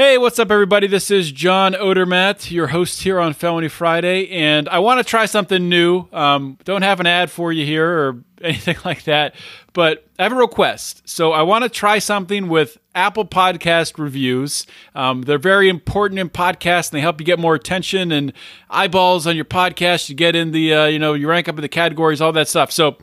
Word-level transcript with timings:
Hey, 0.00 0.16
what's 0.16 0.38
up, 0.38 0.50
everybody? 0.50 0.86
This 0.86 1.10
is 1.10 1.30
John 1.30 1.74
Odermatt, 1.74 2.50
your 2.50 2.68
host 2.68 3.02
here 3.02 3.20
on 3.20 3.34
Felony 3.34 3.68
Friday, 3.68 4.30
and 4.30 4.66
I 4.66 4.78
want 4.78 4.96
to 4.96 5.04
try 5.04 5.26
something 5.26 5.68
new. 5.68 6.08
Um, 6.10 6.56
don't 6.64 6.80
have 6.80 7.00
an 7.00 7.06
ad 7.06 7.30
for 7.30 7.52
you 7.52 7.66
here 7.66 7.86
or 7.86 8.24
anything 8.40 8.78
like 8.82 9.04
that, 9.04 9.34
but 9.74 10.06
I 10.18 10.22
have 10.22 10.32
a 10.32 10.36
request. 10.36 11.06
So 11.06 11.32
I 11.32 11.42
want 11.42 11.64
to 11.64 11.68
try 11.68 11.98
something 11.98 12.48
with 12.48 12.78
Apple 12.94 13.26
Podcast 13.26 13.98
reviews. 13.98 14.66
Um, 14.94 15.20
they're 15.20 15.36
very 15.36 15.68
important 15.68 16.18
in 16.18 16.30
podcasts, 16.30 16.90
and 16.90 16.96
they 16.96 17.02
help 17.02 17.20
you 17.20 17.26
get 17.26 17.38
more 17.38 17.54
attention 17.54 18.10
and 18.10 18.32
eyeballs 18.70 19.26
on 19.26 19.36
your 19.36 19.44
podcast. 19.44 20.08
You 20.08 20.14
get 20.14 20.34
in 20.34 20.52
the, 20.52 20.72
uh, 20.72 20.86
you 20.86 20.98
know, 20.98 21.12
you 21.12 21.28
rank 21.28 21.46
up 21.46 21.56
in 21.56 21.60
the 21.60 21.68
categories, 21.68 22.22
all 22.22 22.32
that 22.32 22.48
stuff. 22.48 22.72
So 22.72 22.96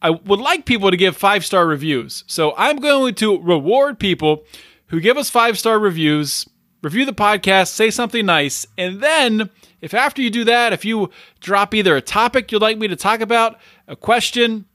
I 0.00 0.10
would 0.10 0.38
like 0.38 0.66
people 0.66 0.92
to 0.92 0.96
give 0.96 1.16
five 1.16 1.44
star 1.44 1.66
reviews. 1.66 2.22
So 2.28 2.54
I'm 2.56 2.76
going 2.76 3.16
to 3.16 3.40
reward 3.40 3.98
people 3.98 4.44
who 4.92 5.00
give 5.00 5.16
us 5.16 5.28
five 5.28 5.58
star 5.58 5.80
reviews, 5.80 6.48
review 6.82 7.04
the 7.04 7.12
podcast, 7.12 7.68
say 7.68 7.90
something 7.90 8.24
nice, 8.24 8.66
and 8.78 9.00
then 9.00 9.50
if 9.80 9.94
after 9.94 10.22
you 10.22 10.30
do 10.30 10.44
that, 10.44 10.72
if 10.72 10.84
you 10.84 11.10
drop 11.40 11.74
either 11.74 11.96
a 11.96 12.00
topic 12.00 12.52
you'd 12.52 12.62
like 12.62 12.78
me 12.78 12.86
to 12.86 12.94
talk 12.94 13.20
about, 13.20 13.58
a 13.88 13.96
question, 13.96 14.66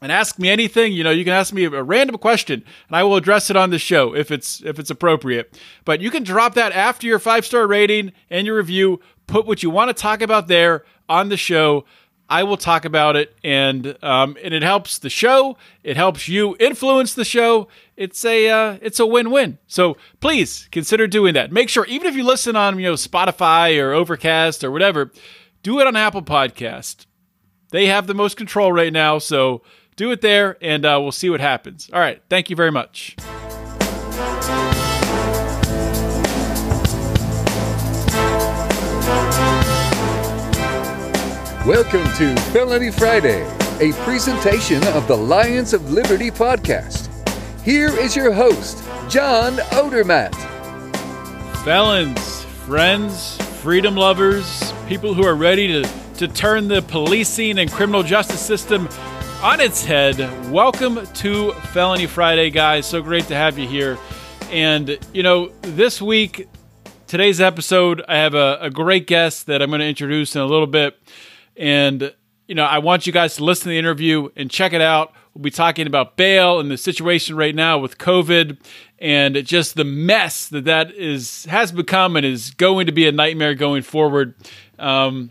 and 0.00 0.10
ask 0.10 0.38
me 0.38 0.50
anything, 0.50 0.92
you 0.92 1.04
know, 1.04 1.12
you 1.12 1.22
can 1.22 1.32
ask 1.32 1.54
me 1.54 1.64
a 1.64 1.82
random 1.82 2.18
question 2.18 2.64
and 2.88 2.96
I 2.96 3.04
will 3.04 3.14
address 3.14 3.50
it 3.50 3.56
on 3.56 3.70
the 3.70 3.78
show 3.78 4.14
if 4.16 4.32
it's 4.32 4.60
if 4.62 4.80
it's 4.80 4.90
appropriate. 4.90 5.56
But 5.84 6.00
you 6.00 6.10
can 6.10 6.24
drop 6.24 6.54
that 6.54 6.72
after 6.72 7.06
your 7.06 7.20
five 7.20 7.46
star 7.46 7.68
rating 7.68 8.12
and 8.28 8.44
your 8.44 8.56
review, 8.56 9.00
put 9.28 9.46
what 9.46 9.62
you 9.62 9.70
want 9.70 9.90
to 9.90 9.94
talk 9.94 10.20
about 10.20 10.48
there 10.48 10.84
on 11.08 11.28
the 11.28 11.36
show. 11.36 11.84
I 12.32 12.44
will 12.44 12.56
talk 12.56 12.86
about 12.86 13.14
it, 13.14 13.36
and 13.44 13.94
um, 14.02 14.38
and 14.42 14.54
it 14.54 14.62
helps 14.62 14.98
the 14.98 15.10
show. 15.10 15.58
It 15.84 15.98
helps 15.98 16.28
you 16.28 16.56
influence 16.58 17.12
the 17.12 17.26
show. 17.26 17.68
It's 17.94 18.24
a 18.24 18.48
uh, 18.48 18.78
it's 18.80 18.98
a 18.98 19.04
win 19.04 19.30
win. 19.30 19.58
So 19.66 19.98
please 20.20 20.66
consider 20.72 21.06
doing 21.06 21.34
that. 21.34 21.52
Make 21.52 21.68
sure, 21.68 21.84
even 21.84 22.08
if 22.08 22.16
you 22.16 22.24
listen 22.24 22.56
on 22.56 22.78
you 22.78 22.86
know 22.86 22.94
Spotify 22.94 23.78
or 23.78 23.92
Overcast 23.92 24.64
or 24.64 24.70
whatever, 24.70 25.12
do 25.62 25.78
it 25.78 25.86
on 25.86 25.94
Apple 25.94 26.22
Podcast. 26.22 27.04
They 27.68 27.84
have 27.88 28.06
the 28.06 28.14
most 28.14 28.38
control 28.38 28.72
right 28.72 28.94
now, 28.94 29.18
so 29.18 29.60
do 29.96 30.10
it 30.10 30.22
there, 30.22 30.56
and 30.62 30.86
uh, 30.86 30.98
we'll 31.02 31.12
see 31.12 31.28
what 31.28 31.40
happens. 31.40 31.90
All 31.92 32.00
right, 32.00 32.22
thank 32.30 32.48
you 32.48 32.56
very 32.56 32.72
much. 32.72 33.14
Welcome 41.66 42.02
to 42.16 42.34
Felony 42.50 42.90
Friday, 42.90 43.42
a 43.78 43.92
presentation 44.02 44.82
of 44.88 45.06
the 45.06 45.16
Lions 45.16 45.72
of 45.72 45.92
Liberty 45.92 46.28
podcast. 46.28 47.08
Here 47.60 47.88
is 47.88 48.16
your 48.16 48.32
host, 48.32 48.82
John 49.08 49.58
Odermatt. 49.70 50.34
Felons, 51.62 52.42
friends, 52.66 53.36
freedom 53.60 53.94
lovers, 53.94 54.72
people 54.88 55.14
who 55.14 55.24
are 55.24 55.36
ready 55.36 55.68
to, 55.68 55.88
to 56.16 56.26
turn 56.26 56.66
the 56.66 56.82
policing 56.82 57.60
and 57.60 57.70
criminal 57.70 58.02
justice 58.02 58.44
system 58.44 58.88
on 59.40 59.60
its 59.60 59.84
head, 59.84 60.18
welcome 60.50 61.06
to 61.14 61.52
Felony 61.52 62.06
Friday, 62.06 62.50
guys. 62.50 62.86
So 62.86 63.00
great 63.00 63.28
to 63.28 63.36
have 63.36 63.56
you 63.56 63.68
here. 63.68 63.98
And, 64.50 64.98
you 65.14 65.22
know, 65.22 65.52
this 65.60 66.02
week, 66.02 66.48
today's 67.06 67.40
episode, 67.40 68.02
I 68.08 68.16
have 68.16 68.34
a, 68.34 68.58
a 68.62 68.70
great 68.70 69.06
guest 69.06 69.46
that 69.46 69.62
I'm 69.62 69.70
going 69.70 69.78
to 69.78 69.86
introduce 69.86 70.34
in 70.34 70.42
a 70.42 70.46
little 70.46 70.66
bit. 70.66 70.98
And, 71.56 72.12
you 72.46 72.54
know, 72.54 72.64
I 72.64 72.78
want 72.78 73.06
you 73.06 73.12
guys 73.12 73.36
to 73.36 73.44
listen 73.44 73.64
to 73.64 73.68
the 73.70 73.78
interview 73.78 74.28
and 74.36 74.50
check 74.50 74.72
it 74.72 74.80
out. 74.80 75.12
We'll 75.34 75.42
be 75.42 75.50
talking 75.50 75.86
about 75.86 76.16
bail 76.16 76.60
and 76.60 76.70
the 76.70 76.76
situation 76.76 77.36
right 77.36 77.54
now 77.54 77.78
with 77.78 77.98
COVID 77.98 78.58
and 78.98 79.34
just 79.46 79.76
the 79.76 79.84
mess 79.84 80.48
that 80.48 80.64
that 80.66 80.92
is 80.94 81.46
has 81.46 81.72
become 81.72 82.16
and 82.16 82.26
is 82.26 82.50
going 82.50 82.86
to 82.86 82.92
be 82.92 83.06
a 83.08 83.12
nightmare 83.12 83.54
going 83.54 83.82
forward. 83.82 84.34
Um, 84.78 85.30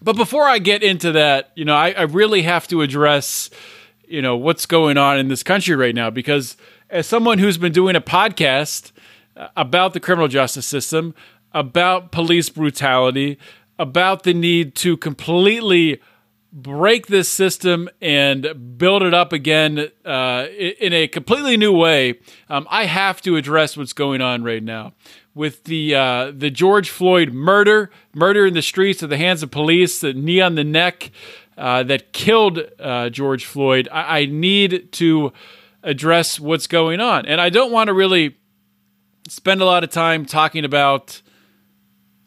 but 0.00 0.16
before 0.16 0.48
I 0.48 0.58
get 0.58 0.82
into 0.82 1.12
that, 1.12 1.50
you 1.54 1.64
know, 1.64 1.74
I, 1.74 1.90
I 1.90 2.02
really 2.02 2.42
have 2.42 2.68
to 2.68 2.82
address, 2.82 3.50
you 4.06 4.22
know, 4.22 4.36
what's 4.36 4.66
going 4.66 4.96
on 4.96 5.18
in 5.18 5.28
this 5.28 5.42
country 5.42 5.74
right 5.76 5.94
now 5.94 6.10
because 6.10 6.56
as 6.90 7.06
someone 7.06 7.38
who's 7.38 7.58
been 7.58 7.72
doing 7.72 7.96
a 7.96 8.00
podcast 8.00 8.92
uh, 9.36 9.48
about 9.56 9.92
the 9.92 10.00
criminal 10.00 10.28
justice 10.28 10.66
system, 10.66 11.14
about 11.52 12.12
police 12.12 12.48
brutality, 12.48 13.38
about 13.78 14.22
the 14.22 14.34
need 14.34 14.74
to 14.76 14.96
completely 14.96 16.00
break 16.52 17.06
this 17.06 17.28
system 17.28 17.88
and 18.00 18.76
build 18.76 19.02
it 19.02 19.14
up 19.14 19.32
again 19.32 19.88
uh, 20.04 20.46
in 20.50 20.92
a 20.92 21.08
completely 21.08 21.56
new 21.56 21.72
way, 21.72 22.18
um, 22.50 22.66
I 22.70 22.84
have 22.84 23.22
to 23.22 23.36
address 23.36 23.76
what's 23.76 23.94
going 23.94 24.20
on 24.20 24.44
right 24.44 24.62
now 24.62 24.92
with 25.34 25.64
the 25.64 25.94
uh, 25.94 26.32
the 26.34 26.50
George 26.50 26.90
Floyd 26.90 27.32
murder, 27.32 27.90
murder 28.14 28.46
in 28.46 28.54
the 28.54 28.62
streets 28.62 29.02
at 29.02 29.08
the 29.08 29.16
hands 29.16 29.42
of 29.42 29.50
police, 29.50 30.00
the 30.00 30.12
knee 30.12 30.40
on 30.40 30.54
the 30.54 30.64
neck 30.64 31.10
uh, 31.56 31.82
that 31.84 32.12
killed 32.12 32.60
uh, 32.78 33.08
George 33.08 33.46
Floyd. 33.46 33.88
I-, 33.90 34.20
I 34.20 34.26
need 34.26 34.92
to 34.92 35.32
address 35.82 36.38
what's 36.38 36.66
going 36.66 37.00
on, 37.00 37.24
and 37.26 37.40
I 37.40 37.48
don't 37.48 37.72
want 37.72 37.88
to 37.88 37.94
really 37.94 38.36
spend 39.28 39.62
a 39.62 39.64
lot 39.64 39.84
of 39.84 39.90
time 39.90 40.26
talking 40.26 40.64
about 40.64 41.22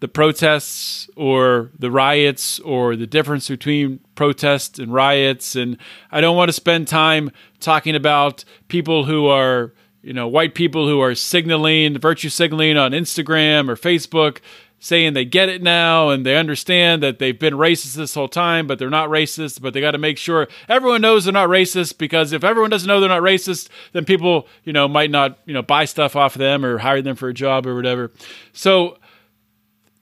the 0.06 0.10
protests 0.10 1.10
or 1.16 1.72
the 1.80 1.90
riots 1.90 2.60
or 2.60 2.96
the 2.96 3.08
difference 3.08 3.48
between 3.48 4.00
protests 4.14 4.78
and 4.78 4.94
riots. 4.94 5.56
And 5.56 5.80
I 6.12 6.22
don't 6.22 6.38
want 6.38 6.50
to 6.50 6.54
spend 6.54 6.88
time 6.88 7.32
talking 7.60 7.96
about 7.96 8.46
people 8.68 9.06
who 9.06 9.26
are, 9.26 9.74
you 10.04 10.14
know, 10.14 10.28
white 10.28 10.54
people 10.54 10.88
who 10.88 11.02
are 11.02 11.16
signaling, 11.16 11.98
virtue 11.98 12.30
signaling 12.30 12.78
on 12.78 12.92
Instagram 12.92 13.68
or 13.68 13.76
Facebook, 13.76 14.42
saying 14.78 15.14
they 15.14 15.26
get 15.26 15.50
it 15.50 15.64
now 15.64 16.10
and 16.10 16.24
they 16.24 16.36
understand 16.36 17.02
that 17.02 17.18
they've 17.18 17.40
been 17.40 17.56
racist 17.56 17.96
this 17.96 18.14
whole 18.14 18.28
time, 18.28 18.68
but 18.68 18.78
they're 18.78 18.92
not 18.92 19.10
racist. 19.10 19.60
But 19.60 19.74
they 19.74 19.82
got 19.82 19.92
to 19.92 19.98
make 19.98 20.20
sure 20.20 20.48
everyone 20.70 21.02
knows 21.02 21.24
they're 21.24 21.34
not 21.34 21.50
racist 21.50 21.98
because 21.98 22.32
if 22.32 22.44
everyone 22.44 22.70
doesn't 22.70 22.88
know 22.88 23.00
they're 23.00 23.10
not 23.10 23.24
racist, 23.24 23.70
then 23.94 24.06
people, 24.06 24.48
you 24.66 24.72
know, 24.72 24.88
might 24.88 25.10
not, 25.10 25.40
you 25.48 25.54
know, 25.56 25.64
buy 25.64 25.86
stuff 25.86 26.16
off 26.16 26.36
of 26.36 26.40
them 26.40 26.64
or 26.64 26.78
hire 26.78 27.02
them 27.02 27.16
for 27.16 27.30
a 27.30 27.34
job 27.34 27.66
or 27.66 27.74
whatever. 27.74 28.12
So, 28.54 29.00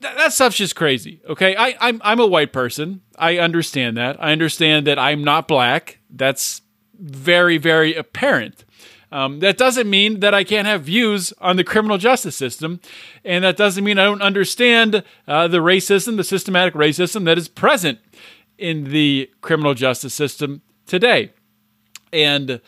that, 0.04 0.18
that 0.18 0.34
stuff's 0.34 0.58
just 0.58 0.76
crazy. 0.76 1.22
Okay, 1.28 1.56
I, 1.56 1.76
I'm 1.80 2.02
I'm 2.04 2.20
a 2.20 2.28
white 2.28 2.54
person. 2.54 3.02
I 3.18 3.38
understand 3.38 3.98
that. 3.98 4.22
I 4.22 4.32
understand 4.32 4.88
that 4.88 5.00
I'm 5.00 5.24
not 5.24 5.48
black. 5.48 6.00
That's 6.10 6.62
very 7.00 7.58
very 7.58 7.96
apparent. 7.96 8.66
Um, 9.12 9.42
that 9.42 9.58
doesn't 9.60 9.88
mean 9.88 10.22
that 10.22 10.34
I 10.34 10.44
can't 10.44 10.66
have 10.66 10.84
views 10.84 11.34
on 11.40 11.56
the 11.56 11.64
criminal 11.64 12.00
justice 12.00 12.36
system, 12.36 12.80
and 13.24 13.44
that 13.44 13.58
doesn't 13.58 13.84
mean 13.84 14.00
I 14.00 14.06
don't 14.06 14.24
understand 14.24 15.04
uh, 15.28 15.48
the 15.48 15.60
racism, 15.60 16.18
the 16.18 16.24
systematic 16.24 16.74
racism 16.74 17.26
that 17.26 17.38
is 17.38 17.48
present 17.48 18.00
in 18.58 18.86
the 18.86 19.30
criminal 19.42 19.76
justice 19.76 20.14
system 20.14 20.62
today. 20.88 21.32
And 22.12 22.60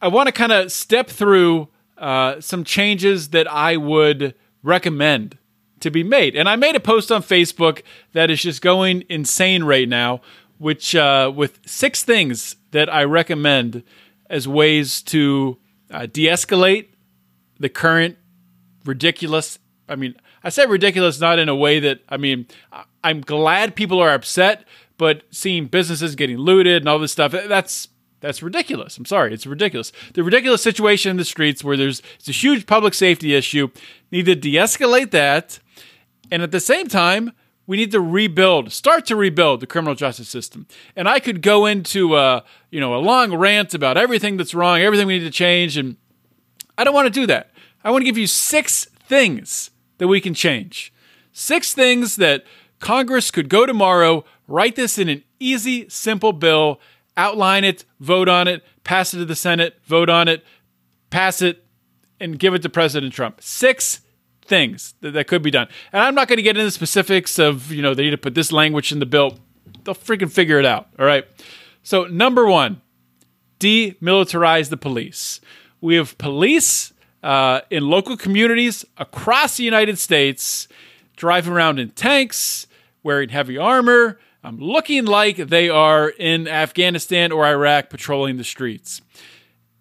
I 0.00 0.08
want 0.08 0.28
to 0.28 0.32
kind 0.32 0.52
of 0.52 0.72
step 0.72 1.08
through 1.08 1.68
uh, 1.98 2.40
some 2.40 2.64
changes 2.64 3.30
that 3.30 3.50
I 3.50 3.76
would 3.76 4.34
recommend 4.62 5.36
to 5.80 5.90
be 5.90 6.02
made. 6.02 6.36
And 6.36 6.48
I 6.48 6.56
made 6.56 6.76
a 6.76 6.80
post 6.80 7.10
on 7.12 7.22
Facebook 7.22 7.82
that 8.12 8.30
is 8.30 8.42
just 8.42 8.62
going 8.62 9.04
insane 9.08 9.64
right 9.64 9.88
now, 9.88 10.20
which 10.58 10.94
uh, 10.94 11.32
with 11.34 11.60
six 11.66 12.02
things 12.02 12.56
that 12.70 12.92
I 12.92 13.04
recommend 13.04 13.82
as 14.28 14.46
ways 14.46 15.02
to 15.02 15.58
uh, 15.90 16.06
de-escalate 16.06 16.88
the 17.58 17.68
current 17.68 18.16
ridiculous. 18.84 19.58
I 19.88 19.96
mean, 19.96 20.14
I 20.44 20.50
say 20.50 20.66
ridiculous 20.66 21.20
not 21.20 21.38
in 21.38 21.48
a 21.48 21.56
way 21.56 21.80
that 21.80 22.00
I 22.08 22.16
mean. 22.16 22.46
I'm 23.04 23.20
glad 23.20 23.76
people 23.76 24.00
are 24.00 24.12
upset, 24.12 24.64
but 24.96 25.22
seeing 25.30 25.66
businesses 25.66 26.16
getting 26.16 26.36
looted 26.38 26.82
and 26.82 26.88
all 26.88 26.98
this 26.98 27.12
stuff 27.12 27.32
that's 27.32 27.88
that's 28.20 28.42
ridiculous. 28.42 28.98
I'm 28.98 29.04
sorry, 29.04 29.32
it's 29.32 29.46
ridiculous. 29.46 29.92
The 30.14 30.24
ridiculous 30.24 30.62
situation 30.62 31.12
in 31.12 31.16
the 31.16 31.24
streets 31.24 31.62
where 31.62 31.76
there's 31.76 32.02
it's 32.18 32.28
a 32.28 32.32
huge 32.32 32.66
public 32.66 32.94
safety 32.94 33.34
issue. 33.34 33.68
Need 34.10 34.26
to 34.26 34.34
de-escalate 34.34 35.12
that 35.12 35.60
and 36.30 36.42
at 36.42 36.50
the 36.50 36.60
same 36.60 36.88
time, 36.88 37.32
we 37.66 37.76
need 37.76 37.90
to 37.92 38.00
rebuild, 38.00 38.72
start 38.72 39.04
to 39.06 39.14
rebuild 39.14 39.60
the 39.60 39.66
criminal 39.66 39.94
justice 39.94 40.28
system. 40.28 40.66
And 40.96 41.06
I 41.06 41.20
could 41.20 41.42
go 41.42 41.66
into 41.66 42.16
a, 42.16 42.42
you 42.70 42.80
know, 42.80 42.94
a 42.94 42.98
long 42.98 43.34
rant 43.34 43.74
about 43.74 43.98
everything 43.98 44.38
that's 44.38 44.54
wrong, 44.54 44.80
everything 44.80 45.06
we 45.06 45.18
need 45.18 45.24
to 45.24 45.30
change, 45.30 45.76
and 45.76 45.96
I 46.78 46.84
don't 46.84 46.94
want 46.94 47.12
to 47.12 47.20
do 47.20 47.26
that. 47.26 47.50
I 47.84 47.90
want 47.90 48.00
to 48.00 48.06
give 48.06 48.16
you 48.16 48.26
six 48.26 48.86
things 48.86 49.70
that 49.98 50.08
we 50.08 50.20
can 50.20 50.32
change. 50.32 50.92
Six 51.32 51.74
things 51.74 52.16
that 52.16 52.44
Congress 52.80 53.30
could 53.30 53.48
go 53.48 53.66
tomorrow, 53.66 54.24
write 54.46 54.76
this 54.76 54.98
in 54.98 55.08
an 55.08 55.22
easy, 55.38 55.88
simple 55.88 56.32
bill, 56.32 56.80
outline 57.16 57.64
it, 57.64 57.84
vote 58.00 58.28
on 58.28 58.48
it, 58.48 58.64
pass 58.82 59.12
it 59.12 59.18
to 59.18 59.24
the 59.24 59.36
Senate, 59.36 59.78
vote 59.84 60.08
on 60.08 60.26
it, 60.28 60.44
pass 61.10 61.42
it, 61.42 61.64
and 62.20 62.38
give 62.38 62.54
it 62.54 62.62
to 62.62 62.68
President 62.68 63.12
Trump. 63.12 63.42
Six 63.42 64.00
things 64.48 64.94
that, 65.00 65.12
that 65.12 65.28
could 65.28 65.42
be 65.42 65.50
done. 65.50 65.68
And 65.92 66.02
I'm 66.02 66.14
not 66.14 66.26
going 66.26 66.38
to 66.38 66.42
get 66.42 66.56
into 66.56 66.64
the 66.64 66.70
specifics 66.70 67.38
of, 67.38 67.70
you 67.70 67.82
know, 67.82 67.94
they 67.94 68.04
need 68.04 68.10
to 68.10 68.18
put 68.18 68.34
this 68.34 68.50
language 68.50 68.90
in 68.90 68.98
the 68.98 69.06
bill. 69.06 69.38
They'll 69.84 69.94
freaking 69.94 70.30
figure 70.30 70.58
it 70.58 70.64
out. 70.64 70.88
All 70.98 71.06
right. 71.06 71.24
So, 71.82 72.04
number 72.04 72.46
one, 72.46 72.80
demilitarize 73.60 74.70
the 74.70 74.76
police. 74.76 75.40
We 75.80 75.94
have 75.94 76.18
police 76.18 76.92
uh, 77.22 77.60
in 77.70 77.88
local 77.88 78.16
communities 78.16 78.84
across 78.96 79.56
the 79.56 79.64
United 79.64 79.98
States, 79.98 80.68
driving 81.16 81.52
around 81.52 81.78
in 81.78 81.90
tanks, 81.90 82.66
wearing 83.02 83.28
heavy 83.28 83.56
armor, 83.56 84.18
um, 84.44 84.58
looking 84.58 85.04
like 85.04 85.36
they 85.36 85.68
are 85.68 86.08
in 86.08 86.48
Afghanistan 86.48 87.32
or 87.32 87.44
Iraq 87.44 87.90
patrolling 87.90 88.36
the 88.36 88.44
streets. 88.44 89.00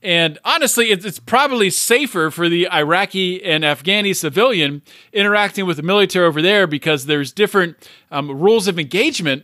And 0.04 0.38
honestly, 0.46 0.92
it's, 0.92 1.20
probably 1.20 1.70
safer 1.70 2.30
for 2.30 2.50
the 2.50 2.70
Iraqi 2.72 3.44
and 3.44 3.64
Afghani 3.64 4.16
civilian 4.16 4.84
interacting 5.12 5.66
with 5.66 5.78
the 5.78 5.84
military 5.84 6.26
over 6.26 6.42
there 6.42 6.68
because 6.68 7.08
there's 7.08 7.32
different 7.32 7.78
um, 8.12 8.30
rules 8.32 8.68
of 8.68 8.78
engagement 8.78 9.44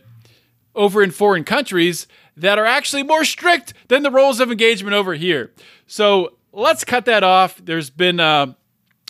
over 0.74 1.02
in 1.02 1.10
foreign 1.10 1.44
countries 1.44 2.06
that 2.36 2.58
are 2.58 2.66
actually 2.66 3.02
more 3.02 3.24
strict 3.24 3.74
than 3.88 4.02
the 4.02 4.10
rules 4.10 4.40
of 4.40 4.50
engagement 4.50 4.94
over 4.94 5.14
here. 5.14 5.52
So 5.86 6.34
let's 6.52 6.84
cut 6.84 7.04
that 7.06 7.22
off. 7.22 7.60
There's 7.62 7.90
been 7.90 8.20
uh, 8.20 8.54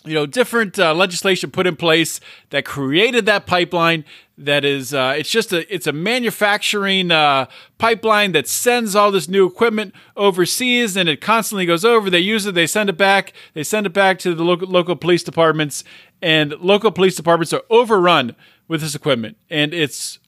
you 0.04 0.14
know 0.14 0.26
different 0.26 0.78
uh, 0.78 0.94
legislation 0.94 1.50
put 1.50 1.66
in 1.66 1.76
place 1.76 2.20
that 2.50 2.64
created 2.64 3.26
that 3.26 3.46
pipeline 3.46 4.04
that 4.36 4.64
is 4.64 4.92
uh, 4.92 5.14
it's 5.16 5.30
just 5.30 5.52
a 5.52 5.72
it's 5.72 5.86
a 5.86 5.92
manufacturing 5.92 7.10
uh, 7.10 7.46
pipeline 7.78 8.32
that 8.32 8.48
sends 8.48 8.96
all 8.96 9.10
this 9.10 9.28
new 9.28 9.46
equipment 9.46 9.94
overseas 10.16 10.96
and 10.96 11.08
it 11.08 11.20
constantly 11.20 11.66
goes 11.66 11.84
over. 11.84 12.10
They 12.10 12.18
use 12.18 12.44
it 12.46 12.54
they 12.54 12.66
send 12.66 12.88
it 12.88 12.96
back 12.96 13.32
they 13.54 13.62
send 13.62 13.86
it 13.86 13.92
back 13.92 14.18
to 14.20 14.34
the 14.34 14.44
local 14.44 14.68
local 14.68 14.96
police 14.96 15.22
departments 15.22 15.84
and 16.20 16.52
local 16.60 16.90
police 16.90 17.14
departments 17.14 17.52
are 17.52 17.62
overrun 17.70 18.34
with 18.66 18.80
this 18.80 18.94
equipment 18.94 19.36
and 19.50 19.72
it's 19.72 20.18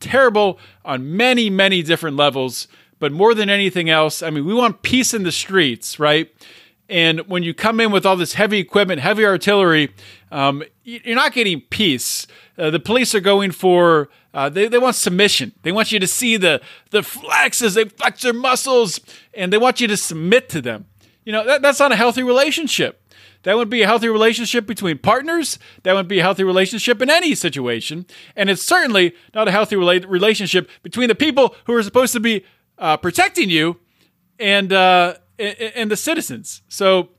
terrible 0.00 0.58
on 0.84 1.16
many 1.16 1.48
many 1.48 1.82
different 1.82 2.16
levels. 2.16 2.68
But 3.00 3.12
more 3.12 3.34
than 3.34 3.50
anything 3.50 3.90
else 3.90 4.22
i 4.22 4.30
mean 4.30 4.46
we 4.46 4.54
want 4.54 4.82
peace 4.82 5.12
in 5.12 5.24
the 5.24 5.32
streets 5.32 5.98
right 5.98 6.32
and 6.88 7.20
when 7.20 7.42
you 7.42 7.54
come 7.54 7.80
in 7.80 7.90
with 7.90 8.04
all 8.04 8.16
this 8.16 8.34
heavy 8.34 8.58
equipment, 8.58 9.00
heavy 9.00 9.24
artillery, 9.24 9.94
um, 10.30 10.62
you're 10.82 11.16
not 11.16 11.32
getting 11.32 11.62
peace. 11.62 12.26
Uh, 12.58 12.70
the 12.70 12.80
police 12.80 13.14
are 13.14 13.20
going 13.20 13.50
for 13.50 14.10
uh, 14.34 14.48
they, 14.48 14.66
they 14.68 14.78
want 14.78 14.96
submission. 14.96 15.52
They 15.62 15.72
want 15.72 15.92
you 15.92 16.00
to 16.00 16.06
see 16.06 16.36
the 16.36 16.60
the 16.90 17.00
flexes, 17.00 17.74
they 17.74 17.84
flex 17.84 18.22
their 18.22 18.32
muscles, 18.32 19.00
and 19.32 19.52
they 19.52 19.58
want 19.58 19.80
you 19.80 19.88
to 19.88 19.96
submit 19.96 20.48
to 20.50 20.60
them. 20.60 20.86
You 21.24 21.32
know 21.32 21.44
that, 21.46 21.62
that's 21.62 21.78
not 21.78 21.92
a 21.92 21.96
healthy 21.96 22.22
relationship. 22.22 23.00
That 23.44 23.56
would 23.56 23.68
be 23.68 23.82
a 23.82 23.86
healthy 23.86 24.08
relationship 24.08 24.66
between 24.66 24.98
partners. 24.98 25.58
That 25.82 25.94
would 25.94 26.08
be 26.08 26.18
a 26.18 26.22
healthy 26.22 26.44
relationship 26.44 27.00
in 27.00 27.10
any 27.10 27.34
situation, 27.34 28.06
and 28.36 28.50
it's 28.50 28.62
certainly 28.62 29.14
not 29.34 29.48
a 29.48 29.52
healthy 29.52 29.76
rela- 29.76 30.08
relationship 30.08 30.68
between 30.82 31.08
the 31.08 31.14
people 31.14 31.54
who 31.66 31.74
are 31.74 31.82
supposed 31.82 32.12
to 32.14 32.20
be 32.20 32.44
uh, 32.78 32.96
protecting 32.96 33.50
you 33.50 33.78
and 34.38 34.72
uh, 35.38 35.42
and 35.42 35.90
the 35.90 35.96
citizens. 35.96 36.62
So 36.68 37.10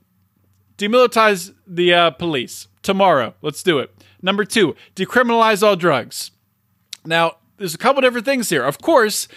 demilitarize 0.77 1.53
the 1.67 1.93
uh, 1.93 2.11
police 2.11 2.67
tomorrow. 2.81 3.33
Let's 3.41 3.63
do 3.63 3.79
it. 3.79 3.91
Number 4.21 4.45
two, 4.45 4.75
decriminalize 4.95 5.65
all 5.65 5.75
drugs. 5.75 6.31
Now, 7.05 7.37
there's 7.57 7.75
a 7.75 7.77
couple 7.77 8.01
different 8.01 8.25
things 8.25 8.49
here. 8.49 8.63
Of 8.63 8.81
course, 8.81 9.27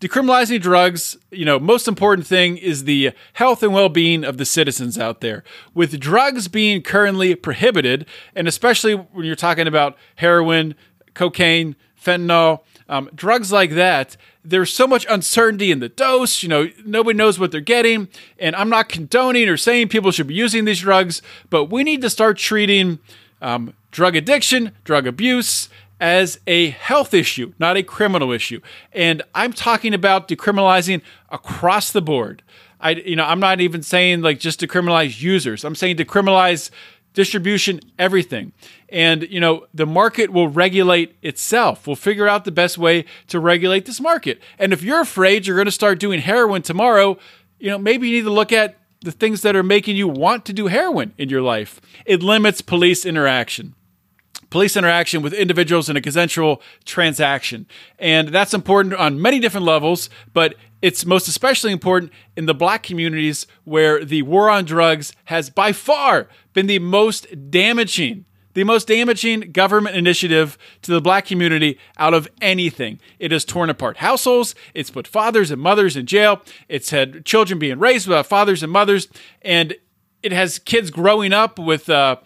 decriminalizing 0.00 0.60
drugs, 0.60 1.16
you 1.30 1.44
know, 1.44 1.58
most 1.58 1.86
important 1.86 2.26
thing 2.26 2.56
is 2.56 2.84
the 2.84 3.12
health 3.34 3.62
and 3.62 3.72
well-being 3.72 4.24
of 4.24 4.36
the 4.36 4.44
citizens 4.44 4.98
out 4.98 5.20
there. 5.20 5.44
With 5.74 5.98
drugs 6.00 6.48
being 6.48 6.82
currently 6.82 7.34
prohibited, 7.34 8.06
and 8.34 8.48
especially 8.48 8.94
when 8.94 9.26
you're 9.26 9.36
talking 9.36 9.66
about 9.66 9.96
heroin, 10.16 10.74
cocaine, 11.14 11.76
fentanyl, 12.00 12.60
um, 12.88 13.10
drugs 13.14 13.52
like 13.52 13.70
that, 13.72 14.16
there's 14.44 14.72
so 14.72 14.86
much 14.86 15.06
uncertainty 15.08 15.70
in 15.70 15.80
the 15.80 15.88
dose. 15.88 16.42
You 16.42 16.48
know, 16.48 16.68
nobody 16.84 17.16
knows 17.16 17.38
what 17.38 17.52
they're 17.52 17.60
getting. 17.60 18.08
And 18.38 18.56
I'm 18.56 18.68
not 18.68 18.88
condoning 18.88 19.48
or 19.48 19.56
saying 19.56 19.88
people 19.88 20.10
should 20.10 20.26
be 20.26 20.34
using 20.34 20.64
these 20.64 20.80
drugs, 20.80 21.22
but 21.50 21.66
we 21.66 21.84
need 21.84 22.02
to 22.02 22.10
start 22.10 22.38
treating 22.38 22.98
um, 23.40 23.74
drug 23.90 24.16
addiction, 24.16 24.72
drug 24.84 25.06
abuse, 25.06 25.68
as 26.00 26.40
a 26.48 26.70
health 26.70 27.14
issue, 27.14 27.52
not 27.60 27.76
a 27.76 27.82
criminal 27.82 28.32
issue. 28.32 28.60
And 28.92 29.22
I'm 29.36 29.52
talking 29.52 29.94
about 29.94 30.26
decriminalizing 30.26 31.00
across 31.30 31.92
the 31.92 32.02
board. 32.02 32.42
I, 32.80 32.90
you 32.90 33.14
know, 33.14 33.24
I'm 33.24 33.38
not 33.38 33.60
even 33.60 33.84
saying 33.84 34.22
like 34.22 34.40
just 34.40 34.60
decriminalize 34.60 35.22
users. 35.22 35.64
I'm 35.64 35.76
saying 35.76 35.98
decriminalize 35.98 36.70
distribution, 37.12 37.80
everything. 37.98 38.52
And, 38.88 39.22
you 39.24 39.40
know, 39.40 39.66
the 39.72 39.86
market 39.86 40.30
will 40.30 40.48
regulate 40.48 41.16
itself. 41.22 41.86
We'll 41.86 41.96
figure 41.96 42.28
out 42.28 42.44
the 42.44 42.52
best 42.52 42.78
way 42.78 43.04
to 43.28 43.38
regulate 43.38 43.86
this 43.86 44.00
market. 44.00 44.40
And 44.58 44.72
if 44.72 44.82
you're 44.82 45.00
afraid 45.00 45.46
you're 45.46 45.56
going 45.56 45.66
to 45.66 45.72
start 45.72 45.98
doing 45.98 46.20
heroin 46.20 46.62
tomorrow, 46.62 47.18
you 47.58 47.70
know, 47.70 47.78
maybe 47.78 48.08
you 48.08 48.16
need 48.16 48.24
to 48.24 48.32
look 48.32 48.52
at 48.52 48.78
the 49.00 49.12
things 49.12 49.42
that 49.42 49.56
are 49.56 49.62
making 49.62 49.96
you 49.96 50.08
want 50.08 50.44
to 50.46 50.52
do 50.52 50.68
heroin 50.68 51.12
in 51.18 51.28
your 51.28 51.42
life. 51.42 51.80
It 52.06 52.22
limits 52.22 52.60
police 52.60 53.04
interaction 53.04 53.74
police 54.52 54.76
interaction 54.76 55.22
with 55.22 55.32
individuals 55.32 55.88
in 55.88 55.96
a 55.96 56.00
consensual 56.00 56.60
transaction. 56.84 57.66
And 57.98 58.28
that's 58.28 58.52
important 58.52 58.94
on 58.94 59.20
many 59.20 59.40
different 59.40 59.64
levels, 59.64 60.10
but 60.34 60.56
it's 60.82 61.06
most 61.06 61.26
especially 61.26 61.72
important 61.72 62.12
in 62.36 62.44
the 62.44 62.52
black 62.52 62.82
communities 62.82 63.46
where 63.64 64.04
the 64.04 64.20
war 64.22 64.50
on 64.50 64.66
drugs 64.66 65.14
has 65.24 65.48
by 65.48 65.72
far 65.72 66.28
been 66.52 66.66
the 66.66 66.78
most 66.78 67.50
damaging 67.50 68.26
the 68.54 68.64
most 68.64 68.86
damaging 68.86 69.50
government 69.50 69.96
initiative 69.96 70.58
to 70.82 70.90
the 70.90 71.00
black 71.00 71.24
community 71.24 71.78
out 71.96 72.12
of 72.12 72.28
anything. 72.42 73.00
It 73.18 73.32
has 73.32 73.46
torn 73.46 73.70
apart 73.70 73.96
households, 73.96 74.54
it's 74.74 74.90
put 74.90 75.08
fathers 75.08 75.50
and 75.50 75.58
mothers 75.58 75.96
in 75.96 76.04
jail, 76.04 76.42
it's 76.68 76.90
had 76.90 77.24
children 77.24 77.58
being 77.58 77.78
raised 77.78 78.06
without 78.06 78.26
fathers 78.26 78.62
and 78.62 78.70
mothers, 78.70 79.08
and 79.40 79.74
it 80.22 80.32
has 80.32 80.58
kids 80.58 80.90
growing 80.90 81.32
up 81.32 81.58
with, 81.58 81.88
uh, 81.88 82.16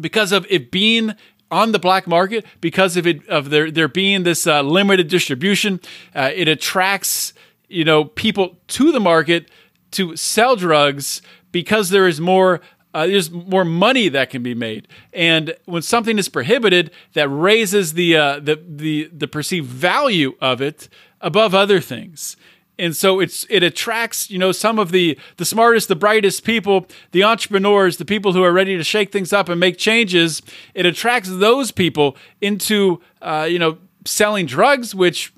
because 0.00 0.32
of 0.32 0.46
it 0.48 0.70
being 0.70 1.14
on 1.50 1.72
the 1.72 1.78
black 1.78 2.06
market, 2.06 2.44
because 2.60 2.96
of 2.96 3.06
it, 3.06 3.26
of 3.28 3.50
there, 3.50 3.70
there 3.70 3.88
being 3.88 4.22
this 4.22 4.46
uh, 4.46 4.62
limited 4.62 5.08
distribution, 5.08 5.80
uh, 6.14 6.30
it 6.34 6.48
attracts 6.48 7.32
you 7.68 7.84
know 7.84 8.04
people 8.04 8.58
to 8.68 8.92
the 8.92 9.00
market 9.00 9.50
to 9.92 10.16
sell 10.16 10.56
drugs 10.56 11.22
because 11.52 11.90
there 11.90 12.06
is 12.06 12.20
more 12.20 12.60
uh, 12.94 13.06
there's 13.06 13.30
more 13.30 13.64
money 13.64 14.08
that 14.08 14.30
can 14.30 14.42
be 14.42 14.54
made, 14.54 14.88
and 15.12 15.54
when 15.66 15.82
something 15.82 16.18
is 16.18 16.28
prohibited, 16.28 16.90
that 17.12 17.28
raises 17.28 17.94
the 17.94 18.16
uh, 18.16 18.40
the 18.40 18.62
the 18.66 19.10
the 19.12 19.28
perceived 19.28 19.68
value 19.68 20.36
of 20.40 20.60
it 20.60 20.88
above 21.20 21.54
other 21.54 21.80
things. 21.80 22.36
And 22.78 22.96
so 22.96 23.20
it's 23.20 23.44
it 23.50 23.62
attracts 23.62 24.30
you 24.30 24.38
know 24.38 24.52
some 24.52 24.78
of 24.78 24.92
the 24.92 25.18
the 25.36 25.44
smartest, 25.44 25.88
the 25.88 25.96
brightest 25.96 26.44
people, 26.44 26.86
the 27.12 27.24
entrepreneurs, 27.24 27.96
the 27.96 28.04
people 28.04 28.32
who 28.32 28.44
are 28.44 28.52
ready 28.52 28.76
to 28.76 28.84
shake 28.84 29.10
things 29.10 29.32
up 29.32 29.48
and 29.48 29.58
make 29.58 29.78
changes. 29.78 30.42
It 30.74 30.86
attracts 30.86 31.28
those 31.28 31.72
people 31.72 32.16
into 32.40 33.00
uh, 33.20 33.48
you 33.50 33.58
know 33.58 33.78
selling 34.04 34.46
drugs, 34.46 34.94
which 34.94 35.32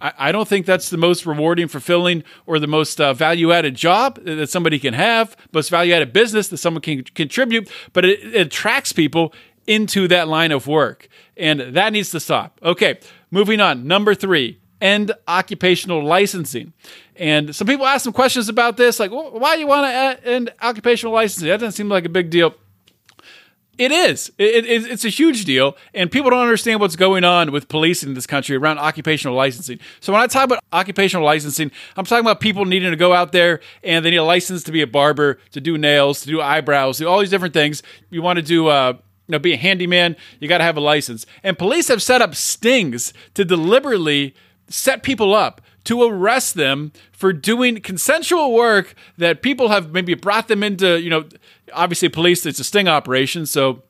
I, 0.00 0.32
don't 0.32 0.48
think 0.48 0.64
that's 0.64 0.88
the 0.88 0.96
most 0.96 1.26
rewarding, 1.26 1.68
fulfilling, 1.68 2.24
or 2.46 2.58
the 2.58 2.66
most 2.66 3.00
uh, 3.00 3.12
value 3.12 3.52
added 3.52 3.74
job 3.74 4.18
that 4.24 4.48
somebody 4.48 4.78
can 4.78 4.94
have, 4.94 5.36
most 5.52 5.68
value 5.68 5.92
added 5.92 6.12
business 6.12 6.48
that 6.48 6.56
someone 6.56 6.80
can 6.80 7.04
contribute, 7.04 7.70
but 7.92 8.06
it, 8.06 8.20
it 8.34 8.46
attracts 8.46 8.92
people 8.92 9.34
into 9.66 10.08
that 10.08 10.26
line 10.26 10.52
of 10.52 10.66
work. 10.66 11.08
And 11.36 11.60
that 11.60 11.92
needs 11.92 12.10
to 12.10 12.20
stop. 12.20 12.58
Okay, 12.62 12.98
moving 13.30 13.60
on. 13.60 13.86
Number 13.86 14.14
three, 14.14 14.58
end 14.80 15.12
occupational 15.28 16.02
licensing. 16.02 16.72
And 17.16 17.54
some 17.54 17.66
people 17.66 17.86
ask 17.86 18.04
some 18.04 18.12
questions 18.12 18.48
about 18.48 18.76
this, 18.76 18.98
like, 18.98 19.10
why 19.10 19.54
do 19.54 19.60
you 19.60 19.66
want 19.66 19.86
to 19.86 20.28
end 20.28 20.52
occupational 20.62 21.12
licensing? 21.12 21.48
That 21.48 21.60
doesn't 21.60 21.72
seem 21.72 21.88
like 21.88 22.04
a 22.04 22.08
big 22.08 22.30
deal. 22.30 22.54
It 23.76 23.92
is. 23.92 24.30
It, 24.36 24.66
it, 24.66 24.90
it's 24.90 25.06
a 25.06 25.08
huge 25.08 25.46
deal, 25.46 25.74
and 25.94 26.12
people 26.12 26.28
don't 26.28 26.42
understand 26.42 26.80
what's 26.80 26.96
going 26.96 27.24
on 27.24 27.50
with 27.50 27.66
policing 27.66 28.10
in 28.10 28.14
this 28.14 28.26
country 28.26 28.54
around 28.54 28.78
occupational 28.78 29.34
licensing. 29.34 29.80
So 30.00 30.12
when 30.12 30.20
I 30.20 30.26
talk 30.26 30.44
about 30.44 30.62
occupational 30.70 31.24
licensing, 31.24 31.70
I'm 31.96 32.04
talking 32.04 32.24
about 32.24 32.40
people 32.40 32.66
needing 32.66 32.90
to 32.90 32.96
go 32.96 33.14
out 33.14 33.32
there 33.32 33.60
and 33.82 34.04
they 34.04 34.10
need 34.10 34.18
a 34.18 34.24
license 34.24 34.62
to 34.64 34.72
be 34.72 34.82
a 34.82 34.86
barber, 34.86 35.38
to 35.52 35.62
do 35.62 35.78
nails, 35.78 36.20
to 36.20 36.26
do 36.26 36.42
eyebrows, 36.42 36.98
do 36.98 37.08
all 37.08 37.20
these 37.20 37.30
different 37.30 37.54
things. 37.54 37.82
You 38.10 38.20
want 38.20 38.36
to 38.36 38.42
do. 38.42 38.68
Uh, 38.68 38.98
you 39.28 39.32
know, 39.34 39.38
be 39.38 39.52
a 39.52 39.56
handyman, 39.56 40.16
you 40.40 40.48
got 40.48 40.58
to 40.58 40.64
have 40.64 40.76
a 40.76 40.80
license. 40.80 41.24
And 41.44 41.56
police 41.56 41.86
have 41.86 42.02
set 42.02 42.20
up 42.20 42.34
stings 42.34 43.14
to 43.34 43.44
deliberately 43.44 44.34
set 44.70 45.02
people 45.02 45.34
up 45.34 45.60
to 45.84 46.02
arrest 46.02 46.54
them 46.54 46.92
for 47.12 47.32
doing 47.32 47.80
consensual 47.80 48.52
work 48.52 48.94
that 49.18 49.42
people 49.42 49.68
have 49.68 49.92
maybe 49.92 50.14
brought 50.14 50.48
them 50.48 50.62
into, 50.62 51.00
you 51.00 51.10
know, 51.10 51.24
obviously 51.72 52.08
police 52.08 52.44
it's 52.46 52.60
a 52.60 52.64
sting 52.64 52.88
operation 52.88 53.46
so 53.46 53.82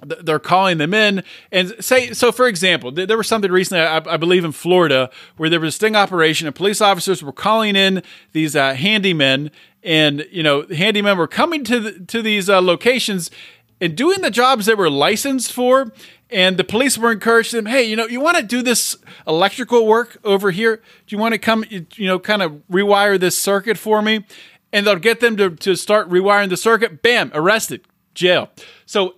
they're 0.00 0.38
calling 0.38 0.78
them 0.78 0.94
in. 0.94 1.24
And 1.50 1.74
say 1.80 2.12
so 2.12 2.30
for 2.32 2.46
example 2.46 2.92
there 2.92 3.16
was 3.16 3.26
something 3.26 3.50
recently 3.50 3.82
I, 3.82 3.96
I, 3.96 4.16
believe 4.16 4.44
in 4.44 4.52
florida 4.52 5.10
where 5.36 5.50
there 5.50 5.60
was 5.60 5.74
a 5.74 5.76
sting 5.76 5.96
operation 5.96 6.46
and 6.46 6.54
police 6.54 6.80
officers 6.80 7.22
were 7.22 7.32
calling 7.32 7.76
in 7.76 8.02
these 8.32 8.54
uh, 8.54 8.74
handymen. 8.74 9.50
And 9.82 10.26
you 10.30 10.42
know 10.42 10.62
handymen 10.64 11.16
were 11.16 11.28
coming 11.28 11.64
to 11.64 11.80
the, 11.80 11.92
to 12.06 12.22
these 12.22 12.48
uh, 12.48 12.60
locations 12.60 13.30
and 13.80 13.96
doing 13.96 14.20
the 14.22 14.30
jobs 14.30 14.66
they 14.66 14.74
were 14.74 14.90
licensed 14.90 15.52
for 15.52 15.92
and 16.30 16.56
the 16.56 16.64
police 16.64 16.98
were 16.98 17.12
encouraging 17.12 17.58
them 17.58 17.66
hey 17.66 17.82
you 17.82 17.96
know 17.96 18.06
you 18.06 18.20
want 18.20 18.36
to 18.36 18.42
do 18.42 18.62
this 18.62 18.96
electrical 19.26 19.86
work 19.86 20.18
over 20.24 20.50
here 20.50 20.76
do 21.06 21.16
you 21.16 21.18
want 21.18 21.32
to 21.32 21.38
come 21.38 21.64
you 21.70 21.86
know 22.06 22.18
kind 22.18 22.42
of 22.42 22.62
rewire 22.70 23.18
this 23.18 23.38
circuit 23.38 23.78
for 23.78 24.02
me 24.02 24.24
and 24.72 24.86
they'll 24.86 24.96
get 24.96 25.20
them 25.20 25.36
to, 25.36 25.50
to 25.50 25.74
start 25.76 26.08
rewiring 26.08 26.50
the 26.50 26.56
circuit. 26.56 27.02
Bam, 27.02 27.30
arrested, 27.34 27.82
jail. 28.14 28.50
So, 28.86 29.14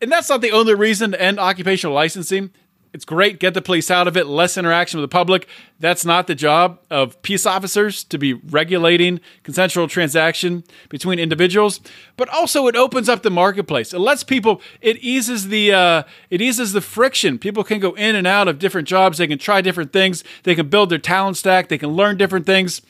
and 0.00 0.10
that's 0.10 0.28
not 0.28 0.40
the 0.40 0.52
only 0.52 0.74
reason 0.74 1.12
to 1.12 1.20
end 1.20 1.40
occupational 1.40 1.94
licensing. 1.94 2.50
It's 2.98 3.04
great, 3.04 3.38
get 3.38 3.54
the 3.54 3.62
police 3.62 3.92
out 3.92 4.08
of 4.08 4.16
it, 4.16 4.26
less 4.26 4.58
interaction 4.58 4.98
with 4.98 5.08
the 5.08 5.14
public. 5.14 5.46
That's 5.78 6.04
not 6.04 6.26
the 6.26 6.34
job 6.34 6.80
of 6.90 7.22
peace 7.22 7.46
officers 7.46 8.02
to 8.02 8.18
be 8.18 8.32
regulating 8.32 9.20
consensual 9.44 9.86
transaction 9.86 10.64
between 10.88 11.20
individuals. 11.20 11.78
But 12.16 12.28
also, 12.28 12.66
it 12.66 12.74
opens 12.74 13.08
up 13.08 13.22
the 13.22 13.30
marketplace. 13.30 13.94
It 13.94 14.00
lets 14.00 14.24
people. 14.24 14.60
It 14.80 14.96
eases 14.96 15.46
the. 15.46 15.72
Uh, 15.72 16.02
it 16.28 16.42
eases 16.42 16.72
the 16.72 16.80
friction. 16.80 17.38
People 17.38 17.62
can 17.62 17.78
go 17.78 17.92
in 17.92 18.16
and 18.16 18.26
out 18.26 18.48
of 18.48 18.58
different 18.58 18.88
jobs. 18.88 19.18
They 19.18 19.28
can 19.28 19.38
try 19.38 19.60
different 19.60 19.92
things. 19.92 20.24
They 20.42 20.56
can 20.56 20.68
build 20.68 20.90
their 20.90 20.98
talent 20.98 21.36
stack. 21.36 21.68
They 21.68 21.78
can 21.78 21.90
learn 21.90 22.16
different 22.16 22.46
things. 22.46 22.82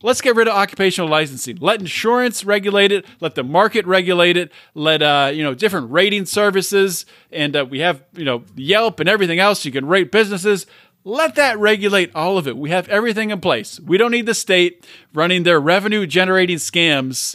Let's 0.00 0.20
get 0.20 0.36
rid 0.36 0.46
of 0.46 0.54
occupational 0.54 1.10
licensing. 1.10 1.58
Let 1.60 1.80
insurance 1.80 2.44
regulate 2.44 2.92
it. 2.92 3.04
Let 3.20 3.34
the 3.34 3.42
market 3.42 3.84
regulate 3.84 4.36
it. 4.36 4.52
Let 4.74 5.02
uh, 5.02 5.32
you 5.34 5.42
know 5.42 5.54
different 5.54 5.90
rating 5.90 6.26
services, 6.26 7.04
and 7.32 7.56
uh, 7.56 7.66
we 7.68 7.80
have 7.80 8.02
you 8.12 8.24
know 8.24 8.44
Yelp 8.54 9.00
and 9.00 9.08
everything 9.08 9.40
else. 9.40 9.64
You 9.64 9.72
can 9.72 9.86
rate 9.86 10.12
businesses. 10.12 10.66
Let 11.04 11.34
that 11.36 11.58
regulate 11.58 12.14
all 12.14 12.38
of 12.38 12.46
it. 12.46 12.56
We 12.56 12.70
have 12.70 12.88
everything 12.88 13.30
in 13.30 13.40
place. 13.40 13.80
We 13.80 13.98
don't 13.98 14.10
need 14.10 14.26
the 14.26 14.34
state 14.34 14.86
running 15.14 15.42
their 15.42 15.60
revenue 15.60 16.06
generating 16.06 16.58
scams 16.58 17.34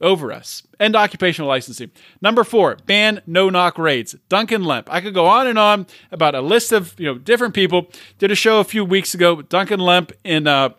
over 0.00 0.32
us. 0.32 0.62
End 0.78 0.94
occupational 0.94 1.48
licensing. 1.48 1.90
Number 2.20 2.44
four, 2.44 2.76
ban 2.86 3.22
no 3.26 3.50
knock 3.50 3.78
raids. 3.78 4.14
Duncan 4.28 4.62
Lemp. 4.62 4.92
I 4.92 5.00
could 5.00 5.14
go 5.14 5.26
on 5.26 5.46
and 5.46 5.58
on 5.58 5.86
about 6.12 6.34
a 6.36 6.40
list 6.40 6.70
of 6.70 6.94
you 6.96 7.06
know 7.06 7.18
different 7.18 7.54
people. 7.54 7.90
Did 8.18 8.30
a 8.30 8.36
show 8.36 8.60
a 8.60 8.64
few 8.64 8.84
weeks 8.84 9.14
ago. 9.14 9.34
With 9.34 9.48
Duncan 9.48 9.80
Lemp 9.80 10.12
in. 10.22 10.46
Uh, 10.46 10.70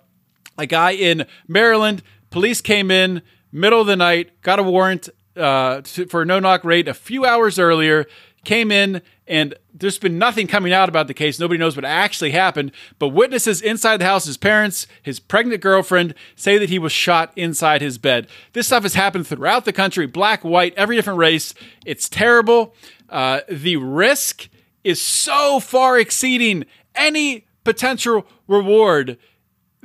a 0.57 0.65
guy 0.65 0.91
in 0.91 1.25
Maryland. 1.47 2.03
Police 2.29 2.61
came 2.61 2.91
in 2.91 3.21
middle 3.51 3.81
of 3.81 3.87
the 3.87 3.95
night, 3.95 4.41
got 4.41 4.59
a 4.59 4.63
warrant 4.63 5.09
uh, 5.35 5.81
to, 5.81 6.05
for 6.07 6.21
a 6.21 6.25
no 6.25 6.39
knock 6.39 6.63
raid 6.63 6.87
a 6.87 6.93
few 6.93 7.25
hours 7.25 7.57
earlier. 7.57 8.05
Came 8.43 8.71
in 8.71 9.01
and 9.27 9.55
there's 9.73 9.97
been 9.97 10.19
nothing 10.19 10.45
coming 10.45 10.71
out 10.71 10.87
about 10.87 11.07
the 11.07 11.13
case. 11.15 11.39
Nobody 11.39 11.57
knows 11.57 11.75
what 11.75 11.83
actually 11.83 12.29
happened. 12.31 12.71
But 12.99 13.09
witnesses 13.09 13.59
inside 13.59 13.97
the 13.97 14.05
house, 14.05 14.25
his 14.25 14.37
parents, 14.37 14.85
his 15.01 15.19
pregnant 15.19 15.61
girlfriend, 15.61 16.13
say 16.35 16.59
that 16.59 16.69
he 16.69 16.77
was 16.77 16.91
shot 16.91 17.33
inside 17.35 17.81
his 17.81 17.97
bed. 17.97 18.27
This 18.53 18.67
stuff 18.67 18.83
has 18.83 18.93
happened 18.93 19.25
throughout 19.25 19.65
the 19.65 19.73
country 19.73 20.05
black, 20.05 20.43
white, 20.43 20.75
every 20.77 20.95
different 20.95 21.17
race. 21.17 21.55
It's 21.85 22.07
terrible. 22.07 22.75
Uh, 23.09 23.41
the 23.49 23.77
risk 23.77 24.47
is 24.83 25.01
so 25.01 25.59
far 25.59 25.97
exceeding 25.97 26.65
any 26.93 27.47
potential 27.63 28.27
reward 28.47 29.17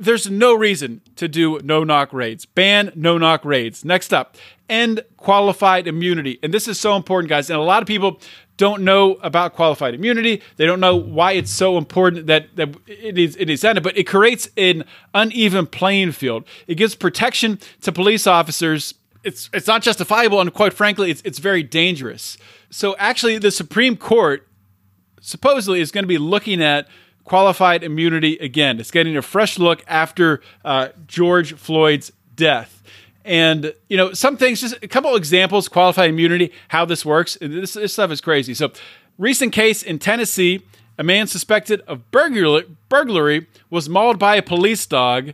there's 0.01 0.29
no 0.29 0.55
reason 0.55 1.01
to 1.15 1.27
do 1.27 1.59
no 1.63 1.83
knock 1.83 2.11
raids. 2.11 2.45
Ban 2.45 2.91
no 2.95 3.17
knock 3.17 3.45
raids. 3.45 3.85
Next 3.85 4.13
up, 4.13 4.35
end 4.69 5.03
qualified 5.17 5.87
immunity. 5.87 6.39
And 6.41 6.53
this 6.53 6.67
is 6.67 6.79
so 6.79 6.95
important, 6.95 7.29
guys. 7.29 7.49
And 7.49 7.59
a 7.59 7.63
lot 7.63 7.83
of 7.83 7.87
people 7.87 8.19
don't 8.57 8.83
know 8.83 9.13
about 9.21 9.53
qualified 9.53 9.93
immunity. 9.93 10.41
They 10.57 10.65
don't 10.65 10.79
know 10.79 10.95
why 10.95 11.33
it's 11.33 11.51
so 11.51 11.77
important 11.77 12.27
that, 12.27 12.55
that 12.55 12.75
it 12.87 13.17
is 13.17 13.35
it 13.39 13.49
is 13.49 13.63
ended, 13.63 13.83
but 13.83 13.97
it 13.97 14.05
creates 14.05 14.49
an 14.57 14.83
uneven 15.13 15.67
playing 15.67 16.13
field. 16.13 16.45
It 16.67 16.75
gives 16.75 16.95
protection 16.95 17.59
to 17.81 17.91
police 17.91 18.25
officers. 18.25 18.95
It's 19.23 19.49
it's 19.53 19.67
not 19.67 19.83
justifiable, 19.83 20.41
and 20.41 20.51
quite 20.51 20.73
frankly, 20.73 21.11
it's 21.11 21.21
it's 21.23 21.39
very 21.39 21.63
dangerous. 21.63 22.37
So 22.71 22.95
actually, 22.97 23.37
the 23.37 23.51
Supreme 23.51 23.95
Court 23.97 24.47
supposedly 25.21 25.79
is 25.79 25.91
going 25.91 26.03
to 26.03 26.07
be 26.07 26.17
looking 26.17 26.61
at 26.61 26.87
qualified 27.31 27.81
immunity 27.81 28.35
again. 28.39 28.77
It's 28.77 28.91
getting 28.91 29.15
a 29.15 29.21
fresh 29.21 29.57
look 29.57 29.85
after 29.87 30.41
uh, 30.65 30.89
George 31.07 31.53
Floyd's 31.53 32.11
death. 32.35 32.83
And, 33.23 33.73
you 33.87 33.95
know, 33.95 34.11
some 34.11 34.35
things, 34.35 34.59
just 34.59 34.75
a 34.83 34.87
couple 34.89 35.15
examples, 35.15 35.69
qualified 35.69 36.09
immunity, 36.09 36.51
how 36.67 36.83
this 36.83 37.05
works. 37.05 37.37
This, 37.39 37.75
this 37.75 37.93
stuff 37.93 38.11
is 38.11 38.19
crazy. 38.19 38.53
So, 38.53 38.73
recent 39.17 39.53
case 39.53 39.81
in 39.81 39.97
Tennessee, 39.97 40.65
a 40.97 41.05
man 41.05 41.25
suspected 41.25 41.79
of 41.87 42.11
burglary, 42.11 42.65
burglary 42.89 43.47
was 43.69 43.87
mauled 43.87 44.19
by 44.19 44.35
a 44.35 44.41
police 44.41 44.85
dog 44.85 45.31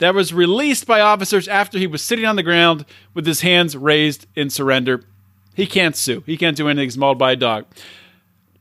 that 0.00 0.14
was 0.14 0.34
released 0.34 0.86
by 0.86 1.00
officers 1.00 1.48
after 1.48 1.78
he 1.78 1.86
was 1.86 2.02
sitting 2.02 2.26
on 2.26 2.36
the 2.36 2.42
ground 2.42 2.84
with 3.14 3.26
his 3.26 3.40
hands 3.40 3.74
raised 3.74 4.26
in 4.34 4.50
surrender. 4.50 5.02
He 5.54 5.66
can't 5.66 5.96
sue. 5.96 6.22
He 6.26 6.36
can't 6.36 6.58
do 6.58 6.68
anything. 6.68 6.84
He's 6.84 6.98
mauled 6.98 7.16
by 7.16 7.32
a 7.32 7.36
dog. 7.36 7.64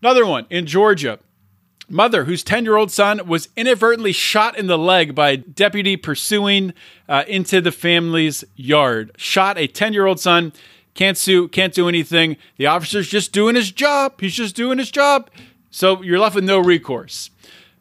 Another 0.01 0.25
one 0.25 0.45
in 0.49 0.65
Georgia. 0.65 1.19
Mother, 1.89 2.25
whose 2.25 2.43
10 2.43 2.65
year 2.65 2.75
old 2.75 2.91
son 2.91 3.27
was 3.27 3.49
inadvertently 3.55 4.11
shot 4.11 4.57
in 4.57 4.67
the 4.67 4.77
leg 4.77 5.15
by 5.15 5.29
a 5.29 5.37
deputy 5.37 5.95
pursuing 5.95 6.73
uh, 7.07 7.23
into 7.27 7.61
the 7.61 7.71
family's 7.71 8.43
yard. 8.55 9.11
Shot 9.17 9.57
a 9.57 9.67
10 9.67 9.93
year 9.93 10.05
old 10.05 10.19
son, 10.19 10.51
can't 10.93 11.17
sue, 11.17 11.47
can't 11.47 11.73
do 11.73 11.87
anything. 11.87 12.35
The 12.57 12.65
officer's 12.65 13.07
just 13.07 13.31
doing 13.31 13.55
his 13.55 13.71
job. 13.71 14.19
He's 14.19 14.33
just 14.33 14.55
doing 14.55 14.79
his 14.79 14.91
job. 14.91 15.29
So 15.71 16.01
you're 16.01 16.19
left 16.19 16.35
with 16.35 16.43
no 16.43 16.59
recourse. 16.59 17.29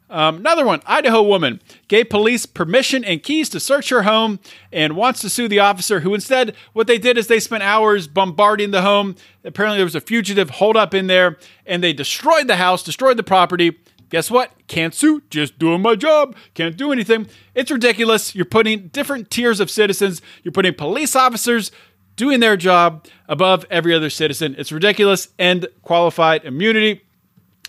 Um, 0.09 0.37
another 0.37 0.65
one 0.65 0.81
Idaho 0.85 1.21
woman 1.21 1.59
gave 1.89 2.09
police 2.09 2.45
permission 2.45 3.03
and 3.03 3.21
keys 3.21 3.49
to 3.49 3.59
search 3.59 3.89
her 3.89 4.03
home 4.03 4.39
and 4.71 4.95
wants 4.95 5.19
to 5.21 5.29
sue 5.29 5.49
the 5.49 5.59
officer, 5.59 5.99
who 5.99 6.13
instead, 6.13 6.55
what 6.71 6.87
they 6.87 6.97
did 6.97 7.17
is 7.17 7.27
they 7.27 7.41
spent 7.41 7.63
hours 7.63 8.07
bombarding 8.07 8.71
the 8.71 8.83
home. 8.83 9.15
Apparently, 9.43 9.77
there 9.77 9.85
was 9.85 9.95
a 9.95 10.01
fugitive 10.01 10.51
holdup 10.51 10.93
in 10.93 11.07
there, 11.07 11.37
and 11.65 11.83
they 11.83 11.91
destroyed 11.91 12.47
the 12.47 12.55
house, 12.55 12.83
destroyed 12.83 13.17
the 13.17 13.23
property, 13.23 13.77
Guess 14.09 14.31
what? 14.31 14.51
Can't 14.67 14.93
sue, 14.93 15.21
just 15.29 15.59
doing 15.59 15.81
my 15.81 15.95
job. 15.95 16.35
Can't 16.53 16.77
do 16.77 16.91
anything. 16.91 17.27
It's 17.53 17.71
ridiculous. 17.71 18.33
You're 18.33 18.45
putting 18.45 18.87
different 18.87 19.29
tiers 19.29 19.59
of 19.59 19.69
citizens, 19.69 20.21
you're 20.43 20.51
putting 20.51 20.73
police 20.73 21.15
officers 21.15 21.71
doing 22.15 22.39
their 22.39 22.57
job 22.57 23.05
above 23.29 23.65
every 23.69 23.93
other 23.93 24.09
citizen. 24.09 24.55
It's 24.57 24.71
ridiculous. 24.71 25.29
End 25.39 25.67
qualified 25.83 26.43
immunity. 26.43 27.01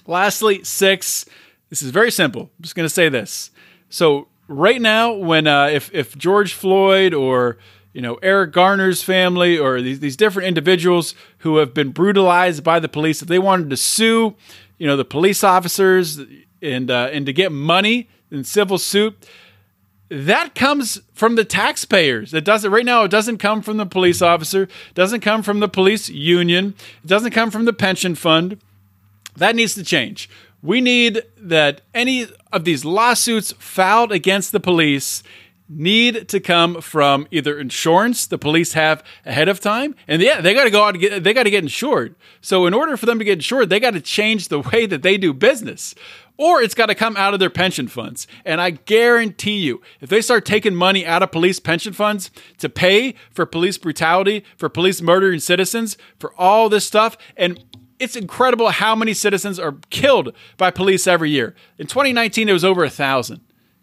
Lastly, 0.07 0.64
six. 0.64 1.26
This 1.71 1.83
is 1.83 1.90
very 1.90 2.11
simple. 2.11 2.42
I'm 2.42 2.62
just 2.62 2.75
going 2.75 2.87
to 2.87 2.95
say 2.95 3.09
this. 3.09 3.50
So, 3.90 4.28
right 4.49 4.80
now, 4.80 5.12
when 5.12 5.47
uh, 5.47 5.66
if, 5.66 5.92
if 5.92 6.16
George 6.16 6.54
Floyd 6.54 7.12
or 7.12 7.59
you 7.92 8.00
know 8.00 8.18
Eric 8.23 8.52
Garner's 8.52 9.02
family 9.02 9.59
or 9.59 9.83
these, 9.83 10.00
these 10.00 10.16
different 10.16 10.49
individuals 10.49 11.14
who 11.38 11.59
have 11.59 11.75
been 11.75 11.90
brutalized 11.90 12.64
by 12.64 12.80
the 12.80 12.88
police, 12.88 13.21
if 13.21 13.28
they 13.28 13.38
wanted 13.38 13.68
to 13.71 13.76
sue 13.76 14.35
you 14.78 14.87
know 14.87 14.97
the 14.97 15.04
police 15.04 15.44
officers 15.44 16.20
and 16.62 16.90
uh, 16.90 17.11
and 17.12 17.26
to 17.26 17.32
get 17.32 17.52
money 17.52 18.08
in 18.30 18.44
civil 18.44 18.78
suit 18.78 19.26
that 20.11 20.54
comes 20.54 21.00
from 21.12 21.35
the 21.35 21.44
taxpayers. 21.44 22.32
It 22.32 22.44
doesn't 22.44 22.70
right 22.70 22.85
now 22.85 23.04
it 23.04 23.11
doesn't 23.11 23.38
come 23.38 23.62
from 23.62 23.76
the 23.76 23.87
police 23.87 24.23
officer. 24.23 24.68
Doesn't 24.94 25.20
come 25.20 25.42
from 25.42 25.61
the 25.61 25.68
police 25.68 26.08
union. 26.08 26.75
It 27.04 27.08
doesn't 27.08 27.32
come 27.32 27.50
from 27.50 27.66
the 27.66 27.73
pension 27.73 28.14
fund. 28.14 28.58
That 29.37 29.54
needs 29.54 29.75
to 29.75 29.85
change. 29.85 30.28
We 30.62 30.80
need 30.80 31.23
that 31.37 31.82
any 31.94 32.26
of 32.52 32.64
these 32.64 32.85
lawsuits 32.85 33.52
filed 33.52 34.11
against 34.11 34.50
the 34.50 34.61
police 34.61 35.23
need 35.68 36.28
to 36.28 36.40
come 36.40 36.80
from 36.80 37.26
either 37.30 37.58
insurance 37.58 38.26
the 38.26 38.38
police 38.38 38.72
have 38.72 39.04
ahead 39.26 39.48
of 39.48 39.60
time 39.60 39.94
and 40.06 40.22
yeah 40.22 40.40
they 40.40 40.54
got 40.54 40.64
to 40.64 40.70
go 40.70 40.84
out 40.84 40.94
and 40.94 41.00
get 41.00 41.22
they 41.22 41.34
got 41.34 41.42
to 41.42 41.50
get 41.50 41.62
insured. 41.62 42.14
So 42.40 42.66
in 42.66 42.72
order 42.72 42.96
for 42.96 43.06
them 43.06 43.18
to 43.18 43.25
get 43.25 43.34
insured 43.38 43.68
they 43.68 43.80
got 43.80 43.92
to 43.92 44.00
change 44.00 44.48
the 44.48 44.60
way 44.60 44.87
that 44.87 45.02
they 45.02 45.18
do 45.18 45.34
business 45.34 45.94
or 46.38 46.62
it's 46.62 46.75
got 46.75 46.87
to 46.87 46.94
come 46.94 47.16
out 47.16 47.34
of 47.34 47.40
their 47.40 47.50
pension 47.50 47.87
funds. 47.87 48.26
And 48.46 48.60
i 48.60 48.70
guarantee 48.70 49.58
you 49.58 49.82
if 50.00 50.08
they 50.08 50.22
start 50.22 50.46
taking 50.46 50.75
money 50.75 51.04
out 51.04 51.22
of 51.22 51.32
police 51.32 51.60
pension 51.60 51.92
funds 51.92 52.30
to 52.58 52.70
pay 52.70 53.14
for 53.30 53.44
police 53.44 53.76
brutality 53.76 54.44
for 54.56 54.70
police 54.70 55.02
murdering 55.02 55.40
citizens 55.40 55.98
for 56.18 56.32
all 56.38 56.70
this 56.70 56.87
stuff 56.87 57.18
and 57.37 57.62
it's 57.98 58.16
incredible 58.16 58.68
how 58.70 58.94
many 58.94 59.12
citizens 59.12 59.58
are 59.58 59.75
killed 59.90 60.32
by 60.56 60.70
police 60.70 61.08
every 61.08 61.30
year. 61.30 61.54
In 61.78 61.87
2019 61.88 62.48
it 62.48 62.52
was 62.52 62.64
over 62.64 62.84
a 62.84 62.90
thousand. 62.90 63.40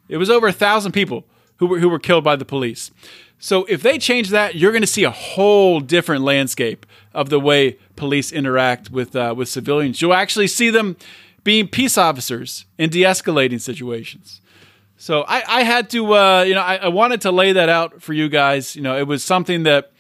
It 0.08 0.18
was 0.18 0.30
over 0.30 0.48
a 0.48 0.54
thousand 0.54 0.94
people 0.94 1.28
who 1.58 1.68
were, 1.68 1.80
who 1.80 1.90
were 1.90 2.00
killed 2.00 2.24
by 2.24 2.36
the 2.36 2.46
police. 2.46 2.92
So 3.40 3.66
if 3.66 3.82
they 3.82 3.98
change 3.98 4.30
that, 4.30 4.56
you're 4.56 4.72
going 4.72 4.82
to 4.82 4.88
see 4.88 5.04
a 5.04 5.12
whole 5.12 5.80
different 5.80 6.24
landscape 6.24 6.86
of 7.14 7.30
the 7.30 7.40
way 7.40 7.78
police 7.96 8.32
interact 8.32 8.90
with 8.90 9.16
uh, 9.16 9.34
with 9.36 9.50
civilians. 9.50 10.02
You'll 10.02 10.14
actually 10.14 10.48
see 10.48 10.70
them 10.70 10.98
being 11.44 11.68
peace 11.68 11.98
officers 11.98 12.66
in 12.78 12.90
de-escalating 12.90 13.62
situations. 13.62 14.42
So 14.98 15.24
I, 15.28 15.44
I 15.60 15.64
had 15.64 15.90
to, 15.92 16.16
uh, 16.16 16.42
you 16.42 16.56
know, 16.56 16.62
I, 16.62 16.78
I, 16.78 16.88
wanted 16.88 17.22
to 17.22 17.32
lay 17.32 17.52
that 17.52 17.70
out 17.70 18.02
for 18.02 18.14
you 18.14 18.30
guys. 18.30 18.76
You 18.76 18.82
know, 18.82 18.98
it 18.98 19.06
was 19.06 19.24
something 19.24 19.64
that 19.64 19.92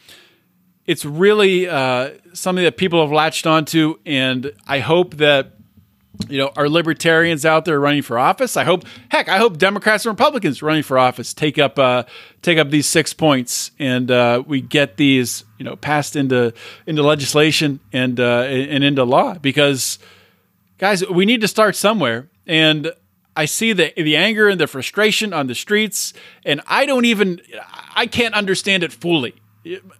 it's 0.86 1.06
really 1.06 1.68
uh, 1.68 2.12
something 2.34 2.64
that 2.64 2.78
people 2.78 3.02
have 3.02 3.12
latched 3.12 3.46
onto, 3.46 4.00
and 4.06 4.52
I 4.68 4.80
hope 4.80 5.16
that 5.18 5.55
you 6.29 6.38
know, 6.38 6.51
are 6.55 6.69
libertarians 6.69 7.45
out 7.45 7.65
there 7.65 7.79
running 7.79 8.01
for 8.01 8.17
office? 8.17 8.57
I 8.57 8.63
hope, 8.63 8.84
heck, 9.10 9.29
I 9.29 9.38
hope 9.38 9.57
Democrats 9.57 10.05
and 10.05 10.12
Republicans 10.12 10.62
running 10.62 10.84
for 10.84 10.98
office 10.98 11.34
take 11.34 11.57
up 11.57 11.77
uh, 11.77 12.03
take 12.41 12.57
up 12.57 12.69
these 12.69 12.88
six 12.88 13.13
points, 13.13 13.72
and 13.79 14.10
uh, 14.10 14.43
we 14.45 14.62
get 14.62 14.98
these, 14.98 15.43
you 15.57 15.65
know, 15.65 15.75
passed 15.75 16.15
into 16.15 16.53
into 16.86 17.03
legislation 17.03 17.79
and 17.93 18.19
uh, 18.19 18.41
and 18.43 18.84
into 18.84 19.03
law. 19.03 19.36
Because, 19.36 20.00
guys, 20.77 21.07
we 21.07 21.25
need 21.25 21.41
to 21.41 21.48
start 21.48 21.75
somewhere, 21.75 22.29
and 22.48 22.91
I 23.36 23.45
see 23.45 23.74
the 23.74 23.93
the 23.95 24.15
anger 24.15 24.48
and 24.48 24.60
the 24.60 24.67
frustration 24.67 25.34
on 25.34 25.48
the 25.48 25.55
streets, 25.55 26.13
and 26.45 26.62
I 26.67 26.86
don't 26.86 27.05
even 27.05 27.41
I 27.95 28.07
can't 28.07 28.34
understand 28.34 28.84
it 28.84 28.93
fully 28.93 29.36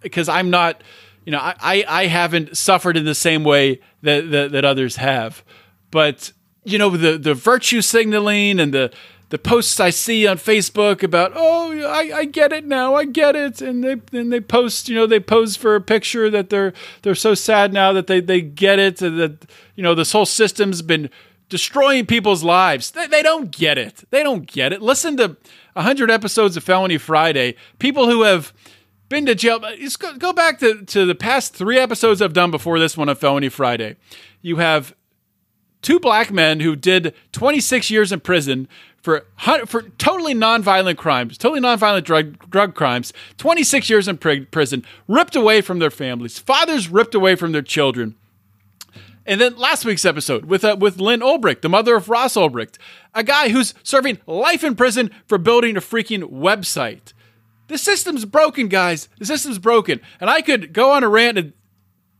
because 0.00 0.28
I'm 0.28 0.48
not, 0.48 0.82
you 1.24 1.32
know, 1.32 1.40
I 1.40 1.84
I 1.86 2.06
haven't 2.06 2.56
suffered 2.56 2.96
in 2.96 3.04
the 3.04 3.14
same 3.14 3.44
way 3.44 3.80
that 4.02 4.30
that, 4.30 4.52
that 4.52 4.64
others 4.64 4.96
have, 4.96 5.44
but 5.90 6.32
you 6.64 6.78
know 6.78 6.90
the 6.90 7.18
the 7.18 7.34
virtue 7.34 7.80
signaling 7.80 8.60
and 8.60 8.72
the 8.72 8.92
the 9.28 9.38
posts 9.38 9.80
I 9.80 9.90
see 9.90 10.26
on 10.26 10.36
Facebook 10.36 11.02
about, 11.02 11.32
oh, 11.34 11.72
I, 11.84 12.18
I 12.18 12.24
get 12.26 12.52
it 12.52 12.64
now, 12.64 12.94
I 12.94 13.04
get 13.04 13.34
it, 13.34 13.60
and 13.60 13.82
they 13.82 13.96
and 14.16 14.32
they 14.32 14.40
post, 14.40 14.88
you 14.88 14.94
know, 14.94 15.06
they 15.06 15.18
pose 15.18 15.56
for 15.56 15.74
a 15.74 15.80
picture 15.80 16.30
that 16.30 16.50
they're 16.50 16.72
they're 17.02 17.14
so 17.14 17.34
sad 17.34 17.72
now 17.72 17.92
that 17.92 18.06
they 18.06 18.20
they 18.20 18.40
get 18.40 18.78
it, 18.78 18.98
that 18.98 19.46
you 19.74 19.82
know 19.82 19.94
this 19.94 20.12
whole 20.12 20.26
system's 20.26 20.80
been 20.82 21.10
destroying 21.48 22.06
people's 22.06 22.44
lives. 22.44 22.92
They, 22.92 23.06
they 23.06 23.22
don't 23.22 23.50
get 23.50 23.78
it. 23.78 24.04
They 24.10 24.22
don't 24.22 24.46
get 24.46 24.72
it. 24.72 24.80
Listen 24.80 25.16
to 25.16 25.36
hundred 25.76 26.10
episodes 26.10 26.56
of 26.56 26.62
Felony 26.62 26.98
Friday. 26.98 27.56
People 27.78 28.08
who 28.08 28.22
have 28.22 28.52
been 29.08 29.26
to 29.26 29.34
jail. 29.34 29.60
Just 29.78 29.98
go, 29.98 30.16
go 30.16 30.32
back 30.32 30.58
to, 30.60 30.84
to 30.84 31.04
the 31.04 31.14
past 31.14 31.54
three 31.54 31.78
episodes 31.78 32.22
I've 32.22 32.32
done 32.32 32.50
before 32.50 32.78
this 32.78 32.96
one 32.96 33.08
of 33.08 33.18
Felony 33.18 33.48
Friday. 33.48 33.96
You 34.40 34.56
have 34.56 34.94
two 35.86 36.00
black 36.00 36.32
men 36.32 36.58
who 36.58 36.74
did 36.74 37.14
26 37.30 37.92
years 37.92 38.10
in 38.10 38.18
prison 38.18 38.66
for 39.00 39.24
for 39.66 39.82
totally 39.98 40.34
nonviolent 40.34 40.96
crimes, 40.96 41.38
totally 41.38 41.60
nonviolent 41.60 42.02
drug 42.02 42.50
drug 42.50 42.74
crimes. 42.74 43.12
26 43.38 43.88
years 43.88 44.08
in 44.08 44.18
prison, 44.18 44.84
ripped 45.06 45.36
away 45.36 45.60
from 45.60 45.78
their 45.78 45.92
families, 45.92 46.40
fathers 46.40 46.88
ripped 46.88 47.14
away 47.14 47.36
from 47.36 47.52
their 47.52 47.62
children. 47.62 48.16
And 49.24 49.40
then 49.40 49.56
last 49.56 49.84
week's 49.84 50.04
episode 50.04 50.46
with 50.46 50.64
uh, 50.64 50.76
with 50.76 50.98
Lynn 50.98 51.20
Ulbricht, 51.20 51.60
the 51.60 51.68
mother 51.68 51.94
of 51.94 52.08
Ross 52.08 52.34
Ulbricht, 52.34 52.78
a 53.14 53.22
guy 53.22 53.50
who's 53.50 53.72
serving 53.84 54.18
life 54.26 54.64
in 54.64 54.74
prison 54.74 55.12
for 55.28 55.38
building 55.38 55.76
a 55.76 55.80
freaking 55.80 56.32
website. 56.32 57.12
The 57.68 57.78
system's 57.78 58.24
broken, 58.24 58.66
guys. 58.66 59.08
The 59.20 59.26
system's 59.26 59.60
broken, 59.60 60.00
and 60.20 60.28
I 60.30 60.42
could 60.42 60.72
go 60.72 60.90
on 60.90 61.04
a 61.04 61.08
rant 61.08 61.38
and 61.38 61.52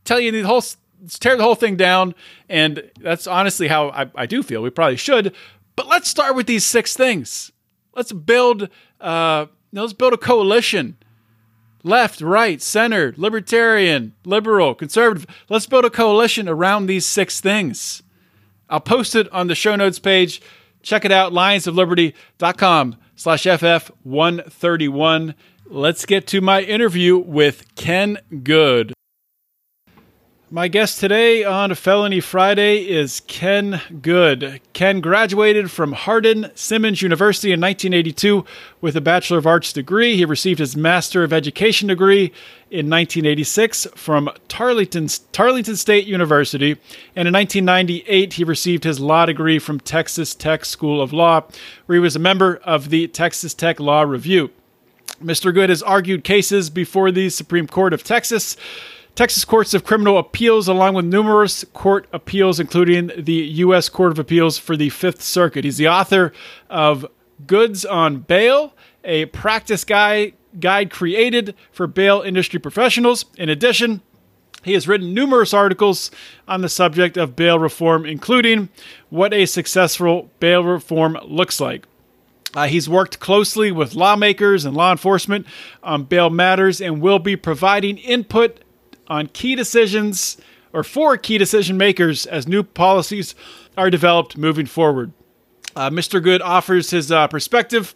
tell 0.04 0.20
you 0.20 0.30
the 0.30 0.42
whole 0.42 0.62
tear 1.06 1.36
the 1.36 1.42
whole 1.42 1.54
thing 1.54 1.76
down. 1.76 2.14
And 2.48 2.90
that's 3.00 3.26
honestly 3.26 3.68
how 3.68 3.90
I, 3.90 4.10
I 4.14 4.26
do 4.26 4.42
feel. 4.42 4.62
We 4.62 4.70
probably 4.70 4.96
should. 4.96 5.34
But 5.76 5.88
let's 5.88 6.08
start 6.08 6.34
with 6.34 6.46
these 6.46 6.64
six 6.64 6.94
things. 6.96 7.52
Let's 7.94 8.12
build. 8.12 8.68
Uh, 9.00 9.46
let's 9.72 9.92
build 9.92 10.12
a 10.12 10.18
coalition. 10.18 10.96
Left, 11.82 12.20
right, 12.20 12.60
center, 12.60 13.14
libertarian, 13.16 14.14
liberal, 14.24 14.74
conservative. 14.74 15.26
Let's 15.48 15.66
build 15.66 15.84
a 15.84 15.90
coalition 15.90 16.48
around 16.48 16.86
these 16.86 17.06
six 17.06 17.40
things. 17.40 18.02
I'll 18.68 18.80
post 18.80 19.14
it 19.14 19.32
on 19.32 19.46
the 19.46 19.54
show 19.54 19.76
notes 19.76 20.00
page. 20.00 20.42
Check 20.82 21.04
it 21.04 21.12
out, 21.12 21.32
lionsofliberty.com 21.32 22.96
slash 23.14 23.44
FF131. 23.44 25.34
Let's 25.66 26.06
get 26.06 26.26
to 26.28 26.40
my 26.40 26.62
interview 26.62 27.18
with 27.18 27.74
Ken 27.76 28.18
Good. 28.42 28.92
My 30.48 30.68
guest 30.68 31.00
today 31.00 31.42
on 31.42 31.74
Felony 31.74 32.20
Friday 32.20 32.88
is 32.88 33.18
Ken 33.26 33.80
Good. 34.00 34.60
Ken 34.74 35.00
graduated 35.00 35.72
from 35.72 35.90
Hardin 35.90 36.52
Simmons 36.54 37.02
University 37.02 37.48
in 37.48 37.60
1982 37.60 38.44
with 38.80 38.94
a 38.94 39.00
Bachelor 39.00 39.38
of 39.38 39.46
Arts 39.48 39.72
degree. 39.72 40.14
He 40.14 40.24
received 40.24 40.60
his 40.60 40.76
Master 40.76 41.24
of 41.24 41.32
Education 41.32 41.88
degree 41.88 42.26
in 42.70 42.88
1986 42.88 43.88
from 43.96 44.30
Tarleton, 44.46 45.08
Tarleton 45.32 45.74
State 45.74 46.06
University. 46.06 46.76
And 47.16 47.26
in 47.26 47.34
1998, 47.34 48.34
he 48.34 48.44
received 48.44 48.84
his 48.84 49.00
law 49.00 49.26
degree 49.26 49.58
from 49.58 49.80
Texas 49.80 50.32
Tech 50.32 50.64
School 50.64 51.02
of 51.02 51.12
Law, 51.12 51.42
where 51.86 51.96
he 51.96 52.00
was 52.00 52.14
a 52.14 52.20
member 52.20 52.60
of 52.62 52.90
the 52.90 53.08
Texas 53.08 53.52
Tech 53.52 53.80
Law 53.80 54.02
Review. 54.02 54.52
Mr. 55.20 55.52
Good 55.52 55.70
has 55.70 55.82
argued 55.82 56.22
cases 56.22 56.70
before 56.70 57.10
the 57.10 57.30
Supreme 57.30 57.66
Court 57.66 57.92
of 57.92 58.04
Texas 58.04 58.56
Texas 59.16 59.46
Courts 59.46 59.72
of 59.72 59.82
Criminal 59.82 60.18
Appeals, 60.18 60.68
along 60.68 60.92
with 60.92 61.06
numerous 61.06 61.64
court 61.72 62.06
appeals, 62.12 62.60
including 62.60 63.10
the 63.16 63.32
U.S. 63.32 63.88
Court 63.88 64.12
of 64.12 64.18
Appeals 64.18 64.58
for 64.58 64.76
the 64.76 64.90
Fifth 64.90 65.22
Circuit. 65.22 65.64
He's 65.64 65.78
the 65.78 65.88
author 65.88 66.34
of 66.68 67.06
Goods 67.46 67.86
on 67.86 68.18
Bail, 68.18 68.74
a 69.04 69.24
practice 69.26 69.84
guide, 69.84 70.34
guide 70.60 70.90
created 70.90 71.54
for 71.72 71.86
bail 71.86 72.20
industry 72.20 72.60
professionals. 72.60 73.24
In 73.38 73.48
addition, 73.48 74.02
he 74.62 74.74
has 74.74 74.86
written 74.86 75.14
numerous 75.14 75.54
articles 75.54 76.10
on 76.46 76.60
the 76.60 76.68
subject 76.68 77.16
of 77.16 77.34
bail 77.34 77.58
reform, 77.58 78.04
including 78.04 78.68
what 79.08 79.32
a 79.32 79.46
successful 79.46 80.30
bail 80.40 80.62
reform 80.62 81.16
looks 81.24 81.58
like. 81.58 81.86
Uh, 82.54 82.66
he's 82.66 82.86
worked 82.86 83.18
closely 83.18 83.72
with 83.72 83.94
lawmakers 83.94 84.66
and 84.66 84.76
law 84.76 84.92
enforcement 84.92 85.46
on 85.82 86.04
bail 86.04 86.28
matters 86.28 86.82
and 86.82 87.00
will 87.00 87.18
be 87.18 87.34
providing 87.34 87.96
input 87.96 88.60
on 89.08 89.28
key 89.28 89.54
decisions 89.54 90.36
or 90.72 90.84
for 90.84 91.16
key 91.16 91.38
decision 91.38 91.76
makers 91.76 92.26
as 92.26 92.46
new 92.46 92.62
policies 92.62 93.34
are 93.76 93.90
developed 93.90 94.36
moving 94.36 94.66
forward. 94.66 95.12
Uh, 95.74 95.90
Mr. 95.90 96.22
Good 96.22 96.40
offers 96.40 96.90
his 96.90 97.12
uh, 97.12 97.28
perspective 97.28 97.94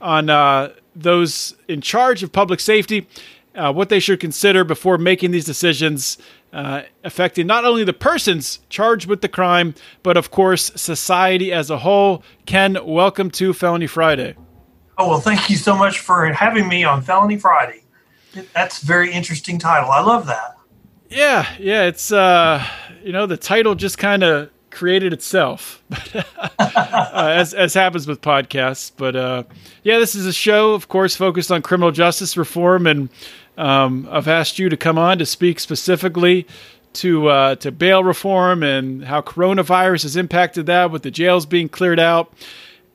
on 0.00 0.30
uh, 0.30 0.70
those 0.94 1.54
in 1.68 1.80
charge 1.80 2.22
of 2.22 2.32
public 2.32 2.60
safety, 2.60 3.06
uh, 3.54 3.72
what 3.72 3.88
they 3.88 4.00
should 4.00 4.20
consider 4.20 4.64
before 4.64 4.98
making 4.98 5.30
these 5.30 5.44
decisions 5.44 6.18
uh, 6.52 6.82
affecting 7.04 7.46
not 7.46 7.64
only 7.64 7.84
the 7.84 7.92
persons 7.92 8.58
charged 8.68 9.06
with 9.06 9.20
the 9.20 9.28
crime, 9.28 9.74
but 10.02 10.16
of 10.16 10.30
course 10.30 10.72
society 10.74 11.52
as 11.52 11.70
a 11.70 11.78
whole. 11.78 12.22
Ken, 12.46 12.76
welcome 12.84 13.30
to 13.30 13.52
Felony 13.52 13.86
Friday. 13.86 14.34
Oh, 14.98 15.08
well, 15.08 15.20
thank 15.20 15.48
you 15.48 15.56
so 15.56 15.76
much 15.76 16.00
for 16.00 16.26
having 16.32 16.68
me 16.68 16.84
on 16.84 17.02
Felony 17.02 17.38
Friday. 17.38 17.82
That's 18.54 18.82
a 18.82 18.86
very 18.86 19.12
interesting 19.12 19.58
title. 19.58 19.90
I 19.90 20.00
love 20.00 20.26
that. 20.26 20.56
Yeah, 21.08 21.46
yeah, 21.58 21.84
it's 21.84 22.12
uh, 22.12 22.64
you 23.02 23.12
know, 23.12 23.26
the 23.26 23.36
title 23.36 23.74
just 23.74 23.98
kind 23.98 24.22
of 24.22 24.50
created 24.70 25.12
itself, 25.12 25.82
uh, 26.14 27.32
as 27.34 27.52
as 27.52 27.74
happens 27.74 28.06
with 28.06 28.20
podcasts. 28.20 28.92
But 28.96 29.16
uh, 29.16 29.42
yeah, 29.82 29.98
this 29.98 30.14
is 30.14 30.26
a 30.26 30.32
show, 30.32 30.74
of 30.74 30.88
course, 30.88 31.16
focused 31.16 31.50
on 31.50 31.62
criminal 31.62 31.90
justice 31.90 32.36
reform, 32.36 32.86
and 32.86 33.08
um, 33.58 34.08
I've 34.10 34.28
asked 34.28 34.58
you 34.58 34.68
to 34.68 34.76
come 34.76 34.98
on 34.98 35.18
to 35.18 35.26
speak 35.26 35.58
specifically 35.58 36.46
to 36.94 37.28
uh, 37.28 37.54
to 37.56 37.72
bail 37.72 38.04
reform 38.04 38.62
and 38.62 39.04
how 39.04 39.20
coronavirus 39.20 40.04
has 40.04 40.16
impacted 40.16 40.66
that, 40.66 40.90
with 40.90 41.02
the 41.02 41.10
jails 41.10 41.46
being 41.46 41.68
cleared 41.68 42.00
out. 42.00 42.32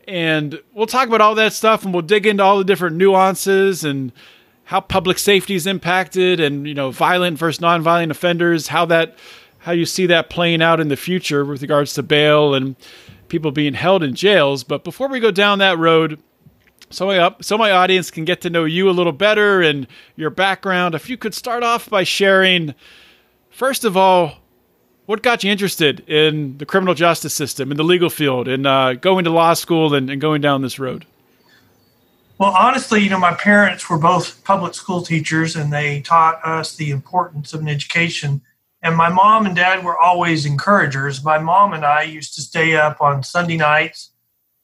And 0.07 0.61
we'll 0.73 0.87
talk 0.87 1.07
about 1.07 1.21
all 1.21 1.35
that 1.35 1.53
stuff, 1.53 1.83
and 1.83 1.93
we'll 1.93 2.03
dig 2.03 2.25
into 2.25 2.43
all 2.43 2.57
the 2.57 2.63
different 2.63 2.95
nuances 2.95 3.83
and 3.83 4.11
how 4.65 4.81
public 4.81 5.17
safety 5.17 5.55
is 5.55 5.65
impacted 5.65 6.39
and 6.39 6.67
you 6.67 6.73
know 6.73 6.91
violent 6.91 7.37
versus 7.37 7.61
nonviolent 7.61 8.11
offenders 8.11 8.67
how 8.67 8.85
that 8.85 9.15
how 9.59 9.71
you 9.71 9.85
see 9.85 10.05
that 10.05 10.29
playing 10.29 10.61
out 10.61 10.79
in 10.79 10.89
the 10.89 10.95
future 10.95 11.43
with 11.43 11.61
regards 11.61 11.93
to 11.93 12.03
bail 12.03 12.53
and 12.53 12.75
people 13.29 13.51
being 13.51 13.73
held 13.73 14.03
in 14.03 14.13
jails. 14.13 14.63
But 14.63 14.83
before 14.83 15.07
we 15.07 15.19
go 15.19 15.31
down 15.31 15.57
that 15.57 15.79
road 15.79 16.19
so 16.89 17.07
my, 17.07 17.35
so 17.41 17.57
my 17.57 17.71
audience 17.71 18.11
can 18.11 18.25
get 18.25 18.41
to 18.41 18.49
know 18.49 18.65
you 18.65 18.89
a 18.89 18.91
little 18.91 19.11
better 19.11 19.61
and 19.61 19.87
your 20.15 20.29
background 20.29 20.95
if 20.95 21.09
you 21.09 21.17
could 21.17 21.33
start 21.33 21.63
off 21.63 21.89
by 21.89 22.03
sharing 22.03 22.75
first 23.49 23.83
of 23.83 23.97
all 23.97 24.37
what 25.05 25.21
got 25.21 25.43
you 25.43 25.51
interested 25.51 26.07
in 26.09 26.57
the 26.57 26.65
criminal 26.65 26.93
justice 26.93 27.33
system 27.33 27.71
in 27.71 27.77
the 27.77 27.83
legal 27.83 28.09
field 28.09 28.47
and 28.47 28.67
uh, 28.67 28.93
going 28.93 29.23
to 29.23 29.31
law 29.31 29.53
school 29.53 29.93
and, 29.93 30.09
and 30.09 30.21
going 30.21 30.41
down 30.41 30.61
this 30.61 30.79
road 30.79 31.05
well, 32.37 32.53
honestly, 32.57 33.01
you 33.01 33.09
know, 33.09 33.19
my 33.19 33.33
parents 33.33 33.89
were 33.89 33.97
both 33.97 34.43
public 34.43 34.73
school 34.73 35.01
teachers 35.01 35.55
and 35.55 35.71
they 35.71 36.01
taught 36.01 36.45
us 36.45 36.75
the 36.75 36.91
importance 36.91 37.53
of 37.53 37.61
an 37.61 37.69
education. 37.69 38.41
And 38.81 38.95
my 38.95 39.09
mom 39.09 39.45
and 39.45 39.55
dad 39.55 39.85
were 39.85 39.97
always 39.97 40.45
encouragers. 40.45 41.23
My 41.23 41.37
mom 41.37 41.73
and 41.73 41.85
I 41.85 42.03
used 42.03 42.35
to 42.35 42.41
stay 42.41 42.75
up 42.75 42.99
on 43.01 43.23
Sunday 43.23 43.57
nights. 43.57 44.11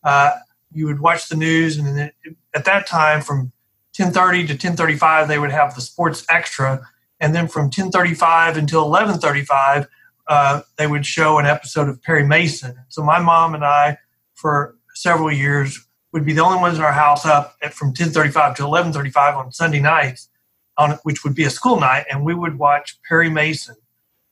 Uh, 0.04 0.32
you 0.74 0.86
would 0.86 1.00
watch 1.00 1.30
the 1.30 1.36
news, 1.36 1.78
and 1.78 2.12
at 2.54 2.66
that 2.66 2.88
time, 2.88 3.22
from 3.22 3.52
10:30 3.94 4.48
to 4.48 4.56
10:35, 4.58 5.28
they 5.28 5.40
would 5.40 5.52
have 5.52 5.76
the 5.76 5.82
sports 5.82 6.26
extra, 6.30 6.88
and 7.20 7.36
then 7.36 7.48
from 7.48 7.70
10:35 7.70 8.58
until 8.58 8.84
11:35, 8.84 9.88
uh, 10.28 10.62
they 10.78 10.88
would 10.88 11.06
show 11.06 11.40
an 11.40 11.46
episode 11.46 11.90
of 11.90 12.02
Perry 12.02 12.26
Mason. 12.26 12.76
So 12.90 13.04
my 13.04 13.20
mom 13.20 13.54
and 13.54 13.66
I, 13.66 13.98
for 14.34 14.76
several 14.94 15.32
years, 15.32 15.86
would 16.14 16.26
be 16.26 16.34
the 16.34 16.44
only 16.44 16.60
ones 16.60 16.78
in 16.78 16.84
our 16.84 16.92
house 16.92 17.26
up 17.26 17.56
at 17.62 17.74
from 17.74 17.94
10:35 17.94 18.56
to 18.56 18.64
11:35 18.64 19.36
on 19.36 19.52
Sunday 19.52 19.80
nights, 19.80 20.30
on 20.78 20.92
which 21.04 21.24
would 21.24 21.36
be 21.36 21.44
a 21.44 21.50
school 21.50 21.80
night, 21.80 22.06
and 22.10 22.24
we 22.24 22.34
would 22.34 22.58
watch 22.58 23.00
Perry 23.08 23.30
Mason. 23.30 23.76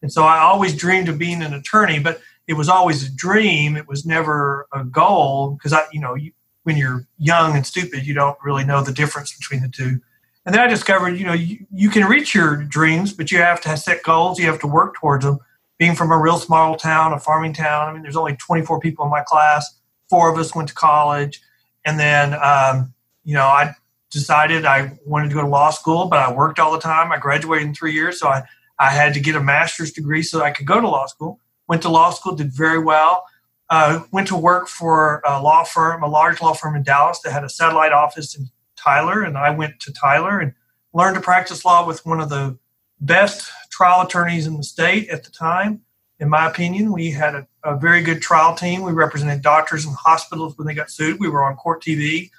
And 0.02 0.12
so 0.12 0.24
I 0.24 0.40
always 0.40 0.76
dreamed 0.76 1.10
of 1.10 1.18
being 1.18 1.42
an 1.42 1.54
attorney, 1.54 2.00
but 2.00 2.22
it 2.48 2.54
was 2.54 2.70
always 2.70 3.08
a 3.08 3.12
dream. 3.12 3.76
It 3.76 3.88
was 3.88 4.06
never 4.06 4.68
a 4.74 4.84
goal 4.84 5.52
because 5.52 5.74
I, 5.74 5.84
you 5.92 6.00
know, 6.00 6.16
you, 6.16 6.32
when 6.64 6.78
you're 6.78 7.06
young 7.18 7.56
and 7.56 7.66
stupid, 7.66 8.06
you 8.06 8.14
don't 8.14 8.38
really 8.44 8.64
know 8.64 8.82
the 8.82 8.94
difference 8.94 9.36
between 9.36 9.62
the 9.62 9.70
two. 9.70 10.00
And 10.46 10.56
then 10.56 10.62
I 10.62 10.68
discovered, 10.68 11.18
you 11.18 11.26
know, 11.26 11.34
you, 11.34 11.66
you 11.72 11.90
can 11.90 12.06
reach 12.06 12.34
your 12.34 12.56
dreams, 12.64 13.14
but 13.14 13.30
you 13.32 13.40
have 13.40 13.62
to 13.62 13.78
set 13.78 14.04
goals. 14.04 14.40
You 14.40 14.48
have 14.48 14.60
to 14.62 14.68
work 14.68 14.96
towards 14.96 15.26
them. 15.26 15.40
Being 15.78 15.96
from 15.96 16.12
a 16.12 16.18
real 16.18 16.40
small 16.40 16.76
town, 16.76 17.14
a 17.14 17.20
farming 17.20 17.54
town, 17.54 17.88
I 17.88 17.94
mean, 17.94 18.02
there's 18.02 18.18
only 18.18 18.36
24 18.36 18.80
people 18.80 19.06
in 19.06 19.12
my 19.12 19.22
class 19.22 19.80
four 20.10 20.32
of 20.32 20.38
us 20.38 20.56
went 20.56 20.68
to 20.70 20.76
college, 20.76 21.42
and 21.90 22.00
then 22.00 22.34
um, 22.36 22.94
you 23.24 23.34
know 23.34 23.46
I 23.46 23.74
decided 24.12 24.66
I 24.66 24.98
wanted 25.06 25.30
to 25.30 25.36
go 25.36 25.42
to 25.42 25.48
law 25.48 25.72
school, 25.72 26.06
but 26.06 26.20
I 26.20 26.32
worked 26.32 26.60
all 26.60 26.72
the 26.72 26.80
time. 26.80 27.12
I 27.12 27.18
graduated 27.18 27.68
in 27.68 27.74
three 27.74 27.94
years, 27.94 28.20
so 28.20 28.28
I 28.28 28.44
I 28.78 28.92
had 28.92 29.14
to 29.16 29.20
get 29.20 29.36
a 29.36 29.42
master's 29.42 29.92
degree 29.92 30.24
so 30.24 30.42
I 30.42 30.52
could 30.52 30.68
go 30.68 30.80
to 30.80 30.88
law 30.88 31.08
school. 31.08 31.40
Went 31.68 31.82
to 31.82 31.90
law 31.90 32.12
school, 32.12 32.36
did 32.36 32.52
very 32.54 32.80
well. 32.80 33.26
Uh, 33.70 34.04
went 34.12 34.28
to 34.28 34.36
work 34.36 34.68
for 34.68 35.22
a 35.28 35.42
law 35.42 35.64
firm, 35.64 36.02
a 36.02 36.08
large 36.08 36.42
law 36.42 36.54
firm 36.54 36.76
in 36.76 36.84
Dallas 36.84 37.20
that 37.20 37.32
had 37.32 37.44
a 37.44 37.50
satellite 37.50 37.92
office 37.92 38.36
in 38.36 38.50
Tyler, 38.76 39.22
and 39.22 39.38
I 39.38 39.52
went 39.52 39.80
to 39.82 39.94
Tyler 39.94 40.40
and 40.40 40.54
learned 40.94 41.16
to 41.16 41.22
practice 41.22 41.66
law 41.66 41.86
with 41.86 42.06
one 42.06 42.20
of 42.20 42.30
the 42.30 42.58
best 43.02 43.52
trial 43.70 44.06
attorneys 44.06 44.48
in 44.48 44.58
the 44.58 44.64
state 44.64 45.10
at 45.10 45.24
the 45.24 45.32
time. 45.32 45.82
In 46.20 46.30
my 46.30 46.50
opinion, 46.50 46.92
we 46.92 47.12
had 47.12 47.36
a, 47.36 47.48
a 47.64 47.76
very 47.78 48.02
good 48.02 48.22
trial 48.22 48.56
team. 48.56 48.82
We 48.82 48.92
represented 48.92 49.42
doctors 49.42 49.86
and 49.86 49.96
hospitals 49.96 50.58
when 50.58 50.68
they 50.68 50.74
got 50.74 50.90
sued. 50.90 51.20
We 51.20 51.30
were 51.30 51.44
on 51.44 51.56
court 51.56 51.84
TV. 51.84 52.30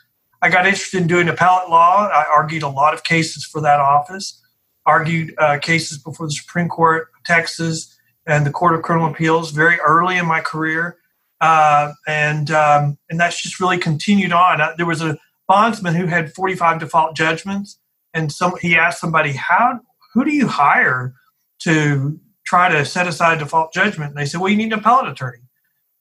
I 0.43 0.49
got 0.49 0.67
interested 0.67 1.01
in 1.01 1.07
doing 1.07 1.29
appellate 1.29 1.69
law. 1.69 2.09
I 2.09 2.25
argued 2.25 2.63
a 2.63 2.69
lot 2.69 2.95
of 2.95 3.05
cases 3.05 3.45
for 3.45 3.61
that 3.61 3.79
office, 3.79 4.41
argued 4.87 5.35
uh, 5.39 5.59
cases 5.59 5.99
before 5.99 6.27
the 6.27 6.33
Supreme 6.33 6.69
Court 6.69 7.09
Texas 7.27 7.95
and 8.27 8.47
the 8.47 8.51
Court 8.51 8.75
of 8.75 8.83
Criminal 8.83 9.11
Appeals 9.11 9.51
very 9.51 9.79
early 9.81 10.17
in 10.17 10.27
my 10.27 10.41
career. 10.41 10.97
Uh, 11.41 11.93
and 12.07 12.51
um, 12.51 12.99
and 13.09 13.19
that's 13.19 13.43
just 13.43 13.61
really 13.61 13.79
continued 13.79 14.33
on. 14.33 14.61
Uh, 14.61 14.75
there 14.77 14.87
was 14.87 15.03
a 15.03 15.19
bondsman 15.49 15.95
who 15.95 16.07
had 16.07 16.35
45 16.35 16.81
default 16.81 17.17
judgments, 17.17 17.79
and 18.13 18.31
some 18.31 18.53
he 18.61 18.77
asked 18.77 19.01
somebody, 19.01 19.33
"How 19.33 19.81
who 20.13 20.25
do 20.25 20.35
you 20.35 20.47
hire 20.47 21.15
to 21.61 22.21
try 22.51 22.69
to 22.69 22.85
set 22.85 23.07
aside 23.07 23.39
default 23.39 23.73
judgment?" 23.73 24.11
And 24.11 24.19
they 24.19 24.27
said, 24.27 24.41
"Well, 24.41 24.51
you 24.51 24.57
need 24.57 24.73
an 24.73 24.79
appellate 24.79 25.11
attorney." 25.11 25.43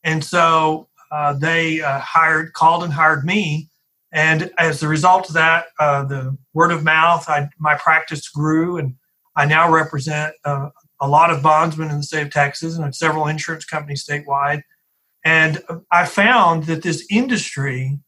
And 0.03 0.23
so 0.23 0.88
uh, 1.12 1.33
they 1.33 1.81
uh, 1.81 1.99
hired, 1.99 2.53
called 2.53 2.83
and 2.83 2.93
hired 2.93 3.25
me. 3.25 3.69
And 4.12 4.51
as 4.57 4.81
a 4.81 4.88
result 4.88 5.27
of 5.27 5.35
that, 5.35 5.65
uh, 5.79 6.03
the 6.03 6.38
word 6.53 6.71
of 6.71 6.83
mouth, 6.83 7.29
I, 7.29 7.49
my 7.59 7.75
practice 7.75 8.27
grew, 8.27 8.77
and 8.77 8.95
I 9.35 9.45
now 9.45 9.71
represent 9.71 10.33
uh, 10.45 10.69
a 10.99 11.07
lot 11.07 11.29
of 11.29 11.43
bondsmen 11.43 11.91
in 11.91 11.97
the 11.97 12.03
state 12.03 12.23
of 12.23 12.31
Texas 12.31 12.77
and 12.77 12.95
several 12.95 13.27
insurance 13.27 13.65
companies 13.65 14.03
statewide 14.03 14.63
and 15.25 15.62
I 15.91 16.05
found 16.05 16.65
that 16.65 16.83
this 16.83 17.05
industry 17.09 17.99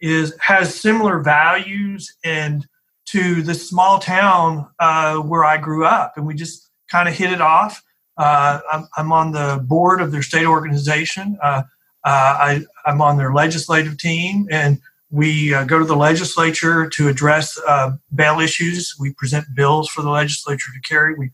is 0.00 0.34
has 0.40 0.74
similar 0.74 1.20
values 1.20 2.14
and 2.24 2.66
to 3.06 3.42
the 3.42 3.54
small 3.54 3.98
town 3.98 4.68
uh, 4.78 5.16
where 5.18 5.44
I 5.44 5.58
grew 5.58 5.84
up, 5.84 6.14
and 6.16 6.26
we 6.26 6.34
just 6.34 6.65
kind 6.90 7.08
of 7.08 7.14
hit 7.14 7.32
it 7.32 7.40
off. 7.40 7.82
Uh, 8.16 8.60
I'm, 8.72 8.88
I'm, 8.96 9.12
on 9.12 9.32
the 9.32 9.62
board 9.62 10.00
of 10.00 10.10
their 10.10 10.22
state 10.22 10.46
organization. 10.46 11.38
Uh, 11.42 11.62
uh 12.04 12.08
I, 12.08 12.64
am 12.86 13.02
on 13.02 13.18
their 13.18 13.34
legislative 13.34 13.98
team, 13.98 14.48
and 14.50 14.78
we 15.10 15.52
uh, 15.52 15.64
go 15.64 15.78
to 15.78 15.84
the 15.84 15.96
legislature 15.96 16.88
to 16.88 17.08
address 17.08 17.58
uh, 17.66 17.92
bail 18.14 18.40
issues. 18.40 18.94
We 18.98 19.12
present 19.12 19.46
bills 19.54 19.88
for 19.88 20.02
the 20.02 20.10
legislature 20.10 20.72
to 20.72 20.80
carry. 20.88 21.14
We 21.14 21.30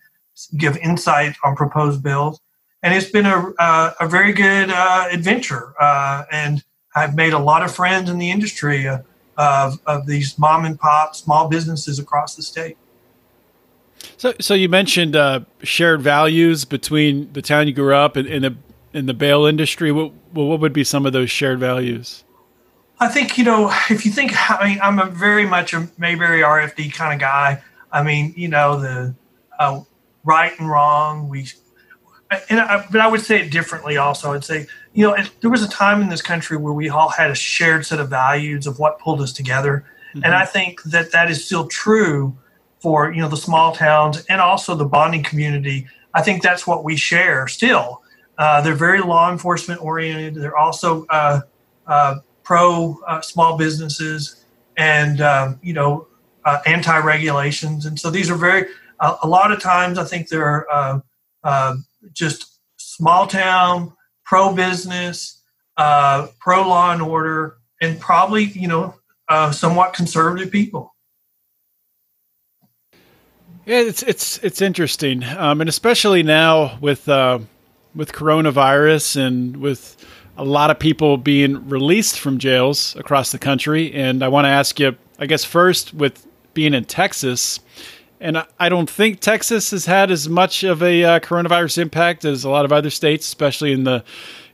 give 0.57 0.77
insight 0.79 1.37
on 1.45 1.55
proposed 1.55 2.03
bills 2.03 2.41
and 2.83 2.95
it's 2.95 3.11
been 3.11 3.27
a, 3.27 3.53
uh, 3.59 3.93
a 4.01 4.09
very 4.09 4.33
good 4.33 4.71
adventure. 4.71 5.75
And 5.81 6.65
I've 6.97 7.15
made 7.15 7.33
a 7.33 7.39
lot 7.39 7.63
of 7.63 7.75
friends 7.75 8.11
in 8.11 8.19
the 8.19 8.31
industry 8.31 8.89
of, 8.89 9.79
of 9.87 10.07
these 10.07 10.39
mom 10.39 10.65
and 10.65 10.79
pop 10.79 11.15
small 11.15 11.49
businesses 11.49 11.99
across 11.99 12.35
the 12.35 12.43
state. 12.43 12.77
So, 14.17 14.35
so 14.41 14.55
you 14.55 14.69
mentioned 14.69 15.17
uh, 15.17 15.41
shared 15.63 16.03
values 16.03 16.65
between 16.65 17.33
the 17.33 17.43
town 17.43 17.67
you 17.67 17.73
grew 17.73 17.95
up 17.95 18.17
in, 18.17 18.27
in 18.27 18.43
the 18.43 18.57
in 18.93 19.07
the 19.07 19.15
bail 19.15 19.47
industry. 19.47 19.93
What 19.93 20.13
what 20.33 20.61
would 20.61 20.73
be 20.73 20.85
some 20.85 21.07
of 21.07 21.13
those 21.13 21.31
shared 21.31 21.59
values? 21.59 22.25
I 23.01 23.09
think 23.09 23.37
you 23.37 23.45
know 23.45 23.73
if 23.91 24.05
you 24.05 24.13
think 24.13 24.33
I 24.51 24.69
mean 24.69 24.79
I'm 24.81 24.99
a 24.99 25.07
very 25.07 25.47
much 25.47 25.73
a 25.75 25.89
Mayberry 25.99 26.43
RFD 26.43 26.93
kind 26.93 27.15
of 27.15 27.21
guy. 27.21 27.63
I 27.91 28.03
mean 28.03 28.33
you 28.37 28.49
know 28.49 28.81
the 28.81 29.15
uh, 29.59 29.81
right 30.25 30.59
and 30.59 30.69
wrong. 30.69 31.29
We 31.29 31.49
and 32.49 32.61
I, 32.61 32.87
but 32.91 33.01
I 33.01 33.09
would 33.09 33.21
say 33.21 33.41
it 33.41 33.51
differently. 33.51 33.97
Also, 33.97 34.33
I'd 34.33 34.45
say 34.45 34.67
you 34.93 35.07
know 35.07 35.17
there 35.41 35.51
was 35.51 35.63
a 35.63 35.69
time 35.69 36.01
in 36.01 36.09
this 36.09 36.23
country 36.23 36.57
where 36.57 36.73
we 36.73 36.89
all 36.89 37.11
had 37.11 37.31
a 37.31 37.35
shared 37.35 37.85
set 37.87 38.01
of 38.01 38.09
values 38.09 38.67
of 38.67 38.79
what 38.79 38.99
pulled 38.99 39.21
us 39.21 39.33
together, 39.33 39.85
mm-hmm. 40.11 40.25
and 40.25 40.35
I 40.35 40.45
think 40.45 40.83
that 40.85 41.13
that 41.13 41.31
is 41.31 41.45
still 41.45 41.67
true 41.67 42.37
for 42.83 43.13
you 43.13 43.23
know 43.23 43.29
the 43.29 43.37
small 43.37 43.73
towns 43.73 44.25
and 44.27 44.41
also 44.41 44.75
the 44.75 44.85
bonding 44.85 45.23
community. 45.23 45.87
I 46.15 46.23
think 46.23 46.43
that's 46.43 46.67
what 46.67 46.85
we 46.85 46.97
share 46.97 47.47
still. 47.49 48.03
Uh, 48.37 48.61
they're 48.61 48.75
very 48.75 49.01
law 49.01 49.31
enforcement 49.31 49.81
oriented. 49.81 50.35
They're 50.35 50.57
also 50.57 51.07
uh, 51.07 51.43
uh, 51.87 52.17
pro 52.43 52.99
uh, 53.07 53.21
small 53.21 53.57
businesses 53.57 54.45
and 54.77 55.21
um, 55.21 55.61
you 55.63 55.73
know 55.73 56.09
uh, 56.45 56.59
anti 56.67 56.99
regulations, 56.99 57.87
and 57.87 57.99
so 57.99 58.11
these 58.11 58.31
are 58.31 58.37
very. 58.37 58.67
a 59.01 59.27
lot 59.27 59.53
of 59.53 59.61
times, 59.61 59.99
I 59.99 60.05
think 60.05 60.29
they're 60.29 60.67
uh, 60.73 61.01
just 62.13 62.59
small 62.79 63.27
town, 63.27 63.93
pro 64.25 64.55
business, 64.55 65.41
pro 65.77 66.69
law 66.69 66.93
and 66.93 67.03
order, 67.03 67.59
and 67.81 68.01
probably 68.01 68.45
you 68.45 68.67
know 68.67 68.95
somewhat 69.53 69.93
conservative 69.95 70.51
people. 70.51 70.92
Yeah, 73.65 73.79
it's 73.79 74.03
it's 74.03 74.39
it's 74.39 74.61
interesting, 74.61 75.23
um, 75.23 75.61
and 75.61 75.69
especially 75.69 76.25
now 76.25 76.79
with 76.81 77.09
uh, 77.09 77.39
with 77.95 78.13
coronavirus 78.13 79.25
and 79.25 79.57
with 79.59 79.97
a 80.37 80.45
lot 80.45 80.71
of 80.71 80.81
people 80.81 81.17
being 81.17 81.69
released 81.69 82.19
from 82.19 82.39
jails 82.39 82.97
across 82.97 83.31
the 83.31 83.39
country. 83.39 83.93
And 83.93 84.25
I 84.25 84.29
want 84.29 84.47
to 84.47 84.49
ask 84.49 84.81
you, 84.81 84.97
I 85.19 85.27
guess, 85.27 85.45
first 85.45 85.95
with 85.95 86.27
being 86.55 86.75
in 86.75 86.87
Texas, 86.87 87.61
and 88.19 88.45
I 88.59 88.69
don't 88.69 88.91
think 88.91 89.21
Texas 89.21 89.71
has 89.71 89.87
had 89.87 90.11
as 90.11 90.29
much 90.29 90.65
of 90.65 90.83
a 90.83 91.05
uh, 91.05 91.21
coronavirus 91.21 91.79
impact 91.79 92.25
as 92.25 92.43
a 92.43 92.51
lot 92.51 92.65
of 92.65 92.73
other 92.73 92.91
states, 92.91 93.27
especially 93.29 93.73
in 93.73 93.85
the 93.85 94.03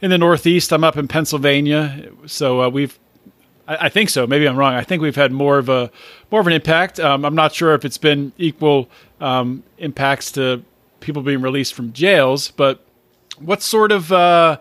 in 0.03 0.11
the 0.11 0.18
Northeast. 0.18 0.71
I'm 0.71 0.85
up 0.85 0.99
in 0.99 1.09
Pennsylvania, 1.09 2.11
so 2.27 2.62
uh, 2.62 2.68
we've. 2.68 2.99
I, 3.68 3.88
think 3.90 4.09
so. 4.09 4.26
Maybe 4.26 4.48
I'm 4.48 4.57
wrong. 4.57 4.72
I 4.74 4.83
think 4.83 5.02
we've 5.02 5.16
had 5.16 5.31
more 5.31 5.59
of 5.59 5.68
a 5.68 5.90
more 6.31 6.40
of 6.40 6.46
an 6.46 6.54
impact. 6.54 6.98
Um, 6.98 7.24
I'm 7.24 7.35
not 7.35 7.54
sure 7.54 7.74
if 7.74 7.85
it's 7.85 7.98
been 7.98 8.33
equal 8.38 8.88
um, 9.20 9.62
impacts 9.76 10.33
to 10.33 10.62
people 11.00 11.22
being 11.22 11.42
released 11.42 11.74
from 11.74 11.92
jails, 11.92 12.50
but 12.50 12.81
what 13.38 13.62
sort 13.62 13.92
of 13.92 14.11
uh, 14.11 14.59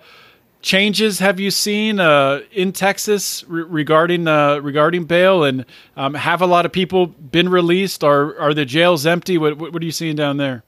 changes 0.62 1.20
have 1.20 1.40
you 1.40 1.52
seen 1.52 2.00
uh, 2.00 2.42
in 2.52 2.72
Texas 2.74 3.44
re- 3.48 3.64
regarding 3.64 4.28
uh, 4.28 4.60
regarding 4.60 5.06
bail? 5.06 5.44
And 5.44 5.66
um, 5.96 6.14
have 6.14 6.42
a 6.42 6.48
lot 6.48 6.66
of 6.66 6.72
people 6.72 7.08
been 7.08 7.50
released? 7.50 8.04
Are 8.04 8.38
are 8.38 8.54
the 8.54 8.66
jails 8.66 9.06
empty? 9.06 9.38
What 9.38 9.58
what 9.58 9.82
are 9.82 9.86
you 9.86 9.92
seeing 9.92 10.16
down 10.16 10.38
there? 10.38 10.64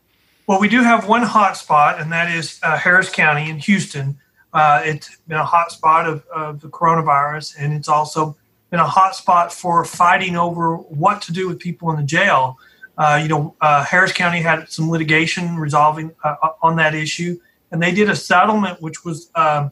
Well, 0.48 0.60
we 0.60 0.70
do 0.70 0.82
have 0.82 1.08
one 1.08 1.22
hot 1.22 1.58
spot, 1.58 2.00
and 2.02 2.12
that 2.12 2.34
is 2.34 2.60
uh, 2.64 2.78
Harris 2.78 3.10
County 3.10 3.50
in 3.50 3.60
Houston. 3.60 4.18
Uh, 4.54 4.82
it's 4.84 5.18
been 5.28 5.38
a 5.38 5.46
hot 5.46 5.72
spot 5.72 6.08
of, 6.08 6.26
of 6.28 6.60
the 6.62 6.68
coronavirus, 6.68 7.56
and 7.60 7.74
it's 7.74 7.88
also 7.88 8.36
been 8.70 8.80
a 8.80 8.88
hot 8.88 9.16
spot 9.16 9.54
for 9.54 9.86
fighting 9.86 10.36
over 10.36 10.76
what 10.76 11.22
to 11.24 11.32
do 11.32 11.48
with 11.48 11.60
people 11.60 11.90
in 11.92 11.98
the 11.98 12.04
jail. 12.04 12.58
Uh, 12.98 13.20
you 13.22 13.30
know, 13.30 13.56
uh, 13.62 13.84
Harris 13.84 14.12
County 14.12 14.42
had 14.42 14.70
some 14.70 14.90
litigation 14.90 15.56
resolving 15.56 16.12
on 16.62 16.76
that 16.76 16.94
issue, 16.94 17.40
and 17.72 17.82
they 17.82 17.92
did 17.92 18.10
a 18.10 18.16
settlement 18.16 18.82
which 18.82 19.06
was 19.06 19.30
um, 19.36 19.72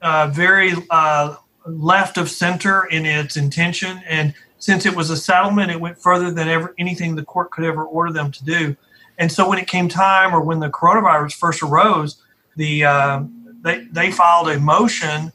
uh, 0.00 0.28
very 0.28 0.72
uh, 0.90 1.36
left 1.66 2.16
of 2.16 2.30
center 2.30 2.86
in 2.86 3.04
its 3.04 3.36
intention. 3.36 4.00
And 4.08 4.34
since 4.58 4.86
it 4.86 4.94
was 4.94 5.10
a 5.10 5.16
settlement, 5.16 5.70
it 5.70 5.80
went 5.80 5.98
further 6.00 6.30
than 6.30 6.48
ever 6.48 6.74
anything 6.78 7.14
the 7.14 7.24
court 7.24 7.50
could 7.50 7.64
ever 7.64 7.84
order 7.84 8.12
them 8.12 8.30
to 8.32 8.44
do. 8.44 8.76
And 9.18 9.30
so 9.30 9.48
when 9.48 9.58
it 9.58 9.66
came 9.66 9.88
time, 9.88 10.34
or 10.34 10.40
when 10.40 10.60
the 10.60 10.70
coronavirus 10.70 11.34
first 11.34 11.62
arose, 11.62 12.22
the 12.56 12.84
uh, 12.84 13.22
they 13.66 13.84
they 13.90 14.10
filed 14.10 14.48
a 14.48 14.58
motion 14.58 15.32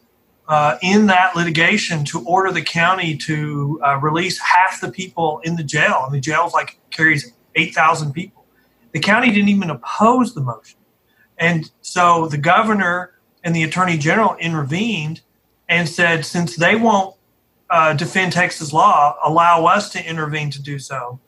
uh, 0.47 0.77
in 0.81 1.05
that 1.07 1.35
litigation 1.35 2.03
to 2.05 2.23
order 2.25 2.51
the 2.51 2.61
county 2.61 3.15
to 3.15 3.79
uh, 3.85 3.97
release 3.97 4.39
half 4.39 4.81
the 4.81 4.91
people 4.91 5.39
in 5.43 5.55
the 5.55 5.63
jail. 5.63 6.03
And 6.05 6.13
the 6.13 6.19
jail's 6.19 6.53
like 6.53 6.79
carries 6.89 7.33
eight 7.55 7.75
thousand 7.75 8.13
people. 8.13 8.45
The 8.93 8.99
county 8.99 9.31
didn't 9.31 9.49
even 9.49 9.69
oppose 9.69 10.33
the 10.33 10.41
motion, 10.41 10.79
and 11.37 11.69
so 11.81 12.27
the 12.27 12.37
governor 12.37 13.13
and 13.43 13.55
the 13.55 13.63
attorney 13.63 13.97
general 13.97 14.35
intervened 14.37 15.21
and 15.71 15.87
said, 15.87 16.25
since 16.25 16.57
they 16.57 16.75
won't 16.75 17.15
uh, 17.69 17.93
defend 17.93 18.33
Texas 18.33 18.73
law, 18.73 19.15
allow 19.23 19.65
us 19.65 19.89
to 19.89 20.05
intervene 20.05 20.51
to 20.51 20.61
do 20.61 20.77
so. 20.77 21.19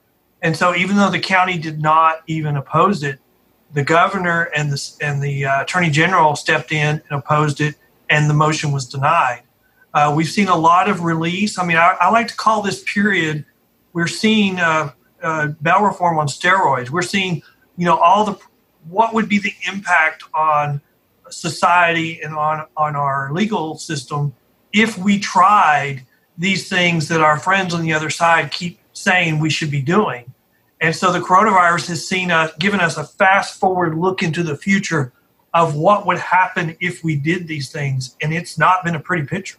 And 0.42 0.58
so, 0.58 0.76
even 0.76 0.98
though 0.98 1.10
the 1.10 1.20
county 1.20 1.58
did 1.58 1.82
not 1.82 2.18
even 2.28 2.58
oppose 2.58 3.02
it, 3.02 3.20
the 3.74 3.84
governor 3.84 4.50
and 4.56 4.72
the 4.72 4.94
and 5.02 5.22
the 5.22 5.46
uh, 5.46 5.64
attorney 5.64 5.90
general 5.90 6.36
stepped 6.36 6.72
in 6.72 7.02
and 7.10 7.20
opposed 7.20 7.60
it, 7.60 7.76
and 8.10 8.30
the 8.30 8.34
motion 8.34 8.72
was 8.72 8.88
denied. 8.88 9.44
Uh, 9.94 10.14
we've 10.16 10.30
seen 10.30 10.48
a 10.48 10.58
lot 10.58 10.90
of 10.90 11.04
release. 11.04 11.60
I 11.60 11.66
mean, 11.66 11.78
I, 11.78 11.96
I 12.00 12.10
like 12.10 12.28
to 12.30 12.36
call 12.36 12.62
this 12.62 12.84
period. 12.84 13.46
We're 13.94 14.08
seeing 14.08 14.60
uh, 14.60 14.92
uh, 15.22 15.48
bail 15.62 15.84
reform 15.84 16.18
on 16.18 16.28
steroids. 16.28 16.90
We're 16.90 17.04
seeing, 17.04 17.44
you 17.78 17.86
know, 17.86 17.98
all 17.98 18.26
the 18.26 18.40
what 18.90 19.14
would 19.14 19.30
be 19.30 19.40
the 19.40 19.54
impact 19.72 20.24
on 20.34 20.82
society 21.30 22.22
and 22.22 22.36
on, 22.36 22.66
on 22.76 22.96
our 22.96 23.32
legal 23.32 23.78
system 23.78 24.34
if 24.72 24.98
we 24.98 25.20
tried 25.20 26.06
these 26.38 26.68
things 26.68 27.08
that 27.08 27.22
our 27.22 27.40
friends 27.40 27.74
on 27.74 27.82
the 27.82 27.94
other 27.94 28.10
side 28.10 28.52
keep 28.52 28.80
saying 28.94 29.40
we 29.40 29.50
should 29.50 29.72
be 29.72 29.82
doing. 29.82 30.33
And 30.84 30.94
so 30.94 31.14
the 31.14 31.22
coronavirus 31.22 31.88
has 31.88 32.06
seen 32.06 32.30
us, 32.30 32.52
given 32.60 32.82
us 32.82 32.98
a 32.98 33.06
fast 33.06 33.58
forward 33.58 33.98
look 33.98 34.22
into 34.22 34.44
the 34.44 34.58
future 34.58 35.14
of 35.54 35.76
what 35.76 36.06
would 36.06 36.18
happen 36.18 36.76
if 36.82 37.06
we 37.06 37.16
did 37.16 37.48
these 37.48 37.72
things. 37.72 38.18
And 38.22 38.34
it's 38.34 38.58
not 38.58 38.84
been 38.84 38.94
a 38.94 39.00
pretty 39.00 39.26
picture. 39.26 39.58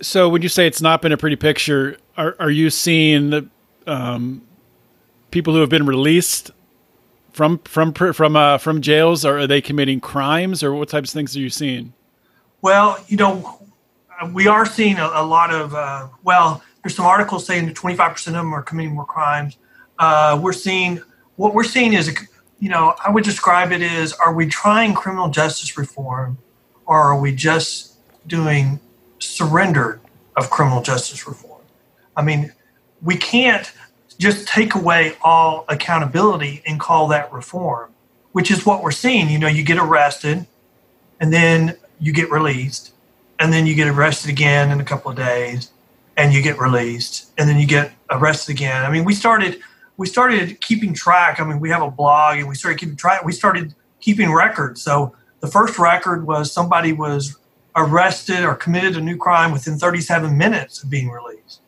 So 0.00 0.28
when 0.28 0.40
you 0.42 0.48
say 0.48 0.68
it's 0.68 0.80
not 0.80 1.02
been 1.02 1.10
a 1.10 1.16
pretty 1.16 1.34
picture, 1.34 1.96
are, 2.16 2.36
are 2.38 2.50
you 2.50 2.70
seeing 2.70 3.50
um, 3.88 4.42
people 5.32 5.52
who 5.52 5.58
have 5.60 5.68
been 5.68 5.84
released 5.84 6.52
from 7.32 7.58
from 7.64 7.92
from 7.92 8.36
uh, 8.36 8.58
from 8.58 8.80
jails, 8.80 9.24
or 9.24 9.38
are 9.38 9.46
they 9.48 9.60
committing 9.60 9.98
crimes, 10.00 10.62
or 10.62 10.74
what 10.74 10.88
types 10.88 11.10
of 11.10 11.14
things 11.14 11.36
are 11.36 11.40
you 11.40 11.50
seeing? 11.50 11.92
Well, 12.62 13.04
you 13.08 13.16
know, 13.16 13.60
we 14.32 14.46
are 14.46 14.64
seeing 14.64 14.98
a, 14.98 15.10
a 15.12 15.26
lot 15.26 15.52
of 15.52 15.74
uh, 15.74 16.06
well. 16.22 16.62
There's 16.84 16.94
some 16.94 17.06
articles 17.06 17.44
saying 17.44 17.66
that 17.66 17.74
25% 17.74 18.28
of 18.28 18.32
them 18.34 18.54
are 18.54 18.62
committing 18.62 18.94
more 18.94 19.04
crimes. 19.04 19.58
Uh, 19.98 20.38
we're 20.40 20.52
seeing 20.52 21.02
what 21.36 21.54
we're 21.54 21.64
seeing 21.64 21.92
is, 21.92 22.16
you 22.60 22.68
know, 22.68 22.94
I 23.04 23.10
would 23.10 23.24
describe 23.24 23.72
it 23.72 23.82
as: 23.82 24.12
Are 24.14 24.32
we 24.32 24.46
trying 24.46 24.94
criminal 24.94 25.28
justice 25.28 25.76
reform, 25.76 26.38
or 26.86 26.98
are 27.00 27.18
we 27.20 27.34
just 27.34 27.94
doing 28.26 28.80
surrender 29.18 30.00
of 30.36 30.50
criminal 30.50 30.82
justice 30.82 31.26
reform? 31.26 31.62
I 32.16 32.22
mean, 32.22 32.52
we 33.02 33.16
can't 33.16 33.70
just 34.18 34.48
take 34.48 34.74
away 34.74 35.16
all 35.22 35.64
accountability 35.68 36.62
and 36.66 36.80
call 36.80 37.08
that 37.08 37.32
reform, 37.32 37.92
which 38.32 38.50
is 38.50 38.66
what 38.66 38.82
we're 38.82 38.90
seeing. 38.90 39.30
You 39.30 39.38
know, 39.38 39.48
you 39.48 39.62
get 39.64 39.78
arrested, 39.78 40.46
and 41.20 41.32
then 41.32 41.76
you 42.00 42.12
get 42.12 42.30
released, 42.30 42.92
and 43.38 43.52
then 43.52 43.66
you 43.66 43.74
get 43.74 43.88
arrested 43.88 44.30
again 44.30 44.70
in 44.70 44.80
a 44.80 44.84
couple 44.84 45.10
of 45.10 45.16
days, 45.16 45.70
and 46.16 46.32
you 46.32 46.42
get 46.42 46.58
released, 46.58 47.30
and 47.38 47.48
then 47.48 47.58
you 47.58 47.66
get 47.66 47.92
arrested 48.10 48.52
again. 48.52 48.84
I 48.84 48.90
mean, 48.90 49.04
we 49.04 49.14
started 49.14 49.60
we 49.98 50.06
started 50.06 50.60
keeping 50.62 50.94
track. 50.94 51.40
I 51.40 51.44
mean, 51.44 51.60
we 51.60 51.68
have 51.68 51.82
a 51.82 51.90
blog, 51.90 52.38
and 52.38 52.48
we 52.48 52.54
started 52.54 52.78
keeping 52.78 52.96
track. 52.96 53.24
We 53.24 53.32
started 53.32 53.74
keeping 54.00 54.32
records. 54.32 54.80
So 54.80 55.14
the 55.40 55.48
first 55.48 55.78
record 55.78 56.26
was 56.26 56.50
somebody 56.50 56.92
was 56.92 57.36
arrested 57.76 58.44
or 58.44 58.54
committed 58.54 58.96
a 58.96 59.00
new 59.00 59.16
crime 59.16 59.52
within 59.52 59.76
37 59.76 60.38
minutes 60.38 60.82
of 60.82 60.88
being 60.88 61.10
released. 61.10 61.60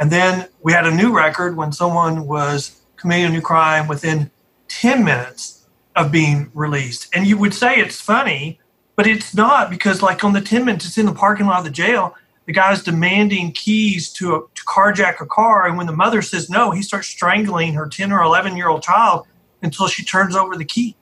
And 0.00 0.10
then 0.10 0.48
we 0.62 0.72
had 0.72 0.86
a 0.86 0.94
new 0.94 1.14
record 1.14 1.56
when 1.56 1.70
someone 1.70 2.26
was 2.26 2.80
committing 2.96 3.26
a 3.26 3.30
new 3.30 3.42
crime 3.42 3.86
within 3.86 4.30
10 4.68 5.04
minutes 5.04 5.66
of 5.94 6.10
being 6.10 6.50
released. 6.54 7.14
And 7.14 7.26
you 7.26 7.36
would 7.36 7.52
say 7.52 7.76
it's 7.76 8.00
funny, 8.00 8.60
but 8.96 9.06
it's 9.06 9.34
not 9.34 9.68
because, 9.68 10.02
like, 10.02 10.24
on 10.24 10.32
the 10.32 10.40
10 10.40 10.64
minutes, 10.64 10.86
it's 10.86 10.98
in 10.98 11.06
the 11.06 11.12
parking 11.12 11.46
lot 11.46 11.58
of 11.58 11.64
the 11.64 11.70
jail. 11.70 12.14
The 12.48 12.54
guy's 12.54 12.82
demanding 12.82 13.52
keys 13.52 14.10
to, 14.14 14.34
a, 14.34 14.40
to 14.40 14.62
carjack 14.64 15.20
a 15.20 15.26
car. 15.26 15.66
And 15.68 15.76
when 15.76 15.86
the 15.86 15.92
mother 15.92 16.22
says 16.22 16.48
no, 16.48 16.70
he 16.70 16.80
starts 16.80 17.06
strangling 17.06 17.74
her 17.74 17.86
10 17.86 18.10
or 18.10 18.22
11 18.22 18.56
year 18.56 18.70
old 18.70 18.82
child 18.82 19.26
until 19.60 19.86
she 19.86 20.02
turns 20.02 20.34
over 20.34 20.56
the 20.56 20.64
keys. 20.64 20.94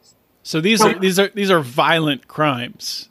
So 0.42 0.60
these 0.60 0.80
so, 0.80 0.88
are 0.88 0.98
these 0.98 1.20
are 1.20 1.28
these 1.28 1.52
are 1.52 1.60
violent 1.60 2.26
crimes. 2.26 3.10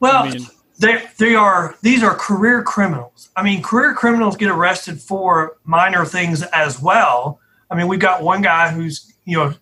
Well, 0.00 0.24
I 0.24 0.30
mean, 0.30 0.46
they 0.80 1.04
they 1.18 1.36
are 1.36 1.76
these 1.80 2.02
are 2.02 2.16
career 2.16 2.64
criminals. 2.64 3.30
I 3.36 3.44
mean, 3.44 3.62
career 3.62 3.94
criminals 3.94 4.36
get 4.36 4.50
arrested 4.50 5.00
for 5.00 5.58
minor 5.62 6.04
things 6.04 6.42
as 6.42 6.82
well. 6.82 7.38
I 7.70 7.76
mean, 7.76 7.86
we've 7.86 8.00
got 8.00 8.24
one 8.24 8.42
guy 8.42 8.72
who's 8.72 9.12
you 9.24 9.36
know 9.36 9.54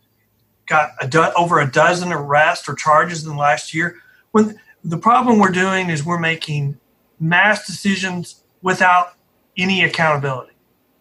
got 0.64 0.92
a 0.98 1.06
do- 1.06 1.32
over 1.36 1.60
a 1.60 1.70
dozen 1.70 2.10
arrests 2.10 2.70
or 2.70 2.74
charges 2.74 3.22
in 3.22 3.28
the 3.28 3.36
last 3.36 3.74
year. 3.74 3.96
When 4.30 4.58
the 4.82 4.96
problem 4.96 5.40
we're 5.40 5.50
doing 5.50 5.90
is 5.90 6.06
we're 6.06 6.18
making 6.18 6.78
mass 7.18 7.66
decisions 7.66 8.44
without 8.62 9.14
any 9.56 9.82
accountability. 9.82 10.52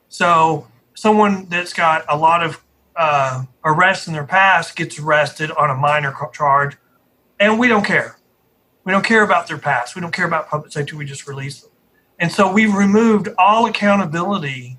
So 0.08 0.68
someone 0.94 1.48
that's 1.50 1.74
got 1.74 2.06
a 2.08 2.18
lot 2.18 2.44
of 2.44 2.64
uh, 2.96 3.44
arrests 3.64 4.08
in 4.08 4.14
their 4.14 4.26
past 4.26 4.76
gets 4.76 5.00
arrested 5.00 5.52
on 5.52 5.70
a 5.70 5.76
minor 5.76 6.16
charge, 6.34 6.78
and 7.40 7.60
we 7.60 7.68
don't 7.68 7.86
care. 7.86 8.18
We 8.86 8.92
don't 8.92 9.04
care 9.04 9.24
about 9.24 9.48
their 9.48 9.58
past. 9.58 9.96
We 9.96 10.02
don't 10.02 10.14
care 10.14 10.28
about 10.28 10.48
public 10.48 10.72
safety. 10.72 10.96
We 10.96 11.06
just 11.06 11.28
release 11.28 11.62
them. 11.62 11.72
And 12.20 12.32
so 12.32 12.52
we've 12.52 12.74
removed 12.74 13.30
all 13.38 13.66
accountability 13.66 14.78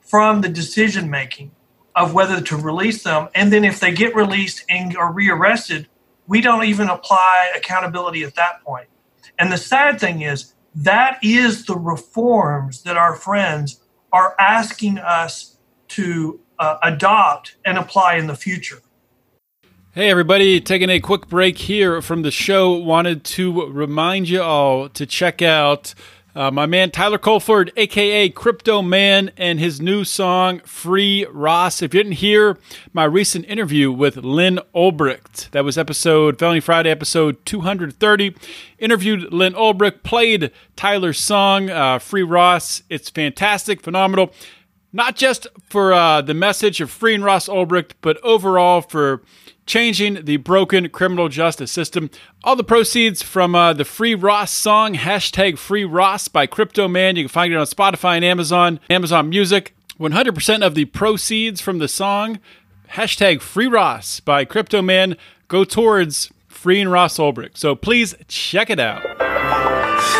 from 0.00 0.42
the 0.42 0.48
decision 0.48 1.08
making 1.08 1.52
of 1.94 2.12
whether 2.12 2.40
to 2.40 2.56
release 2.56 3.04
them. 3.04 3.28
And 3.34 3.52
then 3.52 3.64
if 3.64 3.80
they 3.80 3.92
get 3.92 4.14
released 4.14 4.64
and 4.68 4.96
are 4.96 5.12
rearrested, 5.12 5.88
we 6.26 6.40
don't 6.40 6.64
even 6.64 6.88
apply 6.88 7.52
accountability 7.56 8.24
at 8.24 8.34
that 8.34 8.62
point. 8.64 8.88
And 9.38 9.52
the 9.52 9.56
sad 9.56 10.00
thing 10.00 10.22
is, 10.22 10.53
that 10.74 11.18
is 11.22 11.66
the 11.66 11.76
reforms 11.76 12.82
that 12.82 12.96
our 12.96 13.14
friends 13.14 13.80
are 14.12 14.34
asking 14.38 14.98
us 14.98 15.56
to 15.88 16.40
uh, 16.58 16.78
adopt 16.82 17.56
and 17.64 17.78
apply 17.78 18.16
in 18.16 18.26
the 18.26 18.36
future. 18.36 18.80
Hey, 19.92 20.10
everybody, 20.10 20.60
taking 20.60 20.90
a 20.90 20.98
quick 20.98 21.28
break 21.28 21.58
here 21.58 22.02
from 22.02 22.22
the 22.22 22.32
show. 22.32 22.72
Wanted 22.72 23.22
to 23.24 23.66
remind 23.66 24.28
you 24.28 24.42
all 24.42 24.88
to 24.88 25.06
check 25.06 25.40
out 25.40 25.94
uh, 26.34 26.50
my 26.50 26.66
man 26.66 26.90
Tyler 26.90 27.18
Colford, 27.18 27.72
aka 27.76 28.28
Crypto 28.28 28.82
Man, 28.82 29.30
and 29.36 29.60
his 29.60 29.80
new 29.80 30.04
song 30.04 30.60
Free 30.60 31.26
Ross. 31.30 31.80
If 31.80 31.94
you 31.94 32.02
didn't 32.02 32.16
hear 32.16 32.58
my 32.92 33.04
recent 33.04 33.44
interview 33.46 33.92
with 33.92 34.16
Lynn 34.16 34.58
Ulbricht, 34.74 35.50
that 35.50 35.64
was 35.64 35.78
episode 35.78 36.38
Felony 36.38 36.60
Friday, 36.60 36.90
episode 36.90 37.44
230. 37.46 38.34
Interviewed 38.78 39.32
Lynn 39.32 39.54
Ulbricht, 39.54 40.02
played 40.02 40.50
Tyler's 40.74 41.20
song 41.20 41.70
uh, 41.70 41.98
Free 41.98 42.22
Ross. 42.24 42.82
It's 42.90 43.08
fantastic, 43.08 43.80
phenomenal. 43.80 44.32
Not 44.92 45.16
just 45.16 45.46
for 45.68 45.92
uh, 45.92 46.20
the 46.20 46.34
message 46.34 46.80
of 46.80 46.90
freeing 46.90 47.22
Ross 47.22 47.48
Ulbricht, 47.48 47.92
but 48.00 48.16
overall 48.22 48.80
for 48.80 49.22
changing 49.66 50.24
the 50.24 50.36
broken 50.38 50.88
criminal 50.88 51.28
justice 51.28 51.72
system. 51.72 52.10
All 52.42 52.56
the 52.56 52.64
proceeds 52.64 53.22
from 53.22 53.54
uh, 53.54 53.72
the 53.72 53.84
Free 53.84 54.14
Ross 54.14 54.50
song, 54.50 54.94
hashtag 54.94 55.58
Free 55.58 55.84
Ross 55.84 56.28
by 56.28 56.46
Crypto 56.46 56.88
Man. 56.88 57.16
You 57.16 57.24
can 57.24 57.28
find 57.28 57.52
it 57.52 57.56
on 57.56 57.66
Spotify 57.66 58.16
and 58.16 58.24
Amazon, 58.24 58.80
Amazon 58.90 59.28
Music. 59.28 59.74
100% 59.98 60.66
of 60.66 60.74
the 60.74 60.86
proceeds 60.86 61.60
from 61.60 61.78
the 61.78 61.88
song, 61.88 62.40
hashtag 62.92 63.40
Free 63.40 63.68
Ross 63.68 64.20
by 64.20 64.44
Crypto 64.44 64.82
Man, 64.82 65.16
go 65.48 65.64
towards 65.64 66.32
freeing 66.48 66.88
Ross 66.88 67.18
Ulbricht. 67.18 67.56
So 67.56 67.74
please 67.74 68.14
check 68.26 68.70
it 68.70 68.80
out. 68.80 69.33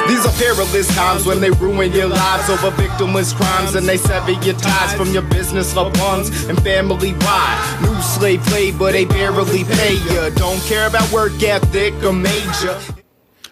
These 0.09 0.27
are 0.27 0.33
perilous 0.33 0.95
times 0.95 1.25
when 1.25 1.41
they 1.41 1.51
ruin 1.51 1.93
your 1.93 2.09
lives 2.09 2.51
over 2.51 2.71
victimless 2.71 3.35
crimes 3.35 3.75
and 3.75 3.87
they 3.87 3.97
sever 3.97 4.33
your 4.33 4.55
ties 4.55 4.95
from 4.95 5.13
your 5.13 5.23
business, 5.23 5.75
loved 5.75 5.99
ones, 5.99 6.45
and 6.45 6.61
family. 6.63 7.13
Why? 7.13 7.79
New 7.83 8.01
slave 8.03 8.47
labor, 8.53 8.93
they 8.93 9.05
barely 9.05 9.65
pay 9.65 9.95
you. 9.95 10.31
Don't 10.35 10.61
care 10.63 10.87
about 10.87 11.11
work 11.13 11.43
ethic 11.43 11.95
or 12.03 12.13
major. 12.13 12.79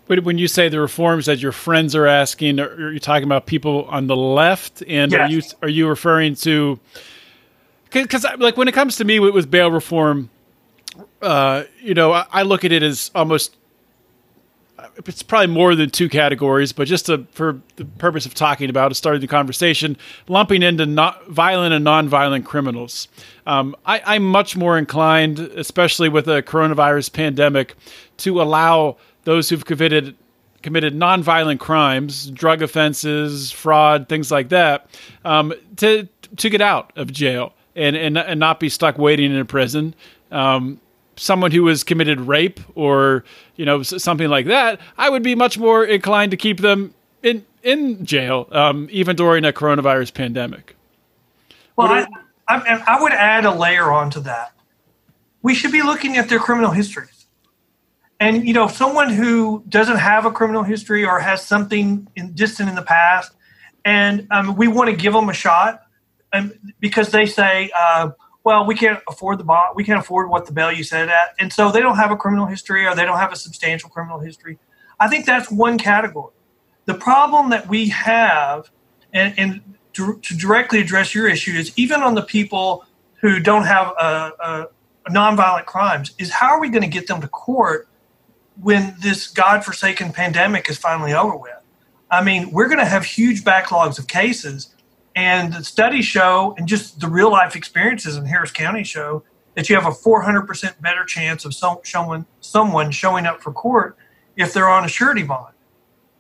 But 0.07 0.25
when 0.25 0.37
you 0.37 0.49
say 0.49 0.69
the 0.69 0.81
reforms 0.81 1.27
that 1.27 1.39
your 1.39 1.53
friends 1.53 1.95
are 1.95 2.07
asking, 2.07 2.61
are 2.61 2.93
you 2.93 2.99
talking 3.01 3.25
about 3.25 3.47
people 3.47 3.85
on 3.85 4.09
the 4.09 4.17
left? 4.17 4.83
And 4.87 5.13
yes. 5.13 5.21
are 5.21 5.33
you 5.33 5.43
are 5.63 5.69
you 5.69 5.89
referring 5.89 6.35
to? 6.37 6.79
Because 7.91 8.27
like 8.39 8.57
when 8.57 8.69
it 8.69 8.73
comes 8.73 8.97
to 8.97 9.05
me 9.05 9.21
with, 9.21 9.35
with 9.35 9.51
bail 9.51 9.71
reform, 9.71 10.31
uh, 11.21 11.65
you 11.81 11.95
know, 11.95 12.13
I, 12.13 12.27
I, 12.31 12.43
look 12.43 12.65
at 12.65 12.73
it 12.73 12.83
as 12.83 13.11
almost 13.15 13.57
it's 14.97 15.23
probably 15.23 15.49
more 15.49 15.75
than 15.75 15.91
two 15.91 16.09
categories, 16.09 16.73
but 16.73 16.87
just 16.87 17.07
to, 17.07 17.27
for 17.33 17.61
the 17.77 17.85
purpose 17.85 18.27
of 18.27 18.35
talking 18.35 18.71
about 18.71 18.91
it, 18.91 18.95
starting 18.95 19.21
the 19.21 19.27
conversation, 19.27 19.97
lumping 20.29 20.63
into 20.63 20.87
not 20.87 21.27
violent 21.29 21.75
and 21.75 21.85
non-violent 21.85 22.45
criminals. 22.45 23.09
Um, 23.47 23.75
I, 23.85 24.17
am 24.17 24.25
much 24.25 24.57
more 24.57 24.79
inclined, 24.79 25.39
especially 25.39 26.09
with 26.09 26.27
the 26.27 26.43
coronavirus 26.43 27.13
pandemic, 27.13 27.75
to 28.19 28.41
allow 28.41 28.97
those 29.25 29.49
who've 29.49 29.65
committed 29.65 30.17
committed 30.63 30.95
non-violent 30.95 31.59
crimes, 31.59 32.31
drug 32.31 32.63
offenses, 32.63 33.51
fraud, 33.51 34.09
things 34.09 34.31
like 34.31 34.49
that, 34.51 34.87
um, 35.25 35.53
to 35.77 36.09
to 36.37 36.51
get 36.51 36.61
out 36.61 36.93
of 36.97 37.13
jail 37.13 37.53
and, 37.75 37.97
and 37.97 38.17
and 38.17 38.39
not 38.39 38.61
be 38.61 38.69
stuck 38.69 38.99
waiting 38.99 39.33
in 39.33 39.39
a 39.39 39.45
prison. 39.45 39.95
Um, 40.31 40.81
someone 41.17 41.51
who 41.51 41.67
has 41.67 41.85
committed 41.85 42.21
rape 42.21 42.61
or 42.75 43.25
you 43.57 43.65
know 43.65 43.83
something 43.83 44.29
like 44.29 44.47
that, 44.47 44.81
I 44.97 45.11
would 45.11 45.23
be 45.23 45.35
much 45.35 45.59
more 45.59 45.85
inclined 45.85 46.31
to 46.31 46.37
keep 46.37 46.61
them 46.61 46.95
in 47.23 47.45
in 47.63 48.05
jail, 48.05 48.49
um, 48.53 48.89
even 48.91 49.17
during 49.17 49.45
a 49.45 49.53
coronavirus 49.53 50.15
pandemic. 50.15 50.77
Well, 51.77 51.89
I, 51.89 52.07
I, 52.49 52.85
I 52.87 53.03
would 53.03 53.13
add 53.13 53.45
a 53.45 53.53
layer 53.53 53.91
onto 53.91 54.21
that. 54.21 54.53
We 55.43 55.55
should 55.55 55.73
be 55.73 55.83
looking 55.83 56.17
at 56.17 56.29
their 56.29 56.39
criminal 56.39 56.71
histories, 56.71 57.27
and 58.21 58.47
you 58.47 58.55
know, 58.55 58.69
someone 58.69 59.11
who 59.11 59.65
doesn't 59.69 59.99
have 59.99 60.27
a 60.27 60.31
criminal 60.31 60.63
history 60.63 61.05
or 61.05 61.21
has 61.21 61.45
something 61.45 62.09
in, 62.17 62.35
distant 62.35 62.69
in 62.69 62.75
the 62.75 62.83
past, 62.83 63.33
and 63.85 64.27
um, 64.31 64.57
we 64.57 64.69
want 64.69 64.91
to 64.91 64.97
give 64.97 65.13
them 65.13 65.29
a 65.29 65.35
shot, 65.35 65.83
and 66.33 66.75
because 66.81 67.11
they 67.11 67.27
say. 67.27 67.71
Uh, 67.77 68.11
well, 68.45 68.67
we 68.67 68.75
can't 68.75 69.01
afford 69.09 69.39
the 69.39 69.45
bond, 69.45 69.77
we 69.77 69.85
can't 69.85 70.01
afford 70.01 70.29
what 70.29 70.47
the 70.47 70.53
bail 70.53 70.73
you 70.73 70.85
said 70.85 71.09
at, 71.09 71.35
and 71.39 71.53
so 71.53 71.71
they 71.71 71.81
don't 71.81 71.97
have 71.97 72.11
a 72.11 72.17
criminal 72.17 72.47
history 72.47 72.87
or 72.87 72.95
they 72.95 73.05
don't 73.05 73.19
have 73.19 73.33
a 73.33 73.37
substantial 73.37 73.89
criminal 73.89 74.19
history. 74.19 74.59
I 74.99 75.09
think 75.09 75.27
that's 75.27 75.51
one 75.51 75.79
category. 75.79 76.33
the 76.85 76.95
problem 76.95 77.51
that 77.51 77.69
we 77.69 77.89
have, 77.89 78.71
and, 79.13 79.35
and 79.39 79.61
to, 79.95 80.19
to, 80.19 80.37
directly 80.37 80.81
address 80.81 81.15
your 81.15 81.29
issue, 81.29 81.53
is 81.53 81.73
even 81.77 82.03
on 82.03 82.15
the 82.15 82.23
people 82.23 82.85
who 83.21 83.39
don't 83.39 83.65
have 83.65 83.89
a, 84.01 84.33
a, 84.41 84.67
a 85.07 85.11
nonviolent 85.11 85.67
crimes, 85.67 86.13
is 86.19 86.31
how 86.31 86.49
are 86.49 86.61
we 86.61 86.69
going 86.69 86.83
to 86.83 86.89
get 86.89 87.07
them 87.07 87.21
to 87.21 87.29
court 87.29 87.89
when 88.61 88.95
this 89.01 89.29
godforsaken 89.29 90.13
pandemic 90.13 90.69
is 90.69 90.79
finally 90.79 91.13
over 91.13 91.37
with? 91.37 91.53
I 92.11 92.23
mean, 92.23 92.51
we're 92.51 92.69
going 92.69 92.79
to 92.79 92.85
have 92.85 93.05
huge 93.05 93.43
backlogs 93.43 93.99
of 93.99 94.07
cases, 94.07 94.72
and 95.15 95.53
the 95.53 95.65
studies 95.65 96.05
show, 96.05 96.55
and 96.57 96.67
just 96.67 97.01
the 97.01 97.09
real 97.09 97.31
life 97.31 97.55
experiences 97.57 98.17
in 98.17 98.25
Harris 98.25 98.51
County 98.51 98.85
show, 98.85 99.23
that 99.55 99.69
you 99.69 99.77
have 99.77 99.87
a 99.87 99.91
400% 99.91 100.81
better 100.81 101.05
chance 101.05 101.45
of 101.45 101.55
some, 101.55 101.79
showing, 101.83 102.25
someone 102.41 102.91
showing 102.91 103.27
up 103.27 103.43
for 103.43 103.53
court 103.53 103.97
if 104.37 104.55
they're 104.55 104.69
on 104.69 104.85
a 104.85 104.89
surety 104.89 105.23
bond. 105.23 105.55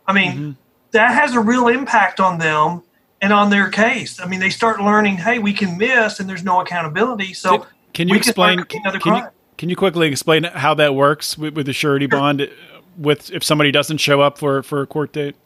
I 0.07 0.13
mean, 0.13 0.33
mm-hmm. 0.33 0.51
that 0.91 1.15
has 1.15 1.35
a 1.35 1.41
real 1.41 1.69
impact 1.69 2.21
on 2.21 2.39
them 2.39 2.83
and 3.23 3.33
on 3.33 3.51
their 3.51 3.71
case. 3.71 4.21
I 4.21 4.27
mean, 4.27 4.41
they 4.41 4.51
start 4.51 4.81
learning, 4.81 5.17
hey, 5.17 5.39
we 5.39 5.53
can 5.53 5.79
miss 5.79 6.21
and 6.21 6.29
there's 6.29 6.45
no 6.45 6.61
accountability. 6.61 7.33
So 7.33 7.59
can, 7.59 7.69
can 7.95 8.09
you 8.09 8.17
explain? 8.17 8.65
Can, 8.65 8.83
can 9.01 9.17
you, 9.17 9.23
can 9.57 9.69
you 9.71 9.77
quickly 9.77 10.09
explain 10.09 10.45
how 10.45 10.75
that 10.75 10.95
works 10.95 11.39
with, 11.39 11.55
with 11.55 11.67
the 11.67 11.73
surety 11.73 12.07
sure. 12.11 12.19
bond? 12.19 12.51
With 12.99 13.31
if 13.31 13.43
somebody 13.43 13.71
doesn't 13.71 13.99
show 13.99 14.21
up 14.21 14.37
for 14.37 14.63
for 14.63 14.83
a 14.83 14.87
court 14.87 15.13
date? 15.13 15.37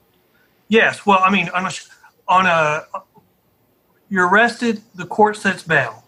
Yes. 0.69 1.07
Well, 1.07 1.21
I 1.23 1.31
mean, 1.31 1.49
on 1.51 1.67
a, 1.67 1.71
on 2.27 2.47
a 2.47 2.85
you're 4.09 4.29
arrested, 4.29 4.83
the 4.95 5.07
court 5.07 5.37
sets 5.37 5.63
bail. 5.63 6.05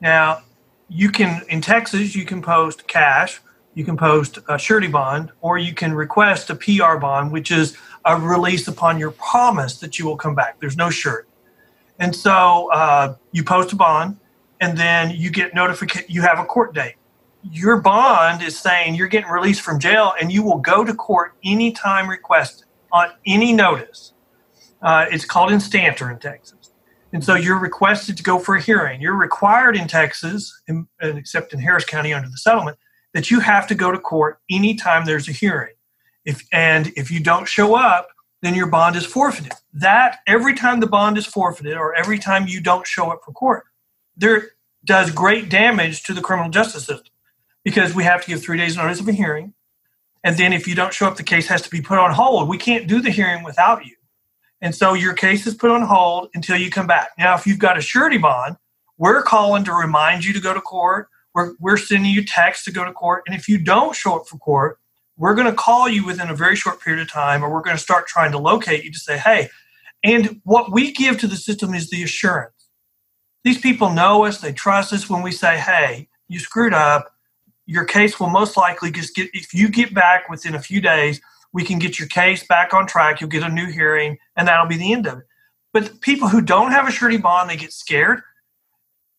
Now, 0.00 0.42
you 0.88 1.10
can 1.10 1.42
in 1.48 1.60
Texas, 1.60 2.14
you 2.14 2.24
can 2.24 2.40
post 2.42 2.86
cash 2.88 3.40
you 3.78 3.84
can 3.84 3.96
post 3.96 4.40
a 4.48 4.58
surety 4.58 4.88
bond 4.88 5.30
or 5.40 5.56
you 5.56 5.72
can 5.72 5.94
request 5.94 6.50
a 6.50 6.56
PR 6.56 6.96
bond, 6.96 7.30
which 7.30 7.52
is 7.52 7.76
a 8.04 8.16
release 8.16 8.66
upon 8.66 8.98
your 8.98 9.12
promise 9.12 9.78
that 9.78 10.00
you 10.00 10.04
will 10.04 10.16
come 10.16 10.34
back. 10.34 10.58
There's 10.58 10.76
no 10.76 10.90
surety. 10.90 11.28
And 12.00 12.14
so 12.14 12.72
uh, 12.72 13.14
you 13.30 13.44
post 13.44 13.72
a 13.72 13.76
bond 13.76 14.18
and 14.60 14.76
then 14.76 15.10
you 15.10 15.30
get 15.30 15.54
notification, 15.54 16.08
you 16.08 16.22
have 16.22 16.40
a 16.40 16.44
court 16.44 16.74
date. 16.74 16.96
Your 17.52 17.80
bond 17.80 18.42
is 18.42 18.58
saying 18.58 18.96
you're 18.96 19.06
getting 19.06 19.30
released 19.30 19.60
from 19.60 19.78
jail 19.78 20.12
and 20.20 20.32
you 20.32 20.42
will 20.42 20.58
go 20.58 20.84
to 20.84 20.92
court 20.92 21.34
anytime 21.44 22.10
requested 22.10 22.66
on 22.90 23.10
any 23.26 23.52
notice. 23.52 24.12
Uh, 24.82 25.06
it's 25.08 25.24
called 25.24 25.52
instanter 25.52 26.10
in 26.10 26.18
Texas. 26.18 26.57
And 27.12 27.24
so 27.24 27.34
you're 27.34 27.58
requested 27.58 28.16
to 28.18 28.22
go 28.22 28.38
for 28.38 28.56
a 28.56 28.60
hearing. 28.60 29.00
You're 29.00 29.16
required 29.16 29.76
in 29.76 29.88
Texas, 29.88 30.60
except 31.00 31.52
in 31.52 31.58
Harris 31.58 31.84
County 31.84 32.12
under 32.12 32.28
the 32.28 32.36
settlement, 32.36 32.76
that 33.14 33.30
you 33.30 33.40
have 33.40 33.66
to 33.68 33.74
go 33.74 33.90
to 33.90 33.98
court 33.98 34.40
anytime 34.50 35.06
there's 35.06 35.28
a 35.28 35.32
hearing. 35.32 35.74
If 36.24 36.46
and 36.52 36.92
if 36.96 37.10
you 37.10 37.20
don't 37.20 37.48
show 37.48 37.74
up, 37.74 38.08
then 38.42 38.54
your 38.54 38.66
bond 38.66 38.96
is 38.96 39.06
forfeited. 39.06 39.52
That 39.72 40.18
every 40.26 40.54
time 40.54 40.80
the 40.80 40.86
bond 40.86 41.16
is 41.16 41.24
forfeited 41.26 41.76
or 41.76 41.94
every 41.94 42.18
time 42.18 42.46
you 42.46 42.60
don't 42.60 42.86
show 42.86 43.10
up 43.10 43.20
for 43.24 43.32
court, 43.32 43.64
there 44.16 44.50
does 44.84 45.10
great 45.10 45.48
damage 45.48 46.02
to 46.04 46.12
the 46.12 46.20
criminal 46.20 46.50
justice 46.50 46.84
system 46.84 47.12
because 47.64 47.94
we 47.94 48.04
have 48.04 48.22
to 48.22 48.28
give 48.28 48.42
three 48.42 48.58
days 48.58 48.76
notice 48.76 49.00
of 49.00 49.08
a 49.08 49.12
hearing. 49.12 49.54
And 50.22 50.36
then 50.36 50.52
if 50.52 50.68
you 50.68 50.74
don't 50.74 50.92
show 50.92 51.06
up, 51.06 51.16
the 51.16 51.22
case 51.22 51.46
has 51.46 51.62
to 51.62 51.70
be 51.70 51.80
put 51.80 51.98
on 51.98 52.12
hold. 52.12 52.48
We 52.48 52.58
can't 52.58 52.86
do 52.86 53.00
the 53.00 53.10
hearing 53.10 53.42
without 53.42 53.86
you. 53.86 53.94
And 54.60 54.74
so 54.74 54.94
your 54.94 55.14
case 55.14 55.46
is 55.46 55.54
put 55.54 55.70
on 55.70 55.82
hold 55.82 56.30
until 56.34 56.56
you 56.56 56.70
come 56.70 56.86
back. 56.86 57.10
Now, 57.18 57.36
if 57.36 57.46
you've 57.46 57.58
got 57.58 57.78
a 57.78 57.80
surety 57.80 58.18
bond, 58.18 58.56
we're 58.96 59.22
calling 59.22 59.64
to 59.64 59.72
remind 59.72 60.24
you 60.24 60.32
to 60.32 60.40
go 60.40 60.52
to 60.52 60.60
court 60.60 61.08
we're, 61.38 61.54
we're 61.60 61.76
sending 61.76 62.10
you 62.10 62.24
text 62.24 62.64
to 62.64 62.72
go 62.72 62.84
to 62.84 62.92
court. 62.92 63.22
And 63.26 63.36
if 63.36 63.48
you 63.48 63.58
don't 63.58 63.94
show 63.94 64.16
up 64.16 64.26
for 64.26 64.38
court, 64.38 64.78
we're 65.16 65.34
going 65.34 65.46
to 65.46 65.52
call 65.52 65.88
you 65.88 66.04
within 66.04 66.30
a 66.30 66.34
very 66.34 66.56
short 66.56 66.80
period 66.80 67.00
of 67.00 67.10
time, 67.10 67.44
or 67.44 67.52
we're 67.52 67.62
going 67.62 67.76
to 67.76 67.82
start 67.82 68.08
trying 68.08 68.32
to 68.32 68.38
locate 68.38 68.84
you 68.84 68.92
to 68.92 68.98
say, 68.98 69.18
hey, 69.18 69.48
and 70.02 70.40
what 70.44 70.72
we 70.72 70.92
give 70.92 71.18
to 71.18 71.28
the 71.28 71.36
system 71.36 71.74
is 71.74 71.90
the 71.90 72.02
assurance. 72.02 72.70
These 73.44 73.60
people 73.60 73.90
know 73.90 74.24
us, 74.24 74.40
they 74.40 74.52
trust 74.52 74.92
us 74.92 75.08
when 75.08 75.22
we 75.22 75.30
say, 75.30 75.58
hey, 75.58 76.08
you 76.28 76.40
screwed 76.40 76.74
up. 76.74 77.12
Your 77.66 77.84
case 77.84 78.18
will 78.18 78.30
most 78.30 78.56
likely 78.56 78.90
just 78.90 79.14
get, 79.14 79.30
if 79.32 79.54
you 79.54 79.68
get 79.68 79.94
back 79.94 80.28
within 80.28 80.54
a 80.54 80.60
few 80.60 80.80
days, 80.80 81.20
we 81.52 81.64
can 81.64 81.78
get 81.78 81.98
your 81.98 82.08
case 82.08 82.46
back 82.46 82.74
on 82.74 82.86
track. 82.86 83.20
You'll 83.20 83.30
get 83.30 83.42
a 83.42 83.48
new 83.48 83.66
hearing, 83.66 84.18
and 84.36 84.46
that'll 84.46 84.66
be 84.66 84.76
the 84.76 84.92
end 84.92 85.06
of 85.06 85.18
it. 85.18 85.24
But 85.72 86.00
people 86.00 86.28
who 86.28 86.40
don't 86.40 86.72
have 86.72 86.88
a 86.88 86.90
surety 86.90 87.18
bond, 87.18 87.50
they 87.50 87.56
get 87.56 87.72
scared 87.72 88.22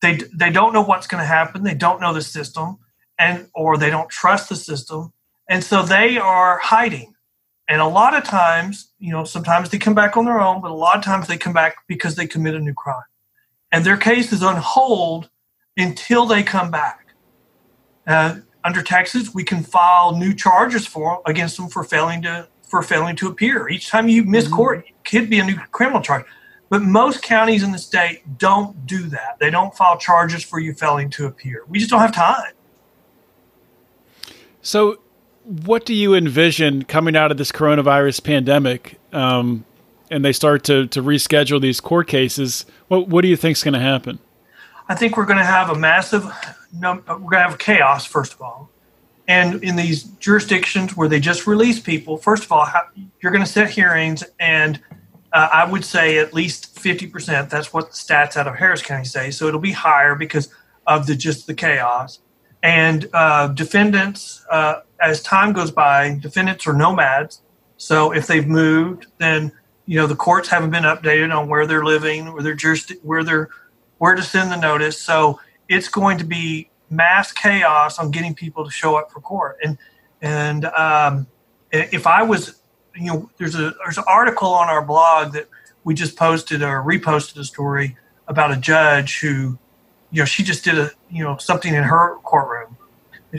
they 0.01 0.19
they 0.33 0.49
don't 0.49 0.73
know 0.73 0.81
what's 0.81 1.07
going 1.07 1.21
to 1.21 1.27
happen 1.27 1.63
they 1.63 1.73
don't 1.73 2.01
know 2.01 2.13
the 2.13 2.21
system 2.21 2.77
and 3.17 3.47
or 3.53 3.77
they 3.77 3.89
don't 3.89 4.09
trust 4.09 4.49
the 4.49 4.55
system 4.55 5.11
and 5.49 5.63
so 5.63 5.83
they 5.83 6.17
are 6.17 6.57
hiding 6.59 7.13
and 7.67 7.81
a 7.81 7.87
lot 7.87 8.15
of 8.15 8.23
times 8.23 8.91
you 8.99 9.11
know 9.11 9.23
sometimes 9.23 9.69
they 9.69 9.77
come 9.77 9.95
back 9.95 10.15
on 10.17 10.25
their 10.25 10.39
own 10.39 10.61
but 10.61 10.71
a 10.71 10.73
lot 10.73 10.97
of 10.97 11.03
times 11.03 11.27
they 11.27 11.37
come 11.37 11.53
back 11.53 11.77
because 11.87 12.15
they 12.15 12.27
commit 12.27 12.55
a 12.55 12.59
new 12.59 12.73
crime 12.73 13.03
and 13.71 13.85
their 13.85 13.97
case 13.97 14.31
is 14.31 14.43
on 14.43 14.55
hold 14.57 15.29
until 15.77 16.25
they 16.25 16.43
come 16.43 16.71
back 16.71 17.07
uh, 18.07 18.35
under 18.69 18.83
texas 18.83 19.33
we 19.33 19.43
can 19.43 19.63
file 19.63 20.15
new 20.15 20.33
charges 20.33 20.85
for 20.85 21.21
against 21.25 21.57
them 21.57 21.67
for 21.67 21.83
failing 21.83 22.21
to 22.21 22.47
for 22.61 22.83
failing 22.83 23.15
to 23.15 23.27
appear 23.27 23.67
each 23.67 23.89
time 23.89 24.07
you 24.07 24.23
miss 24.23 24.45
mm-hmm. 24.45 24.55
court 24.55 24.85
it 24.87 24.93
could 25.03 25.29
be 25.29 25.39
a 25.39 25.43
new 25.43 25.55
criminal 25.71 26.01
charge 26.01 26.23
but 26.69 26.83
most 26.83 27.23
counties 27.23 27.63
in 27.63 27.71
the 27.71 27.79
state 27.79 28.37
don't 28.37 28.85
do 28.85 29.09
that. 29.09 29.37
They 29.39 29.49
don't 29.49 29.75
file 29.75 29.97
charges 29.97 30.43
for 30.43 30.59
you 30.59 30.73
failing 30.73 31.09
to 31.11 31.25
appear. 31.25 31.63
We 31.67 31.79
just 31.79 31.89
don't 31.89 31.99
have 31.99 32.13
time. 32.13 32.53
So, 34.61 34.99
what 35.43 35.85
do 35.85 35.95
you 35.95 36.13
envision 36.13 36.83
coming 36.83 37.15
out 37.15 37.31
of 37.31 37.37
this 37.37 37.51
coronavirus 37.51 38.23
pandemic? 38.23 38.99
Um, 39.11 39.65
and 40.11 40.23
they 40.23 40.31
start 40.31 40.63
to, 40.65 40.85
to 40.87 41.01
reschedule 41.01 41.59
these 41.59 41.81
court 41.81 42.07
cases. 42.07 42.65
What, 42.87 43.07
what 43.07 43.21
do 43.21 43.27
you 43.27 43.35
think 43.35 43.57
is 43.57 43.63
going 43.63 43.73
to 43.73 43.79
happen? 43.79 44.19
I 44.87 44.95
think 44.95 45.17
we're 45.17 45.25
going 45.25 45.39
to 45.39 45.45
have 45.45 45.69
a 45.69 45.75
massive, 45.75 46.23
we're 46.73 46.99
going 46.99 47.31
to 47.31 47.39
have 47.39 47.57
chaos, 47.57 48.05
first 48.05 48.33
of 48.33 48.41
all. 48.41 48.69
And 49.27 49.63
in 49.63 49.75
these 49.75 50.03
jurisdictions 50.03 50.97
where 50.97 51.07
they 51.07 51.19
just 51.19 51.45
release 51.45 51.79
people, 51.79 52.17
first 52.17 52.43
of 52.43 52.51
all, 52.51 52.67
you're 53.21 53.31
going 53.31 53.45
to 53.45 53.51
set 53.51 53.69
hearings 53.69 54.23
and 54.39 54.79
uh, 55.31 55.49
I 55.51 55.69
would 55.69 55.85
say 55.85 56.17
at 56.17 56.33
least 56.33 56.75
50%. 56.75 57.49
That's 57.49 57.71
what 57.71 57.91
the 57.91 57.93
stats 57.93 58.35
out 58.37 58.47
of 58.47 58.55
Harris 58.55 58.81
County 58.81 59.05
say. 59.05 59.29
So 59.31 59.47
it'll 59.47 59.59
be 59.59 59.71
higher 59.71 60.15
because 60.15 60.49
of 60.87 61.05
the 61.05 61.15
just 61.15 61.45
the 61.45 61.53
chaos. 61.53 62.19
And 62.63 63.07
uh, 63.13 63.47
defendants, 63.49 64.45
uh, 64.49 64.81
as 64.99 65.21
time 65.21 65.53
goes 65.53 65.71
by, 65.71 66.17
defendants 66.19 66.67
are 66.67 66.73
nomads. 66.73 67.41
So 67.77 68.11
if 68.11 68.27
they've 68.27 68.47
moved, 68.47 69.07
then 69.17 69.51
you 69.85 69.97
know 69.97 70.07
the 70.07 70.15
courts 70.15 70.49
haven't 70.49 70.71
been 70.71 70.83
updated 70.83 71.35
on 71.35 71.47
where 71.47 71.65
they're 71.65 71.85
living, 71.85 72.33
where 72.33 72.43
they're 72.43 72.53
just 72.53 72.91
where 73.01 73.23
they're 73.23 73.49
where 73.99 74.15
to 74.15 74.21
send 74.21 74.51
the 74.51 74.57
notice. 74.57 75.01
So 75.01 75.39
it's 75.69 75.87
going 75.87 76.17
to 76.17 76.25
be 76.25 76.69
mass 76.89 77.31
chaos 77.31 77.99
on 77.99 78.11
getting 78.11 78.33
people 78.33 78.65
to 78.65 78.71
show 78.71 78.95
up 78.95 79.11
for 79.11 79.21
court. 79.21 79.57
And 79.63 79.77
and 80.21 80.65
um, 80.65 81.27
if 81.71 82.05
I 82.05 82.23
was 82.23 82.59
you 82.95 83.05
know, 83.05 83.29
there's 83.37 83.55
a 83.55 83.73
there's 83.83 83.97
an 83.97 84.03
article 84.07 84.49
on 84.49 84.67
our 84.69 84.83
blog 84.83 85.33
that 85.33 85.47
we 85.83 85.93
just 85.93 86.17
posted 86.17 86.61
or 86.61 86.81
reposted 86.83 87.37
a 87.37 87.43
story 87.43 87.95
about 88.27 88.51
a 88.51 88.57
judge 88.57 89.19
who, 89.21 89.57
you 90.11 90.21
know, 90.21 90.25
she 90.25 90.43
just 90.43 90.63
did 90.63 90.77
a 90.77 90.91
you 91.09 91.23
know 91.23 91.37
something 91.37 91.73
in 91.73 91.83
her 91.83 92.15
courtroom 92.23 92.75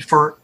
for. 0.06 0.38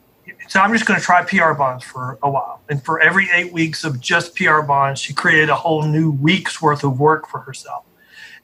So 0.49 0.61
I'm 0.61 0.72
just 0.72 0.87
going 0.87 0.99
to 0.99 1.05
try 1.05 1.25
PR 1.25 1.55
bonds 1.55 1.85
for 1.85 2.18
a 2.22 2.31
while, 2.31 2.61
and 2.68 2.85
for 2.85 3.01
every 3.01 3.29
eight 3.33 3.53
weeks 3.53 3.85
of 3.85 4.01
just 4.01 4.37
PR 4.37 4.61
bonds, 4.61 5.01
she 5.01 5.12
created 5.14 5.49
a 5.51 5.55
whole 5.55 5.83
new 5.83 6.11
week's 6.11 6.61
worth 6.61 6.85
of 6.85 7.01
work 7.01 7.27
for 7.29 7.40
herself. 7.40 7.85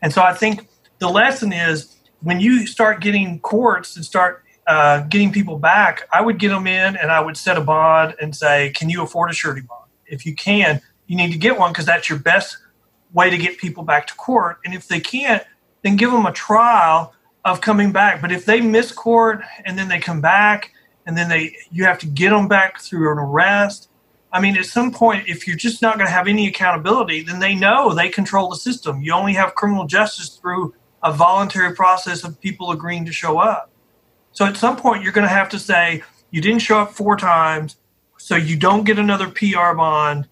And 0.01 0.13
so 0.13 0.23
I 0.23 0.33
think 0.33 0.69
the 0.99 1.09
lesson 1.09 1.53
is 1.53 1.97
when 2.23 2.41
you 2.41 2.67
start 2.67 3.01
getting 3.01 3.41
courts 3.41 3.97
and 3.97 4.05
start 4.05 4.45
uh, 4.67 5.01
getting 5.03 5.33
people 5.33 5.59
back, 5.59 6.09
I 6.13 6.21
would 6.21 6.39
get 6.39 6.49
them 6.49 6.67
in 6.67 6.97
and 6.97 7.11
I 7.11 7.21
would 7.21 7.37
set 7.37 7.57
a 7.57 7.61
bond 7.61 8.15
and 8.21 8.35
say, 8.35 8.71
"Can 8.71 8.91
you 8.91 9.03
afford 9.03 9.31
a 9.31 9.35
surety 9.35 9.63
bond?" 9.63 9.83
if 10.13 10.27
you 10.27 10.35
can, 10.35 10.81
you 11.07 11.17
need 11.17 11.33
to 11.33 11.39
get 11.39 11.59
one 11.59 11.73
because 11.73 11.87
that's 11.87 12.09
your 12.09 12.19
best 12.19 12.59
way 13.13 13.31
to 13.31 13.37
get 13.37 13.59
people 13.59 13.83
back 13.83 14.07
to 14.07 14.15
court. 14.15 14.59
And 14.65 14.75
if 14.75 14.87
they 14.87 15.01
can't, 15.01 15.43
then 15.83 15.97
give 15.97 16.13
them 16.13 16.27
a 16.27 16.33
trial 16.33 17.15
of 17.45 17.61
coming 17.61 17.91
back. 17.91 18.21
But 18.21 18.31
if 18.31 18.45
they 18.45 18.61
miss 18.61 18.93
court 18.93 19.41
and 19.65 19.77
then 19.77 19.89
they 19.89 19.99
come 19.99 20.21
back 20.21 20.73
and 21.07 21.17
then 21.17 21.29
they 21.29 21.57
you 21.73 21.85
have 21.85 21.99
to 22.01 22.07
get 22.07 22.31
them 22.31 22.47
back 22.47 22.81
through 22.81 23.11
an 23.11 23.19
arrest. 23.19 23.89
I 24.35 24.41
mean, 24.41 24.57
at 24.57 24.65
some 24.65 24.93
point, 24.93 25.29
if 25.29 25.47
you're 25.47 25.57
just 25.57 25.83
not 25.83 25.97
going 25.97 26.07
to 26.07 26.13
have 26.13 26.29
any 26.29 26.47
accountability, 26.47 27.23
then 27.23 27.39
they 27.39 27.55
know 27.55 27.93
they 27.93 28.09
control 28.09 28.49
the 28.49 28.57
system. 28.57 29.03
You 29.03 29.13
only 29.13 29.35
have 29.35 29.55
criminal 29.55 29.87
justice 29.87 30.29
through 30.29 30.75
a 31.03 31.13
voluntary 31.13 31.75
process 31.75 32.25
of 32.25 32.41
people 32.41 32.71
agreeing 32.71 33.05
to 33.07 33.13
show 33.13 33.39
up. 33.39 33.71
So 34.33 34.47
at 34.47 34.57
some 34.57 34.77
point, 34.77 35.03
you're 35.03 35.13
going 35.13 35.27
to 35.27 35.35
have 35.35 35.49
to 35.51 35.59
say, 35.59 36.03
you 36.31 36.41
didn't 36.41 36.61
show 36.61 36.79
up 36.79 36.93
four 36.93 37.17
times 37.17 37.77
so 38.17 38.37
you 38.37 38.57
don't 38.57 38.85
get 38.85 38.99
another 38.99 39.29
PR 39.29 39.75
bond. 39.75 40.29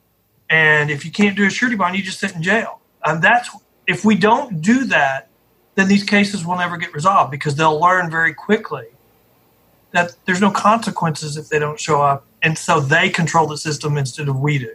And 0.49 0.91
if 0.91 1.05
you 1.05 1.11
can't 1.11 1.37
do 1.37 1.47
a 1.47 1.51
surety 1.51 1.77
bond, 1.77 1.97
you 1.97 2.03
just 2.03 2.21
sit 2.21 2.35
in 2.35 2.43
jail. 2.43 2.81
And 3.05 3.23
that's 3.23 3.51
if 3.87 4.05
we 4.05 4.15
don't 4.15 4.61
do 4.61 4.85
that, 4.87 5.29
then 5.75 5.89
these 5.89 6.05
cases 6.05 6.47
will 6.47 6.57
never 6.57 6.77
get 6.77 6.95
resolved 6.95 7.31
because 7.31 7.55
they'll 7.57 7.81
learn 7.81 8.11
very 8.11 8.35
quickly 8.35 8.87
that 9.93 10.15
there's 10.25 10.41
no 10.41 10.51
consequences 10.51 11.37
if 11.37 11.49
they 11.49 11.59
don't 11.59 11.79
show 11.79 12.01
up. 12.01 12.25
And 12.43 12.57
so 12.57 12.81
they 12.81 13.11
control 13.11 13.47
the 13.47 13.59
system 13.59 13.99
instead 13.99 14.29
of 14.29 14.39
we 14.39 14.59
do. 14.59 14.75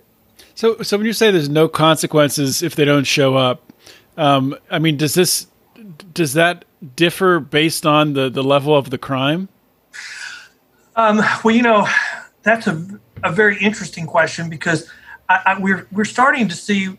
So, 0.55 0.81
so 0.81 0.97
when 0.97 1.05
you 1.05 1.13
say 1.13 1.31
there's 1.31 1.49
no 1.49 1.67
consequences 1.67 2.61
if 2.61 2.75
they 2.75 2.85
don't 2.85 3.05
show 3.05 3.35
up, 3.35 3.71
um, 4.17 4.55
I 4.69 4.79
mean, 4.79 4.97
does 4.97 5.13
this 5.13 5.47
does 6.13 6.33
that 6.33 6.65
differ 6.95 7.39
based 7.39 7.85
on 7.85 8.13
the 8.13 8.29
the 8.29 8.43
level 8.43 8.75
of 8.75 8.89
the 8.89 8.97
crime? 8.97 9.49
Um, 10.95 11.21
well, 11.43 11.55
you 11.55 11.61
know, 11.61 11.87
that's 12.43 12.67
a 12.67 12.85
a 13.23 13.31
very 13.31 13.57
interesting 13.59 14.05
question 14.05 14.49
because 14.49 14.89
I, 15.29 15.41
I, 15.45 15.59
we're 15.59 15.87
we're 15.91 16.05
starting 16.05 16.47
to 16.47 16.55
see 16.55 16.97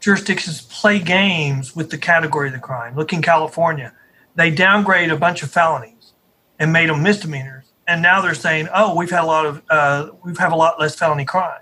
jurisdictions 0.00 0.62
play 0.62 0.98
games 0.98 1.74
with 1.74 1.90
the 1.90 1.98
category 1.98 2.48
of 2.48 2.54
the 2.54 2.60
crime. 2.60 2.96
Look 2.96 3.12
in 3.12 3.22
California, 3.22 3.92
they 4.34 4.50
downgrade 4.50 5.10
a 5.10 5.16
bunch 5.16 5.42
of 5.42 5.50
felonies 5.50 6.12
and 6.58 6.72
made 6.72 6.88
them 6.88 7.02
misdemeanors, 7.02 7.72
and 7.86 8.02
now 8.02 8.20
they're 8.20 8.34
saying, 8.34 8.68
"Oh, 8.74 8.94
we've 8.94 9.10
had 9.10 9.22
a 9.22 9.26
lot 9.26 9.46
of 9.46 9.62
uh, 9.70 10.10
we've 10.24 10.38
had 10.38 10.52
a 10.52 10.56
lot 10.56 10.80
less 10.80 10.94
felony 10.94 11.24
crime." 11.24 11.60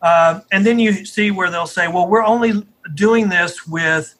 Uh, 0.00 0.40
and 0.50 0.66
then 0.66 0.78
you 0.80 1.04
see 1.04 1.30
where 1.30 1.50
they'll 1.50 1.66
say, 1.66 1.88
"Well, 1.88 2.08
we're 2.08 2.24
only 2.24 2.66
doing 2.94 3.28
this 3.28 3.66
with 3.66 4.14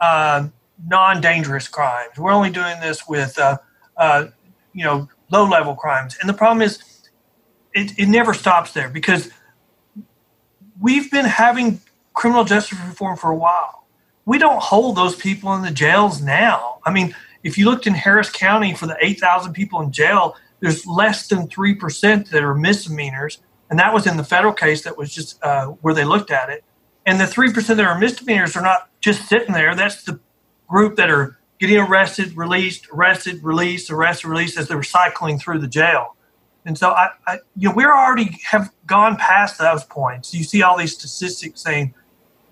uh, 0.00 0.48
non-dangerous 0.86 1.68
crimes. 1.68 2.18
We're 2.18 2.32
only 2.32 2.50
doing 2.50 2.80
this 2.80 3.08
with 3.08 3.38
uh, 3.38 3.58
uh, 3.96 4.26
you 4.72 4.84
know 4.84 5.08
low-level 5.30 5.74
crimes." 5.76 6.16
And 6.20 6.28
the 6.28 6.34
problem 6.34 6.62
is, 6.62 6.82
it, 7.74 7.98
it 7.98 8.06
never 8.06 8.34
stops 8.34 8.72
there 8.72 8.88
because 8.88 9.30
we've 10.80 11.10
been 11.10 11.24
having 11.24 11.80
criminal 12.14 12.44
justice 12.44 12.78
reform 12.86 13.16
for 13.16 13.30
a 13.30 13.36
while. 13.36 13.86
We 14.24 14.38
don't 14.38 14.60
hold 14.60 14.96
those 14.96 15.16
people 15.16 15.54
in 15.54 15.62
the 15.62 15.70
jails 15.70 16.20
now. 16.20 16.78
I 16.84 16.92
mean, 16.92 17.14
if 17.42 17.56
you 17.56 17.64
looked 17.64 17.86
in 17.86 17.94
Harris 17.94 18.30
County 18.30 18.74
for 18.74 18.86
the 18.86 18.96
8,000 19.00 19.52
people 19.52 19.80
in 19.80 19.92
jail, 19.92 20.36
there's 20.60 20.86
less 20.86 21.28
than 21.28 21.46
3% 21.48 22.28
that 22.30 22.42
are 22.42 22.54
misdemeanors. 22.54 23.38
And 23.70 23.78
that 23.78 23.94
was 23.94 24.06
in 24.06 24.16
the 24.16 24.24
federal 24.24 24.52
case 24.52 24.82
that 24.82 24.98
was 24.98 25.14
just 25.14 25.42
uh, 25.42 25.66
where 25.82 25.94
they 25.94 26.04
looked 26.04 26.30
at 26.30 26.50
it. 26.50 26.64
And 27.06 27.20
the 27.20 27.24
3% 27.24 27.54
that 27.66 27.80
are 27.80 27.98
misdemeanors 27.98 28.56
are 28.56 28.62
not 28.62 28.90
just 29.00 29.28
sitting 29.28 29.54
there. 29.54 29.74
That's 29.74 30.02
the 30.02 30.20
group 30.68 30.96
that 30.96 31.10
are 31.10 31.38
getting 31.58 31.78
arrested, 31.78 32.36
released, 32.36 32.88
arrested, 32.92 33.42
released, 33.42 33.90
arrested, 33.90 34.28
released 34.28 34.58
as 34.58 34.68
they're 34.68 34.82
cycling 34.82 35.38
through 35.38 35.58
the 35.58 35.68
jail. 35.68 36.16
And 36.64 36.76
so 36.76 36.90
I, 36.90 37.10
I, 37.26 37.38
you 37.56 37.68
know, 37.68 37.74
we 37.74 37.84
already 37.84 38.38
have 38.44 38.70
gone 38.86 39.16
past 39.16 39.58
those 39.58 39.84
points. 39.84 40.34
You 40.34 40.44
see 40.44 40.62
all 40.62 40.76
these 40.76 40.94
statistics 40.94 41.62
saying, 41.62 41.94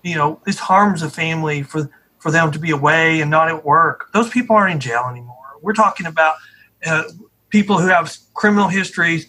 you 0.03 0.15
know, 0.15 0.41
this 0.45 0.57
harms 0.57 1.01
a 1.01 1.09
family 1.09 1.63
for 1.63 1.89
for 2.19 2.31
them 2.31 2.51
to 2.51 2.59
be 2.59 2.71
away 2.71 3.21
and 3.21 3.29
not 3.29 3.47
at 3.47 3.63
work. 3.63 4.09
Those 4.11 4.29
people 4.29 4.55
aren't 4.55 4.73
in 4.73 4.79
jail 4.79 5.05
anymore. 5.09 5.35
We're 5.61 5.73
talking 5.73 6.07
about 6.07 6.35
uh, 6.85 7.03
people 7.49 7.79
who 7.79 7.87
have 7.87 8.15
criminal 8.33 8.67
histories. 8.67 9.27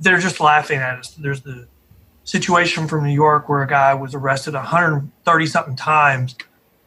They're 0.00 0.18
just 0.18 0.40
laughing 0.40 0.78
at 0.78 0.98
us. 0.98 1.10
There's 1.10 1.42
the 1.42 1.68
situation 2.24 2.88
from 2.88 3.04
New 3.04 3.12
York 3.12 3.48
where 3.48 3.62
a 3.62 3.68
guy 3.68 3.92
was 3.92 4.14
arrested 4.14 4.54
130 4.54 5.46
something 5.46 5.76
times. 5.76 6.34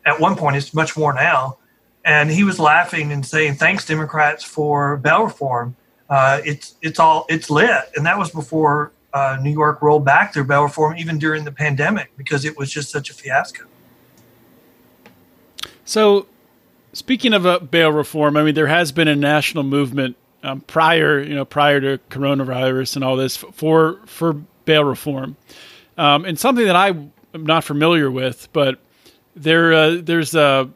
At 0.06 0.20
one 0.20 0.36
point, 0.36 0.56
it's 0.56 0.74
much 0.74 0.98
more 0.98 1.14
now. 1.14 1.58
And 2.06 2.30
he 2.30 2.44
was 2.44 2.60
laughing 2.60 3.12
and 3.12 3.26
saying, 3.26 3.56
"Thanks, 3.56 3.86
Democrats, 3.86 4.44
for 4.44 4.98
bail 4.98 5.24
reform. 5.24 5.76
Uh, 6.10 6.42
it's 6.44 6.76
it's 6.82 7.00
all 7.00 7.26
it's 7.30 7.50
lit." 7.50 7.86
And 7.96 8.06
that 8.06 8.18
was 8.18 8.30
before 8.30 8.92
uh, 9.14 9.38
New 9.42 9.52
York 9.52 9.82
rolled 9.82 10.04
back 10.04 10.34
their 10.34 10.44
bail 10.44 10.64
reform, 10.64 10.98
even 10.98 11.18
during 11.18 11.44
the 11.44 11.52
pandemic, 11.52 12.12
because 12.18 12.46
it 12.46 12.58
was 12.58 12.72
just 12.72 12.90
such 12.90 13.10
a 13.10 13.14
fiasco. 13.14 13.66
So, 15.86 16.28
speaking 16.94 17.34
of 17.34 17.46
uh, 17.46 17.60
bail 17.60 17.92
reform, 17.92 18.38
I 18.38 18.44
mean, 18.44 18.56
there 18.56 18.68
has 18.68 18.92
been 18.92 19.08
a 19.08 19.16
national 19.16 19.64
movement 19.64 20.16
um, 20.44 20.62
prior, 20.62 21.22
you 21.22 21.36
know, 21.36 21.46
prior 21.46 21.80
to 21.80 22.00
coronavirus 22.10 22.96
and 22.96 23.06
all 23.06 23.16
this 23.16 23.38
for 23.38 24.00
for 24.06 24.34
bail 24.66 24.84
reform, 24.84 25.36
um, 25.98 26.26
and 26.26 26.40
something 26.40 26.66
that 26.66 26.76
I 26.76 26.90
am 26.90 27.12
not 27.34 27.64
familiar 27.64 28.10
with, 28.10 28.50
but 28.52 28.80
there 29.36 29.74
uh, 29.74 29.98
there's 30.02 30.36
a 30.36 30.70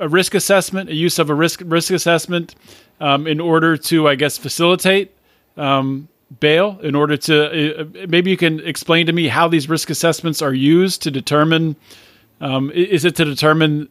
a 0.00 0.08
risk 0.08 0.34
assessment, 0.34 0.90
a 0.90 0.94
use 0.94 1.18
of 1.18 1.30
a 1.30 1.34
risk 1.34 1.62
risk 1.64 1.92
assessment 1.92 2.54
um, 3.00 3.26
in 3.26 3.40
order 3.40 3.76
to, 3.76 4.08
I 4.08 4.14
guess, 4.14 4.38
facilitate 4.38 5.14
um, 5.56 6.08
bail. 6.40 6.78
In 6.82 6.94
order 6.94 7.16
to, 7.16 7.80
uh, 7.80 8.06
maybe 8.08 8.30
you 8.30 8.36
can 8.36 8.60
explain 8.60 9.06
to 9.06 9.12
me 9.12 9.28
how 9.28 9.48
these 9.48 9.68
risk 9.68 9.90
assessments 9.90 10.42
are 10.42 10.54
used 10.54 11.02
to 11.02 11.10
determine. 11.10 11.76
Um, 12.40 12.70
is 12.70 13.04
it 13.04 13.16
to 13.16 13.24
determine 13.24 13.88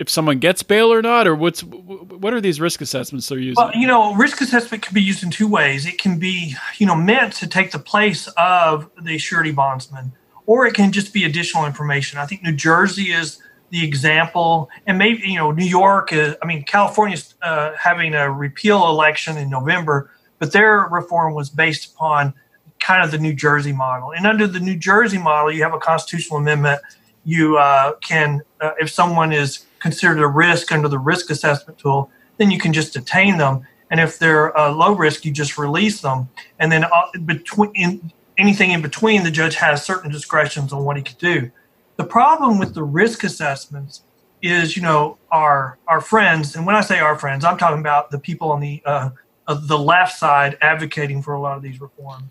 if 0.00 0.10
someone 0.10 0.40
gets 0.40 0.62
bail 0.62 0.92
or 0.92 1.00
not, 1.00 1.26
or 1.26 1.34
what's 1.36 1.62
what 1.62 2.34
are 2.34 2.40
these 2.40 2.60
risk 2.60 2.80
assessments 2.80 3.28
they're 3.28 3.38
using? 3.38 3.62
Well, 3.62 3.70
you 3.74 3.86
know, 3.86 4.14
risk 4.14 4.40
assessment 4.40 4.82
can 4.82 4.94
be 4.94 5.02
used 5.02 5.22
in 5.22 5.30
two 5.30 5.46
ways. 5.46 5.86
It 5.86 5.98
can 5.98 6.18
be, 6.18 6.56
you 6.78 6.86
know, 6.86 6.96
meant 6.96 7.34
to 7.34 7.46
take 7.46 7.70
the 7.70 7.78
place 7.78 8.26
of 8.36 8.90
the 9.00 9.18
surety 9.18 9.52
bondsman, 9.52 10.12
or 10.46 10.66
it 10.66 10.74
can 10.74 10.92
just 10.92 11.12
be 11.12 11.24
additional 11.24 11.66
information. 11.66 12.18
I 12.18 12.26
think 12.26 12.42
New 12.42 12.52
Jersey 12.52 13.12
is 13.12 13.40
the 13.70 13.84
example, 13.84 14.68
and 14.86 14.98
maybe 14.98 15.26
you 15.26 15.36
know, 15.36 15.50
New 15.50 15.64
York. 15.64 16.12
Is, 16.12 16.36
I 16.42 16.46
mean, 16.46 16.62
California's 16.64 17.34
uh, 17.42 17.72
having 17.78 18.14
a 18.14 18.30
repeal 18.30 18.88
election 18.88 19.36
in 19.36 19.50
November, 19.50 20.10
but 20.38 20.52
their 20.52 20.88
reform 20.90 21.34
was 21.34 21.50
based 21.50 21.92
upon 21.92 22.34
kind 22.80 23.02
of 23.02 23.10
the 23.10 23.18
New 23.18 23.32
Jersey 23.32 23.72
model. 23.72 24.12
And 24.12 24.26
under 24.26 24.46
the 24.46 24.60
New 24.60 24.76
Jersey 24.76 25.18
model, 25.18 25.50
you 25.50 25.62
have 25.62 25.72
a 25.74 25.78
constitutional 25.78 26.38
amendment. 26.38 26.80
You 27.24 27.56
uh, 27.56 27.94
can, 27.96 28.42
uh, 28.60 28.72
if 28.78 28.90
someone 28.90 29.32
is 29.32 29.66
considered 29.78 30.20
a 30.20 30.26
risk 30.26 30.70
under 30.70 30.88
the 30.88 30.98
risk 30.98 31.30
assessment 31.30 31.78
tool, 31.78 32.10
then 32.36 32.50
you 32.50 32.58
can 32.58 32.72
just 32.72 32.92
detain 32.92 33.38
them. 33.38 33.66
And 33.90 34.00
if 34.00 34.18
they're 34.18 34.56
uh, 34.58 34.70
low 34.72 34.92
risk, 34.94 35.24
you 35.24 35.32
just 35.32 35.56
release 35.56 36.00
them. 36.02 36.28
And 36.58 36.70
then 36.70 36.84
uh, 36.84 37.18
between 37.24 38.12
anything 38.38 38.70
in 38.70 38.82
between, 38.82 39.22
the 39.22 39.30
judge 39.30 39.56
has 39.56 39.84
certain 39.84 40.10
discretions 40.10 40.72
on 40.72 40.84
what 40.84 40.96
he 40.96 41.02
could 41.02 41.18
do. 41.18 41.50
The 41.96 42.04
problem 42.04 42.58
with 42.58 42.74
the 42.74 42.82
risk 42.82 43.24
assessments 43.24 44.02
is, 44.42 44.76
you 44.76 44.82
know, 44.82 45.18
our 45.30 45.78
our 45.86 46.00
friends, 46.00 46.56
and 46.56 46.66
when 46.66 46.76
I 46.76 46.80
say 46.80 46.98
our 46.98 47.18
friends, 47.18 47.44
I'm 47.44 47.56
talking 47.56 47.80
about 47.80 48.10
the 48.10 48.18
people 48.18 48.50
on 48.52 48.60
the 48.60 48.82
uh, 48.84 49.10
the 49.46 49.78
left 49.78 50.18
side 50.18 50.58
advocating 50.60 51.22
for 51.22 51.34
a 51.34 51.40
lot 51.40 51.56
of 51.56 51.62
these 51.62 51.80
reforms. 51.80 52.24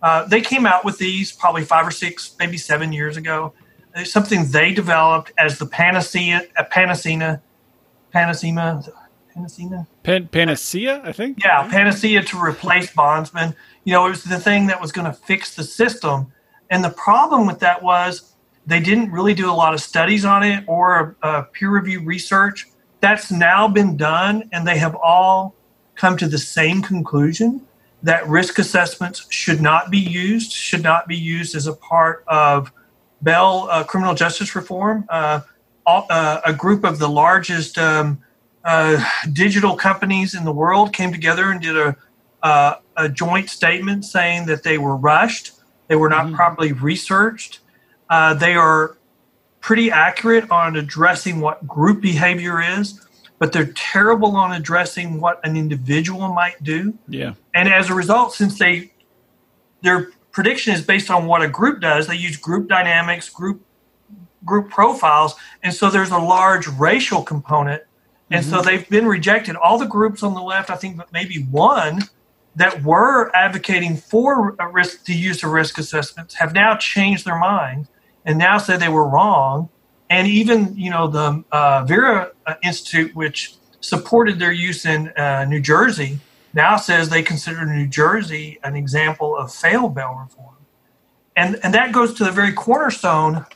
Uh, 0.00 0.24
they 0.26 0.40
came 0.40 0.66
out 0.66 0.84
with 0.84 0.98
these 0.98 1.30
probably 1.30 1.64
five 1.64 1.86
or 1.86 1.92
six, 1.92 2.34
maybe 2.40 2.56
seven 2.56 2.92
years 2.92 3.16
ago, 3.16 3.54
it's 3.94 4.12
something 4.12 4.50
they 4.50 4.72
developed 4.72 5.32
as 5.38 5.58
the 5.58 5.66
panacea, 5.66 6.42
a 6.56 6.64
panacea, 6.64 7.42
panacea, 8.10 8.62
panacea, 9.34 9.86
Pan- 10.02 10.28
panacea, 10.28 11.02
I 11.04 11.12
think. 11.12 11.42
Yeah, 11.42 11.68
panacea 11.68 12.22
to 12.22 12.42
replace 12.42 12.92
bondsmen. 12.92 13.54
You 13.84 13.92
know, 13.92 14.06
it 14.06 14.10
was 14.10 14.24
the 14.24 14.38
thing 14.38 14.66
that 14.68 14.80
was 14.80 14.92
going 14.92 15.06
to 15.06 15.12
fix 15.12 15.54
the 15.54 15.64
system. 15.64 16.32
And 16.70 16.84
the 16.84 16.90
problem 16.90 17.46
with 17.46 17.58
that 17.60 17.82
was 17.82 18.34
they 18.66 18.80
didn't 18.80 19.10
really 19.10 19.34
do 19.34 19.50
a 19.50 19.52
lot 19.52 19.74
of 19.74 19.80
studies 19.80 20.24
on 20.24 20.42
it 20.42 20.64
or 20.66 21.16
uh, 21.22 21.42
peer 21.52 21.70
review 21.70 22.00
research. 22.04 22.68
That's 23.00 23.32
now 23.32 23.66
been 23.66 23.96
done, 23.96 24.48
and 24.52 24.66
they 24.66 24.78
have 24.78 24.94
all 24.94 25.54
come 25.96 26.16
to 26.18 26.28
the 26.28 26.38
same 26.38 26.80
conclusion 26.80 27.66
that 28.02 28.26
risk 28.28 28.58
assessments 28.58 29.26
should 29.30 29.60
not 29.60 29.90
be 29.90 29.98
used, 29.98 30.52
should 30.52 30.82
not 30.82 31.06
be 31.06 31.16
used 31.16 31.54
as 31.54 31.66
a 31.66 31.72
part 31.72 32.24
of 32.26 32.72
Bell 33.22 33.68
uh, 33.70 33.84
criminal 33.84 34.14
justice 34.14 34.54
reform. 34.56 35.04
Uh, 35.08 35.40
all, 35.86 36.06
uh, 36.10 36.40
a 36.44 36.52
group 36.52 36.84
of 36.84 36.98
the 36.98 37.08
largest 37.08 37.78
um, 37.78 38.20
uh, 38.64 39.04
digital 39.32 39.76
companies 39.76 40.34
in 40.34 40.44
the 40.44 40.52
world 40.52 40.92
came 40.92 41.12
together 41.12 41.50
and 41.50 41.60
did 41.60 41.76
a, 41.76 41.96
uh, 42.42 42.76
a 42.96 43.08
joint 43.08 43.48
statement 43.48 44.04
saying 44.04 44.46
that 44.46 44.62
they 44.62 44.78
were 44.78 44.96
rushed, 44.96 45.52
they 45.88 45.96
were 45.96 46.08
not 46.08 46.26
mm-hmm. 46.26 46.36
properly 46.36 46.72
researched, 46.72 47.60
they 48.10 48.54
are 48.54 48.96
pretty 49.60 49.90
accurate 49.90 50.50
on 50.50 50.76
addressing 50.76 51.40
what 51.40 51.66
group 51.66 52.00
behavior 52.00 52.60
is 52.60 53.00
but 53.42 53.52
they're 53.52 53.72
terrible 53.74 54.36
on 54.36 54.52
addressing 54.52 55.20
what 55.20 55.44
an 55.44 55.56
individual 55.56 56.32
might 56.32 56.62
do. 56.62 56.96
Yeah. 57.08 57.34
And 57.52 57.68
as 57.68 57.90
a 57.90 57.94
result, 57.94 58.34
since 58.34 58.56
they 58.56 58.92
they're 59.80 60.12
prediction 60.30 60.72
is 60.72 60.80
based 60.80 61.10
on 61.10 61.26
what 61.26 61.42
a 61.42 61.48
group 61.48 61.80
does. 61.80 62.06
They 62.06 62.14
use 62.14 62.36
group 62.36 62.68
dynamics, 62.68 63.28
group 63.28 63.60
group 64.44 64.70
profiles, 64.70 65.34
and 65.64 65.74
so 65.74 65.90
there's 65.90 66.12
a 66.12 66.18
large 66.18 66.68
racial 66.68 67.24
component. 67.24 67.82
And 68.30 68.44
mm-hmm. 68.44 68.54
so 68.54 68.62
they've 68.62 68.88
been 68.88 69.06
rejected. 69.06 69.56
All 69.56 69.76
the 69.76 69.86
groups 69.86 70.22
on 70.22 70.34
the 70.34 70.40
left, 70.40 70.70
I 70.70 70.76
think, 70.76 70.96
but 70.96 71.12
maybe 71.12 71.42
one 71.50 72.02
that 72.56 72.82
were 72.82 73.34
advocating 73.34 73.96
for 73.96 74.56
risk 74.72 75.04
the 75.06 75.14
use 75.14 75.42
of 75.42 75.50
risk 75.50 75.78
assessments 75.78 76.34
have 76.34 76.52
now 76.52 76.76
changed 76.76 77.24
their 77.24 77.38
mind 77.38 77.88
and 78.24 78.38
now 78.38 78.58
say 78.58 78.76
they 78.76 78.88
were 78.88 79.08
wrong. 79.08 79.68
And 80.10 80.28
even 80.28 80.76
you 80.76 80.90
know 80.90 81.08
the 81.08 81.42
uh, 81.50 81.84
Vera 81.84 82.32
Institute, 82.62 83.14
which 83.14 83.54
supported 83.80 84.38
their 84.38 84.52
use 84.52 84.84
in 84.84 85.08
uh, 85.10 85.44
New 85.48 85.60
Jersey, 85.60 86.20
now 86.54 86.76
says 86.76 87.08
they 87.08 87.22
consider 87.22 87.64
New 87.64 87.86
Jersey 87.86 88.58
an 88.62 88.76
example 88.76 89.36
of 89.36 89.52
failed 89.52 89.94
bail 89.94 90.14
reform. 90.14 90.56
And, 91.34 91.58
and 91.62 91.72
that 91.74 91.92
goes 91.92 92.14
to 92.14 92.24
the 92.24 92.30
very 92.30 92.52
cornerstone 92.52 93.46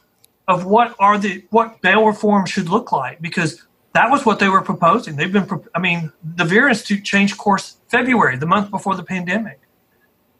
of 0.48 0.64
what 0.64 0.94
are 0.98 1.18
the 1.18 1.44
what 1.50 1.80
bail 1.82 2.06
reform 2.06 2.46
should 2.46 2.68
look 2.68 2.92
like 2.92 3.20
because 3.20 3.62
that 3.92 4.10
was 4.10 4.24
what 4.24 4.38
they 4.38 4.48
were 4.48 4.62
proposing. 4.62 5.16
They've 5.16 5.32
been, 5.32 5.48
I 5.74 5.80
mean, 5.80 6.12
the 6.22 6.44
Vera 6.44 6.68
Institute 6.70 7.04
changed 7.04 7.36
course 7.36 7.75
February, 7.88 8.36
the 8.36 8.46
month 8.46 8.70
before 8.70 8.94
the 8.94 9.02
pandemic. 9.02 9.60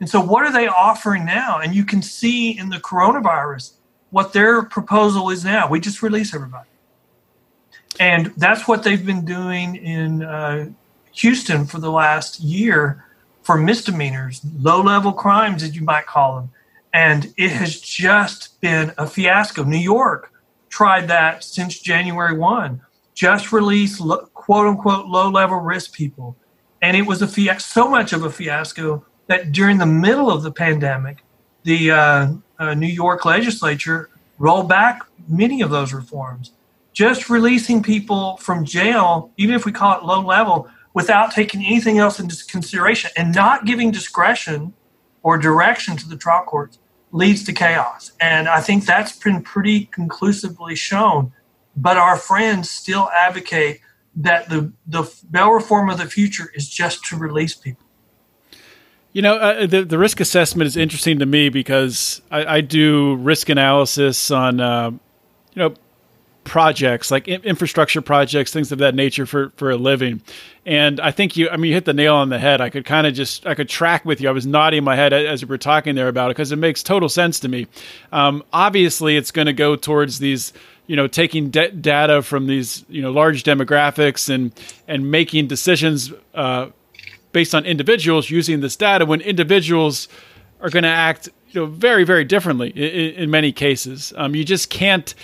And 0.00 0.08
so, 0.08 0.20
what 0.20 0.44
are 0.44 0.52
they 0.52 0.66
offering 0.68 1.24
now? 1.24 1.58
And 1.58 1.74
you 1.74 1.84
can 1.84 2.02
see 2.02 2.56
in 2.58 2.68
the 2.68 2.76
coronavirus 2.76 3.72
what 4.10 4.32
their 4.32 4.62
proposal 4.62 5.30
is 5.30 5.44
now. 5.44 5.68
We 5.68 5.80
just 5.80 6.02
release 6.02 6.34
everybody. 6.34 6.68
And 7.98 8.26
that's 8.36 8.68
what 8.68 8.82
they've 8.82 9.04
been 9.04 9.24
doing 9.24 9.76
in 9.76 10.22
uh, 10.22 10.70
Houston 11.12 11.64
for 11.66 11.78
the 11.78 11.90
last 11.90 12.40
year 12.40 13.04
for 13.42 13.56
misdemeanors, 13.56 14.42
low 14.58 14.82
level 14.82 15.12
crimes, 15.12 15.62
as 15.62 15.74
you 15.74 15.82
might 15.82 16.06
call 16.06 16.36
them. 16.36 16.50
And 16.92 17.32
it 17.36 17.52
has 17.52 17.80
just 17.80 18.60
been 18.60 18.92
a 18.98 19.06
fiasco. 19.06 19.64
New 19.64 19.78
York 19.78 20.32
tried 20.68 21.08
that 21.08 21.44
since 21.44 21.78
January 21.78 22.36
1, 22.36 22.80
just 23.14 23.52
released 23.52 24.00
quote 24.34 24.66
unquote 24.66 25.06
low 25.06 25.30
level 25.30 25.58
risk 25.58 25.92
people. 25.92 26.36
And 26.86 26.96
it 26.96 27.04
was 27.04 27.20
a 27.20 27.58
so 27.58 27.90
much 27.90 28.12
of 28.12 28.22
a 28.22 28.30
fiasco 28.30 29.04
that 29.26 29.50
during 29.50 29.78
the 29.78 29.86
middle 29.86 30.30
of 30.30 30.44
the 30.44 30.52
pandemic, 30.52 31.24
the 31.64 31.90
uh, 31.90 32.32
uh, 32.60 32.74
New 32.74 32.86
York 32.86 33.24
legislature 33.24 34.08
rolled 34.38 34.68
back 34.68 35.00
many 35.26 35.62
of 35.62 35.70
those 35.70 35.92
reforms. 35.92 36.52
Just 36.92 37.28
releasing 37.28 37.82
people 37.82 38.36
from 38.36 38.64
jail, 38.64 39.32
even 39.36 39.56
if 39.56 39.66
we 39.66 39.72
call 39.72 39.98
it 39.98 40.04
low 40.04 40.20
level, 40.20 40.68
without 40.94 41.32
taking 41.32 41.66
anything 41.66 41.98
else 41.98 42.20
into 42.20 42.36
consideration 42.46 43.10
and 43.16 43.34
not 43.34 43.64
giving 43.64 43.90
discretion 43.90 44.72
or 45.24 45.38
direction 45.38 45.96
to 45.96 46.08
the 46.08 46.16
trial 46.16 46.44
courts 46.44 46.78
leads 47.10 47.42
to 47.46 47.52
chaos. 47.52 48.12
And 48.20 48.46
I 48.46 48.60
think 48.60 48.86
that's 48.86 49.18
been 49.18 49.42
pretty 49.42 49.86
conclusively 49.86 50.76
shown. 50.76 51.32
But 51.76 51.96
our 51.96 52.16
friends 52.16 52.70
still 52.70 53.10
advocate 53.10 53.80
that 54.16 54.48
the, 54.48 54.72
the 54.86 55.02
bail 55.30 55.52
reform 55.52 55.90
of 55.90 55.98
the 55.98 56.06
future 56.06 56.50
is 56.54 56.68
just 56.68 57.04
to 57.04 57.16
release 57.16 57.54
people. 57.54 57.84
You 59.12 59.22
know, 59.22 59.36
uh, 59.36 59.66
the 59.66 59.82
the 59.82 59.98
risk 59.98 60.20
assessment 60.20 60.66
is 60.66 60.76
interesting 60.76 61.20
to 61.20 61.26
me 61.26 61.48
because 61.48 62.20
I, 62.30 62.56
I 62.56 62.60
do 62.60 63.16
risk 63.16 63.48
analysis 63.48 64.30
on, 64.30 64.60
uh, 64.60 64.90
you 64.90 64.98
know, 65.54 65.74
projects 66.44 67.10
like 67.10 67.26
infrastructure 67.26 68.02
projects, 68.02 68.52
things 68.52 68.70
of 68.72 68.78
that 68.78 68.94
nature 68.94 69.24
for 69.24 69.52
for 69.56 69.70
a 69.70 69.76
living. 69.76 70.20
And 70.66 71.00
I 71.00 71.12
think 71.12 71.36
you, 71.36 71.48
I 71.48 71.56
mean, 71.56 71.70
you 71.70 71.74
hit 71.74 71.86
the 71.86 71.94
nail 71.94 72.14
on 72.14 72.28
the 72.28 72.38
head. 72.38 72.60
I 72.60 72.70
could 72.70 72.84
kind 72.84 73.06
of 73.06 73.14
just, 73.14 73.46
I 73.46 73.54
could 73.54 73.68
track 73.68 74.04
with 74.04 74.20
you. 74.20 74.28
I 74.28 74.32
was 74.32 74.46
nodding 74.46 74.84
my 74.84 74.96
head 74.96 75.12
as 75.12 75.40
you 75.40 75.48
were 75.48 75.58
talking 75.58 75.94
there 75.94 76.08
about 76.08 76.30
it 76.30 76.36
because 76.36 76.52
it 76.52 76.56
makes 76.56 76.82
total 76.82 77.08
sense 77.08 77.40
to 77.40 77.48
me. 77.48 77.68
Um, 78.12 78.42
obviously, 78.52 79.16
it's 79.16 79.30
going 79.30 79.46
to 79.46 79.52
go 79.52 79.76
towards 79.76 80.18
these 80.18 80.52
you 80.86 80.96
know 80.96 81.06
taking 81.06 81.50
de- 81.50 81.70
data 81.70 82.22
from 82.22 82.46
these 82.46 82.84
you 82.88 83.02
know 83.02 83.10
large 83.10 83.42
demographics 83.42 84.28
and 84.28 84.52
and 84.88 85.10
making 85.10 85.46
decisions 85.46 86.12
uh, 86.34 86.68
based 87.32 87.54
on 87.54 87.64
individuals 87.64 88.30
using 88.30 88.60
this 88.60 88.76
data 88.76 89.04
when 89.04 89.20
individuals 89.20 90.08
are 90.60 90.70
going 90.70 90.84
to 90.84 90.88
act 90.88 91.28
you 91.50 91.60
know 91.60 91.66
very 91.66 92.04
very 92.04 92.24
differently 92.24 92.70
in, 92.70 93.22
in 93.22 93.30
many 93.30 93.52
cases. 93.52 94.12
Um, 94.16 94.34
you 94.34 94.44
just 94.44 94.70
can't 94.70 95.14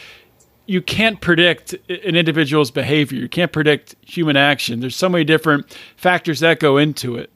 you 0.66 0.80
can't 0.80 1.20
predict 1.20 1.74
an 1.88 2.16
individual's 2.16 2.70
behavior. 2.70 3.18
You 3.18 3.28
can't 3.28 3.52
predict 3.52 3.96
human 4.02 4.36
action. 4.36 4.80
There's 4.80 4.96
so 4.96 5.08
many 5.08 5.24
different 5.24 5.76
factors 5.96 6.40
that 6.40 6.60
go 6.60 6.76
into 6.78 7.16
it. 7.16 7.30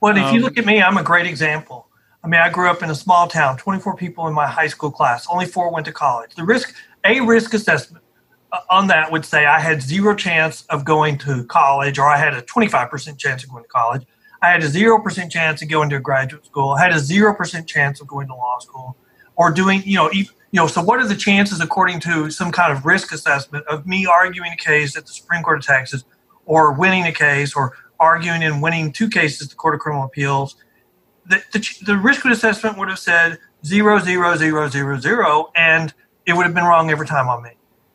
Well 0.00 0.16
if 0.16 0.24
um, 0.24 0.34
you 0.34 0.40
look 0.40 0.58
at 0.58 0.66
me 0.66 0.82
i'm 0.82 0.96
a 0.96 1.02
great 1.02 1.26
example. 1.26 1.88
I 2.24 2.28
mean 2.28 2.40
i 2.40 2.48
grew 2.48 2.70
up 2.70 2.82
in 2.82 2.90
a 2.90 2.94
small 2.94 3.26
town 3.28 3.56
24 3.56 3.96
people 3.96 4.26
in 4.28 4.34
my 4.34 4.46
high 4.46 4.68
school 4.68 4.90
class. 4.90 5.26
Only 5.28 5.46
four 5.46 5.70
went 5.72 5.86
to 5.86 5.92
college. 5.92 6.34
The 6.34 6.44
risk 6.44 6.74
a 7.04 7.20
risk 7.20 7.54
assessment 7.54 8.04
uh, 8.52 8.60
on 8.70 8.86
that 8.86 9.10
would 9.10 9.24
say 9.24 9.46
i 9.46 9.58
had 9.58 9.82
zero 9.82 10.14
chance 10.14 10.64
of 10.70 10.84
going 10.84 11.18
to 11.18 11.44
college 11.44 11.98
or 11.98 12.08
i 12.08 12.16
had 12.16 12.34
a 12.34 12.42
25% 12.42 13.18
chance 13.18 13.44
of 13.44 13.50
going 13.50 13.64
to 13.64 13.68
college 13.68 14.06
I 14.42 14.50
had 14.50 14.62
a 14.64 14.66
0% 14.66 15.30
chance 15.30 15.62
of 15.62 15.68
going 15.68 15.88
to 15.90 16.00
graduate 16.00 16.44
school. 16.44 16.70
I 16.70 16.82
had 16.82 16.92
a 16.92 16.96
0% 16.96 17.66
chance 17.66 18.00
of 18.00 18.08
going 18.08 18.26
to 18.26 18.34
law 18.34 18.58
school 18.58 18.96
or 19.36 19.52
doing, 19.52 19.82
you 19.84 19.96
know, 19.96 20.10
you 20.10 20.26
know, 20.52 20.66
so 20.66 20.82
what 20.82 20.98
are 20.98 21.06
the 21.06 21.14
chances 21.14 21.60
according 21.60 22.00
to 22.00 22.28
some 22.28 22.50
kind 22.50 22.72
of 22.72 22.84
risk 22.84 23.12
assessment 23.12 23.64
of 23.68 23.86
me 23.86 24.04
arguing 24.04 24.52
a 24.52 24.56
case 24.56 24.96
at 24.96 25.06
the 25.06 25.12
Supreme 25.12 25.44
Court 25.44 25.58
of 25.58 25.64
Texas 25.64 26.04
or 26.44 26.72
winning 26.72 27.06
a 27.06 27.12
case 27.12 27.54
or 27.54 27.76
arguing 28.00 28.42
and 28.42 28.60
winning 28.60 28.92
two 28.92 29.08
cases 29.08 29.42
at 29.42 29.50
the 29.50 29.54
Court 29.54 29.74
of 29.74 29.80
Criminal 29.80 30.04
Appeals? 30.04 30.56
The, 31.26 31.40
the, 31.52 31.64
the 31.86 31.96
risk 31.96 32.24
assessment 32.24 32.76
would 32.78 32.88
have 32.88 32.98
said 32.98 33.38
zero, 33.64 34.00
zero, 34.00 34.36
zero, 34.36 34.68
zero, 34.68 34.98
zero, 34.98 35.52
and 35.54 35.94
it 36.26 36.34
would 36.34 36.44
have 36.44 36.54
been 36.54 36.64
wrong 36.64 36.90
every 36.90 37.06
time 37.06 37.28
on 37.28 37.42
me. 37.42 37.50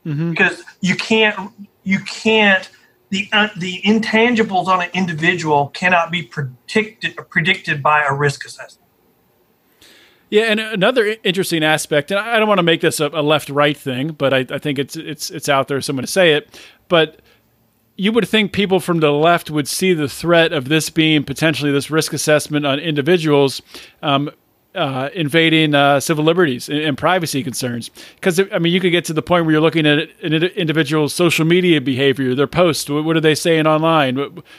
Mm-hmm. 0.05 0.32
Because 0.32 0.63
you 0.82 0.95
can't, 0.95 1.51
you 1.84 1.99
can't 1.99 2.69
the 3.09 3.30
uh, 3.32 3.47
the 3.57 3.82
intangibles 3.84 4.67
on 4.67 4.82
an 4.82 4.89
individual 4.93 5.69
cannot 5.69 6.11
be 6.11 6.23
predicted 6.23 7.17
predicted 7.30 7.82
by 7.82 8.03
a 8.03 8.13
risk 8.13 8.45
assessment. 8.45 8.88
Yeah, 10.30 10.43
and 10.43 10.59
another 10.59 11.15
interesting 11.23 11.63
aspect, 11.63 12.11
and 12.11 12.19
I 12.19 12.38
don't 12.38 12.49
want 12.49 12.57
to 12.57 12.63
make 12.63 12.82
this 12.82 12.99
a, 12.99 13.07
a 13.07 13.21
left 13.21 13.49
right 13.49 13.78
thing, 13.78 14.09
but 14.09 14.34
I, 14.34 14.45
I, 14.49 14.57
think 14.57 14.78
it's 14.78 14.97
it's 14.97 15.30
it's 15.30 15.47
out 15.47 15.69
there. 15.69 15.80
So 15.80 15.93
to 15.93 16.05
say 16.05 16.34
it, 16.34 16.59
but 16.89 17.21
you 17.95 18.11
would 18.11 18.28
think 18.28 18.51
people 18.51 18.82
from 18.82 18.99
the 18.99 19.11
left 19.11 19.49
would 19.49 19.69
see 19.69 19.93
the 19.93 20.09
threat 20.09 20.51
of 20.51 20.67
this 20.67 20.89
being 20.89 21.23
potentially 21.23 21.71
this 21.71 21.89
risk 21.89 22.11
assessment 22.11 22.65
on 22.65 22.78
individuals 22.78 23.61
um, 24.03 24.30
uh, 24.78 25.09
invading 25.13 25.73
uh, 25.73 25.99
civil 25.99 26.23
liberties 26.23 26.69
and, 26.69 26.80
and 26.80 26.97
privacy 26.97 27.43
concerns. 27.43 27.89
Because 28.15 28.39
I 28.39 28.59
mean, 28.59 28.71
you 28.71 28.80
could 28.80 28.91
get 28.91 29.05
to 29.05 29.13
the 29.13 29.21
point 29.21 29.45
where 29.45 29.53
you're 29.53 29.61
looking 29.61 29.88
at 29.88 30.09
an 30.21 30.34
individual's 30.34 31.13
social 31.13 31.45
media 31.45 31.82
behavior, 31.82 32.36
their 32.36 32.47
posts, 32.47 32.89
what, 32.89 33.03
what 33.03 33.17
are 33.17 33.21
they 33.21 33.36
saying 33.36 33.65
online, 33.65 34.17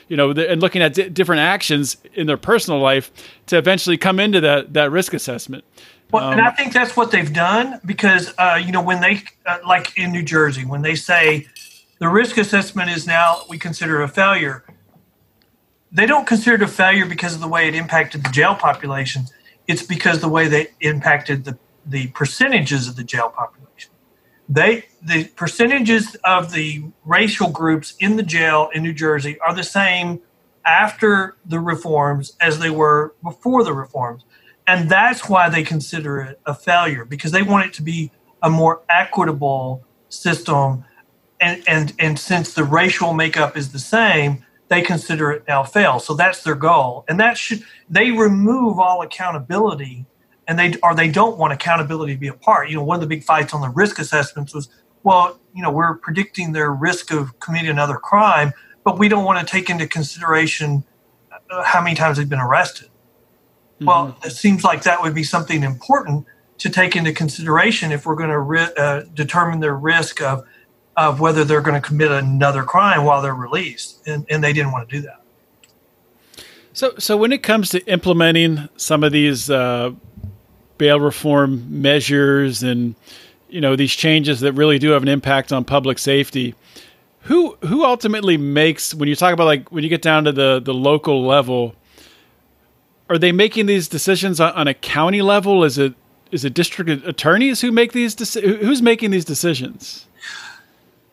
you 0.09 0.17
know, 0.17 0.31
and 0.33 0.61
looking 0.61 0.83
at 0.83 0.95
d- 0.95 1.09
different 1.09 1.41
actions 1.41 1.97
in 2.15 2.27
their 2.27 2.37
personal 2.37 2.81
life 2.81 3.13
to 3.47 3.57
eventually 3.57 3.97
come 3.97 4.19
into 4.19 4.41
that 4.41 4.75
that 4.75 4.91
risk 4.91 5.15
assessment. 5.15 5.65
Well, 6.11 6.25
um, 6.25 6.33
and 6.33 6.41
I 6.41 6.51
think 6.51 6.73
that's 6.73 6.97
what 6.97 7.11
they've 7.11 7.33
done 7.33 7.81
because 7.87 8.35
uh, 8.39 8.61
you 8.63 8.73
know 8.73 8.83
when 8.83 9.01
they 9.01 9.23
uh, 9.47 9.59
like 9.67 9.97
in 9.97 10.11
New 10.11 10.23
Jersey 10.23 10.65
when 10.65 10.83
they 10.83 10.97
say 10.97 11.47
the 12.01 12.09
risk 12.09 12.39
assessment 12.39 12.91
is 12.91 13.07
now 13.07 13.43
we 13.49 13.59
consider 13.59 14.03
a 14.03 14.09
failure. 14.09 14.65
They 15.91 16.05
don't 16.05 16.27
consider 16.27 16.57
it 16.57 16.63
a 16.63 16.69
failure 16.69 17.07
because 17.07 17.35
of 17.35 17.41
the 17.41 17.49
way 17.49 17.67
it 17.67 17.75
impacted 17.75 18.23
the 18.25 18.31
jail 18.31 18.55
population 18.55 19.25
it's 19.69 19.83
because 19.83 20.21
the 20.21 20.29
way 20.29 20.49
they 20.49 20.69
impacted 20.81 21.45
the, 21.45 21.59
the 21.87 22.09
percentages 22.09 22.89
of 22.89 22.97
the 22.97 23.05
jail 23.05 23.29
population. 23.29 23.93
They 24.49 24.87
the 25.03 25.27
percentages 25.27 26.17
of 26.25 26.53
the 26.53 26.85
racial 27.05 27.51
groups 27.51 27.95
in 28.01 28.17
the 28.17 28.23
jail 28.23 28.71
in 28.75 28.83
New 28.83 28.95
Jersey 28.95 29.39
are 29.41 29.55
the 29.55 29.63
same 29.63 30.21
after 30.65 31.37
the 31.45 31.61
reforms 31.61 32.37
as 32.41 32.59
they 32.59 32.71
were 32.71 33.15
before 33.23 33.63
the 33.63 33.75
reforms. 33.75 34.25
And 34.67 34.91
that's 34.91 35.29
why 35.29 35.49
they 35.49 35.63
consider 35.63 36.21
it 36.21 36.41
a 36.45 36.55
failure 36.55 37.05
because 37.05 37.33
they 37.33 37.43
want 37.43 37.67
it 37.67 37.73
to 37.75 37.83
be 37.83 38.11
a 38.43 38.51
more 38.51 38.83
equitable 38.91 39.85
system. 40.09 40.85
And, 41.41 41.63
and, 41.67 41.95
and 41.99 42.19
since 42.19 42.53
the 42.53 42.65
racial 42.65 43.15
makeup 43.15 43.57
is 43.57 43.73
the 43.73 43.79
same, 43.79 44.45
they 44.69 44.83
consider 44.83 45.31
it 45.31 45.45
now 45.49 45.63
fail. 45.65 45.99
So 45.99 46.15
that's 46.15 46.43
their 46.43 46.55
goal, 46.55 47.05
and 47.09 47.19
that 47.21 47.37
should 47.39 47.63
they 47.89 48.11
remove 48.11 48.79
all 48.79 49.03
accountability, 49.03 50.07
and 50.47 50.59
they 50.59 50.75
or 50.83 50.95
they 50.95 51.11
don't 51.11 51.39
want 51.39 51.53
accountability 51.53 52.15
to 52.15 52.21
be 52.21 52.29
a 52.29 52.35
part. 52.35 52.69
You 52.69 52.77
know, 52.77 52.85
one 52.85 52.97
of 52.97 53.01
the 53.01 53.07
big 53.07 53.25
fights 53.25 53.55
on 53.55 53.61
the 53.61 53.71
risk 53.71 53.99
assessments 53.99 54.55
was, 54.55 54.69
well, 55.03 55.41
you 55.55 55.63
know, 55.63 55.71
we're 55.71 55.97
predicting 55.97 56.53
their 56.53 56.71
risk 56.73 57.11
of 57.13 57.39
committing 57.41 57.71
another 57.71 57.97
crime, 57.97 58.53
but 58.85 58.99
we 58.99 59.09
don't 59.09 59.25
want 59.25 59.39
to 59.41 59.51
take 59.51 59.71
into 59.71 59.87
consideration 59.87 60.85
uh, 61.51 61.63
how 61.63 61.81
many 61.83 61.97
times 61.97 62.19
they've 62.19 62.29
been 62.29 62.39
arrested. 62.39 62.89
Mm-hmm. 62.89 63.87
Well, 63.87 64.17
it 64.25 64.31
seems 64.31 64.65
like 64.65 64.83
that 64.83 65.01
would 65.03 65.15
be 65.15 65.25
something 65.25 65.63
important 65.63 66.27
to 66.59 66.69
take 66.69 66.97
into 66.97 67.13
consideration 67.13 67.93
if 67.93 68.05
we're 68.05 68.17
going 68.17 68.31
to 68.31 68.41
ri- 68.41 68.75
uh, 68.77 69.03
determine 69.15 69.61
their 69.61 69.77
risk 69.77 70.21
of 70.21 70.45
of 70.99 71.21
whether 71.21 71.45
they're 71.45 71.61
going 71.61 71.81
to 71.81 71.87
commit 71.87 72.11
another 72.11 72.65
crime 72.65 73.05
while 73.05 73.23
they're 73.23 73.35
released, 73.35 74.07
and, 74.07 74.27
and 74.29 74.43
they 74.43 74.53
didn't 74.53 74.73
want 74.73 74.89
to 74.89 74.97
do 74.97 75.01
that. 75.03 75.23
So, 76.73 76.93
so 76.99 77.17
when 77.17 77.33
it 77.33 77.43
comes 77.43 77.71
to 77.71 77.85
implementing 77.87 78.69
some 78.77 79.05
of 79.05 79.13
these 79.13 79.49
uh, 79.49 79.93
bail 80.77 81.01
reform 81.01 81.81
measures 81.83 82.63
and 82.63 82.95
you 83.49 83.61
know 83.61 83.77
these 83.77 83.93
changes 83.93 84.41
that 84.41 84.53
really 84.53 84.79
do 84.79 84.91
have 84.91 85.03
an 85.03 85.09
impact 85.09 85.53
on 85.53 85.65
public 85.65 85.99
safety, 85.99 86.55
who 87.23 87.57
who 87.63 87.85
ultimately 87.85 88.37
makes 88.37 88.93
when 88.93 89.09
you 89.09 89.15
talk 89.15 89.33
about 89.33 89.45
like 89.45 89.71
when 89.71 89.85
you 89.85 89.91
get 89.91 90.03
down 90.03 90.25
to 90.25 90.33
the 90.33 90.61
the 90.61 90.75
local 90.75 91.25
level, 91.25 91.77
are 93.09 93.19
they 93.19 93.33
making 93.33 93.67
these 93.67 93.87
decisions 93.87 94.41
on, 94.41 94.53
on 94.55 94.67
a 94.67 94.75
county 94.75 95.23
level? 95.23 95.63
Is 95.63 95.79
it 95.79 95.95
is 96.33 96.45
it 96.45 96.55
district 96.55 96.91
attorneys 97.07 97.61
who 97.61 97.71
make 97.71 97.93
these 97.93 98.17
deci- 98.17 98.59
who's 98.61 98.83
making 98.83 99.13
these 99.13 99.25
decisions? 99.25 100.08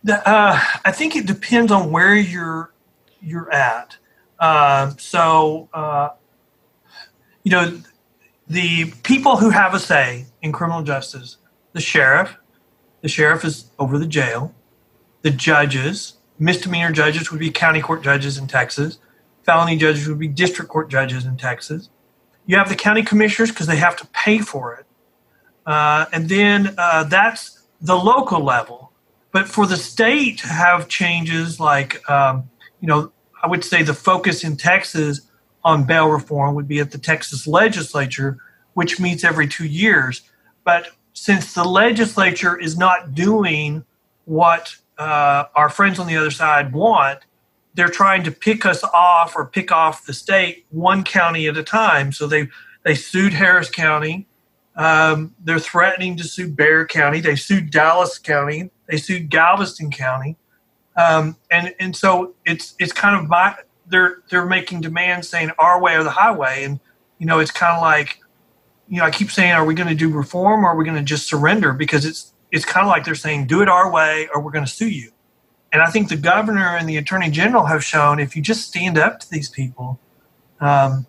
Uh, 0.08 0.60
I 0.84 0.91
think 0.91 1.16
it 1.16 1.26
depends 1.26 1.72
on 1.72 1.91
where 1.91 2.16
you're 2.16 2.74
you're 3.22 3.51
at. 3.51 3.97
Uh, 4.39 4.91
so, 4.97 5.70
uh, 5.74 6.10
you 7.43 7.51
know, 7.51 7.82
the 8.47 8.91
people 9.03 9.38
who 9.38 9.49
have 9.49 9.74
a 9.74 9.80
say 9.80 10.26
in 10.41 10.51
criminal 10.51 10.84
justice, 10.84 11.38
the 11.74 11.82
sheriff, 11.82 12.38
the 13.01 13.08
sheriff 13.08 13.43
is 13.43 13.72
over 13.80 13.97
the 13.97 14.06
jail, 14.06 14.53
the 15.22 15.32
judges, 15.32 16.18
misdemeanor 16.38 16.91
judges 16.91 17.32
would 17.32 17.39
be 17.39 17.49
county 17.49 17.82
court 17.82 18.03
judges 18.03 18.38
in 18.38 18.47
Texas, 18.47 18.99
felony 19.43 19.78
judges 19.78 20.08
would 20.08 20.20
be 20.20 20.28
district 20.28 20.70
court 20.70 20.89
judges 20.89 21.26
in 21.26 21.38
Texas. 21.38 21.89
You 22.45 22.58
have 22.58 22.70
the 22.70 22.76
county 22.76 23.01
commissioners 23.01 23.49
because 23.49 23.68
they 23.68 23.78
have 23.78 23.95
to 23.97 24.08
pay 24.08 24.39
for 24.39 24.76
it. 24.76 24.86
Uh, 25.66 26.06
and 26.12 26.30
then 26.30 26.76
uh, 26.78 27.06
that's 27.06 27.64
the 27.82 27.95
local 27.95 28.43
level. 28.43 28.91
But 29.36 29.49
for 29.49 29.65
the 29.67 29.75
state 29.75 30.38
to 30.38 30.47
have 30.47 30.88
changes 30.88 31.59
like, 31.59 32.09
um, 32.09 32.49
you 32.79 32.88
know, 32.88 33.11
I 33.43 33.47
would 33.47 33.65
say 33.65 33.83
the 33.83 33.93
focus 33.93 34.45
in 34.45 34.55
Texas 34.55 35.27
on 35.65 35.83
bail 35.83 36.07
reform 36.07 36.55
would 36.55 36.69
be 36.69 36.79
at 36.79 36.91
the 36.91 36.97
Texas 36.97 37.45
legislature, 37.45 38.38
which 38.75 38.97
meets 38.97 39.25
every 39.25 39.45
two 39.45 39.65
years. 39.65 40.21
But 40.63 40.91
since 41.11 41.53
the 41.53 41.65
legislature 41.65 42.57
is 42.57 42.77
not 42.77 43.13
doing 43.13 43.83
what 44.23 44.73
uh, 44.97 45.43
our 45.53 45.67
friends 45.67 45.99
on 45.99 46.07
the 46.07 46.15
other 46.15 46.31
side 46.31 46.71
want, 46.71 47.19
they're 47.73 47.89
trying 47.89 48.23
to 48.23 48.31
pick 48.31 48.65
us 48.65 48.86
off 48.86 49.36
or 49.36 49.45
pick 49.45 49.69
off 49.69 50.05
the 50.05 50.13
state 50.13 50.65
one 50.69 51.03
county 51.03 51.45
at 51.47 51.57
a 51.57 51.63
time. 51.63 52.13
So 52.13 52.25
they 52.25 52.47
they 52.83 52.95
sued 52.95 53.33
Harris 53.33 53.69
County. 53.69 54.27
Um, 54.77 55.36
they're 55.43 55.59
threatening 55.59 56.15
to 56.15 56.23
sue 56.23 56.49
Bexar 56.49 56.88
County. 56.88 57.19
They 57.19 57.36
sued 57.36 57.69
Dallas 57.69 58.17
County. 58.17 58.71
They 58.88 58.97
sued 58.97 59.29
Galveston 59.29 59.91
County. 59.91 60.38
Um, 60.97 61.36
and 61.51 61.75
and 61.79 61.95
so 61.95 62.36
it's 62.45 62.75
it's 62.79 62.93
kind 62.93 63.15
of 63.15 63.29
my 63.29 63.55
they're 63.88 64.23
they're 64.29 64.45
making 64.45 64.81
demands 64.81 65.27
saying 65.27 65.51
our 65.59 65.81
way 65.81 65.95
or 65.95 66.03
the 66.03 66.11
highway. 66.11 66.63
And 66.63 66.79
you 67.17 67.25
know 67.25 67.39
it's 67.39 67.51
kind 67.51 67.75
of 67.75 67.81
like 67.81 68.19
you 68.88 68.99
know 68.99 69.05
I 69.05 69.11
keep 69.11 69.31
saying 69.31 69.51
are 69.51 69.65
we 69.65 69.73
going 69.73 69.89
to 69.89 69.95
do 69.95 70.09
reform 70.09 70.65
or 70.65 70.69
are 70.69 70.75
we 70.75 70.86
going 70.86 70.97
to 70.97 71.03
just 71.03 71.27
surrender 71.27 71.73
because 71.73 72.05
it's 72.05 72.33
it's 72.51 72.65
kind 72.65 72.86
of 72.86 72.89
like 72.89 73.03
they're 73.03 73.15
saying 73.15 73.47
do 73.47 73.61
it 73.61 73.67
our 73.67 73.91
way 73.91 74.29
or 74.33 74.41
we're 74.41 74.51
going 74.51 74.65
to 74.65 74.71
sue 74.71 74.89
you. 74.89 75.11
And 75.73 75.81
I 75.81 75.88
think 75.88 76.07
the 76.07 76.15
governor 76.15 76.77
and 76.77 76.88
the 76.88 76.95
attorney 76.95 77.29
general 77.29 77.65
have 77.65 77.83
shown 77.83 78.19
if 78.19 78.36
you 78.36 78.41
just 78.41 78.65
stand 78.65 78.97
up 78.97 79.19
to 79.19 79.29
these 79.29 79.49
people, 79.49 79.99
um, 80.61 81.05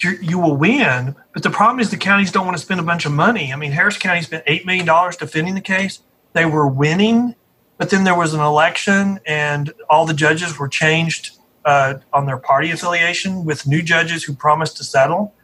you 0.00 0.38
will 0.38 0.56
win. 0.56 1.14
But 1.34 1.42
the 1.42 1.50
problem 1.50 1.80
is 1.80 1.90
the 1.90 1.98
counties 1.98 2.32
don't 2.32 2.46
want 2.46 2.56
to 2.56 2.62
spend 2.62 2.80
a 2.80 2.82
bunch 2.82 3.04
of 3.04 3.12
money. 3.12 3.52
I 3.52 3.56
mean, 3.56 3.72
Harris 3.72 3.98
County 3.98 4.22
spent 4.22 4.44
eight 4.46 4.64
million 4.64 4.86
dollars 4.86 5.16
defending 5.16 5.54
the 5.54 5.60
case. 5.60 6.00
They 6.32 6.44
were 6.44 6.68
winning, 6.68 7.34
but 7.78 7.90
then 7.90 8.04
there 8.04 8.16
was 8.16 8.34
an 8.34 8.40
election, 8.40 9.20
and 9.26 9.72
all 9.88 10.06
the 10.06 10.14
judges 10.14 10.58
were 10.58 10.68
changed 10.68 11.38
uh, 11.64 11.94
on 12.12 12.26
their 12.26 12.38
party 12.38 12.70
affiliation 12.70 13.44
with 13.44 13.66
new 13.66 13.82
judges 13.82 14.24
who 14.24 14.34
promised 14.34 14.76
to 14.78 14.84
settle. 14.84 15.34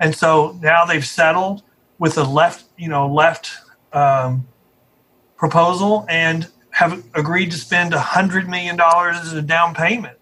And 0.00 0.14
so 0.14 0.58
now 0.62 0.84
they've 0.84 1.06
settled 1.06 1.62
with 1.98 2.18
a 2.18 2.24
left, 2.24 2.64
you 2.76 2.88
know, 2.88 3.12
left 3.12 3.52
um, 3.92 4.46
proposal, 5.36 6.04
and 6.08 6.48
have 6.70 7.04
agreed 7.14 7.50
to 7.50 7.56
spend 7.56 7.92
$100 7.92 8.48
million 8.48 8.78
as 8.80 9.32
a 9.32 9.42
down 9.42 9.74
payment. 9.74 10.18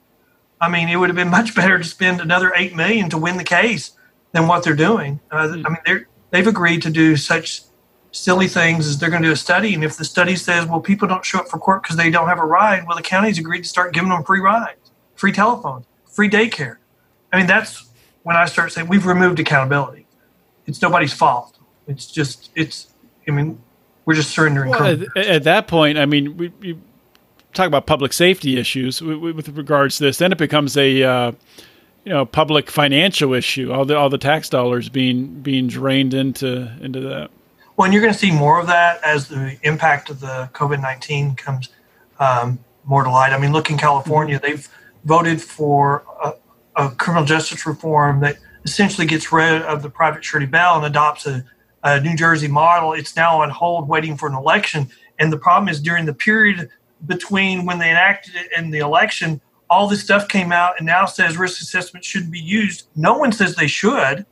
I 0.61 0.71
mean, 0.71 0.89
it 0.89 0.97
would 0.97 1.09
have 1.09 1.17
been 1.17 1.31
much 1.31 1.55
better 1.55 1.79
to 1.79 1.85
spend 1.85 2.21
another 2.21 2.53
8 2.55 2.75
million 2.75 3.11
to 3.11 3.19
win 3.19 3.37
the 3.37 3.45
case 3.45 3.93
than 4.33 4.47
what 4.47 4.65
they're 4.65 4.75
doing. 4.75 5.21
Uh, 5.31 5.49
I 5.53 5.69
mean, 5.69 5.79
they're, 5.85 6.09
they've 6.31 6.47
agreed 6.47 6.83
to 6.83 6.91
do 6.91 7.17
such 7.17 7.63
silly 8.17 8.49
things 8.49 8.87
is 8.87 8.99
they're 8.99 9.11
going 9.11 9.23
to 9.23 9.29
do 9.29 9.33
a 9.33 9.37
study. 9.37 9.75
And 9.75 9.85
if 9.85 9.97
the 9.97 10.05
study 10.05 10.37
says, 10.37 10.67
well, 10.67 10.81
people 10.81 11.07
don't 11.07 11.25
show 11.25 11.39
up 11.39 11.49
for 11.49 11.59
court 11.59 11.83
because 11.83 11.97
they 11.97 12.11
don't 12.11 12.29
have 12.29 12.39
a 12.39 12.45
ride, 12.45 12.87
well, 12.87 12.97
the 12.97 13.03
county's 13.03 13.39
agreed 13.39 13.63
to 13.63 13.69
start 13.69 13.93
giving 13.93 14.11
them 14.11 14.25
free 14.25 14.41
rides, 14.41 14.91
free 15.15 15.33
telephones, 15.33 15.87
free 16.07 16.29
daycare. 16.29 16.77
I 17.33 17.39
mean, 17.39 17.47
that's 17.47 17.89
when 18.23 18.37
I 18.37 18.47
start 18.47 18.73
saying 18.73 18.89
we've 18.89 19.07
removed 19.07 19.39
accountability. 19.39 20.07
It's 20.67 20.81
nobody's 20.83 21.13
fault. 21.13 21.59
It's 21.87 22.07
just, 22.07 22.51
it's, 22.55 22.89
I 23.29 23.31
mean, 23.31 23.61
we're 24.05 24.15
just 24.15 24.31
surrendering. 24.31 24.71
Well, 24.71 24.85
at, 24.85 25.17
at, 25.17 25.43
that 25.45 25.69
point, 25.69 25.99
I 25.99 26.07
mean, 26.07 26.37
we, 26.37 26.49
we, 26.61 26.79
talk 27.53 27.67
about 27.67 27.87
public 27.87 28.13
safety 28.13 28.59
issues 28.59 29.01
with, 29.01 29.49
regards 29.49 29.97
to 29.99 30.05
this. 30.05 30.19
Then 30.19 30.31
it 30.31 30.39
becomes 30.39 30.77
a 30.77 31.03
uh, 31.03 31.33
you 32.05 32.13
know 32.13 32.27
public 32.27 32.71
financial 32.71 33.33
issue. 33.35 33.73
All 33.73 33.85
the 33.85 33.97
all 33.97 34.11
the 34.11 34.19
tax 34.19 34.49
dollars 34.49 34.89
being 34.89 35.41
being 35.41 35.67
drained 35.67 36.15
into 36.15 36.71
into 36.81 37.01
that. 37.01 37.31
Well, 37.77 37.85
and 37.85 37.93
you're 37.93 38.03
going 38.03 38.15
to 38.15 38.19
see 38.19 38.31
more 38.31 38.59
of 38.59 38.67
that 38.69 39.03
as 39.05 39.29
the 39.29 39.59
impact 39.63 40.09
of 40.09 40.21
the 40.21 40.49
COVID 40.55 40.81
nineteen 40.81 41.35
comes 41.35 41.69
um, 42.19 42.59
more 42.85 43.05
to 43.05 43.11
light. 43.11 43.33
I 43.33 43.39
mean, 43.39 43.53
look 43.53 43.69
in 43.69 43.77
California, 43.77 44.41
they've 44.41 44.67
voted 45.05 45.43
for 45.43 46.05
a, 46.25 46.33
a 46.77 46.91
criminal 46.93 47.27
justice 47.27 47.67
reform 47.67 48.21
that 48.21 48.39
essentially 48.65 49.07
gets 49.07 49.31
rid 49.31 49.61
of 49.63 49.83
the 49.83 49.91
private 49.91 50.25
surety 50.25 50.47
bail 50.47 50.77
and 50.77 50.87
adopts 50.87 51.27
a 51.27 51.45
uh, 51.83 51.99
New 51.99 52.17
Jersey 52.17 52.49
model. 52.49 52.95
It's 52.95 53.15
now 53.15 53.43
on 53.43 53.51
hold, 53.51 53.89
waiting 53.89 54.17
for 54.17 54.27
an 54.29 54.35
election. 54.35 54.89
And 55.19 55.33
the 55.33 55.39
problem 55.39 55.69
is 55.69 55.81
during 55.81 56.07
the 56.07 56.15
period 56.15 56.71
between 57.07 57.67
when 57.67 57.79
they 57.79 57.91
enacted 57.91 58.35
it 58.37 58.49
and 58.57 58.73
the 58.73 58.79
election, 58.79 59.41
all 59.69 59.87
this 59.87 60.03
stuff 60.03 60.29
came 60.29 60.51
out 60.51 60.75
and 60.79 60.87
now 60.87 61.05
says 61.05 61.37
risk 61.37 61.61
assessment 61.61 62.05
shouldn't 62.05 62.33
be 62.33 62.41
used. 62.41 62.89
No 62.97 63.19
one 63.19 63.33
says 63.33 63.55
they 63.55 63.67
should. 63.67 64.25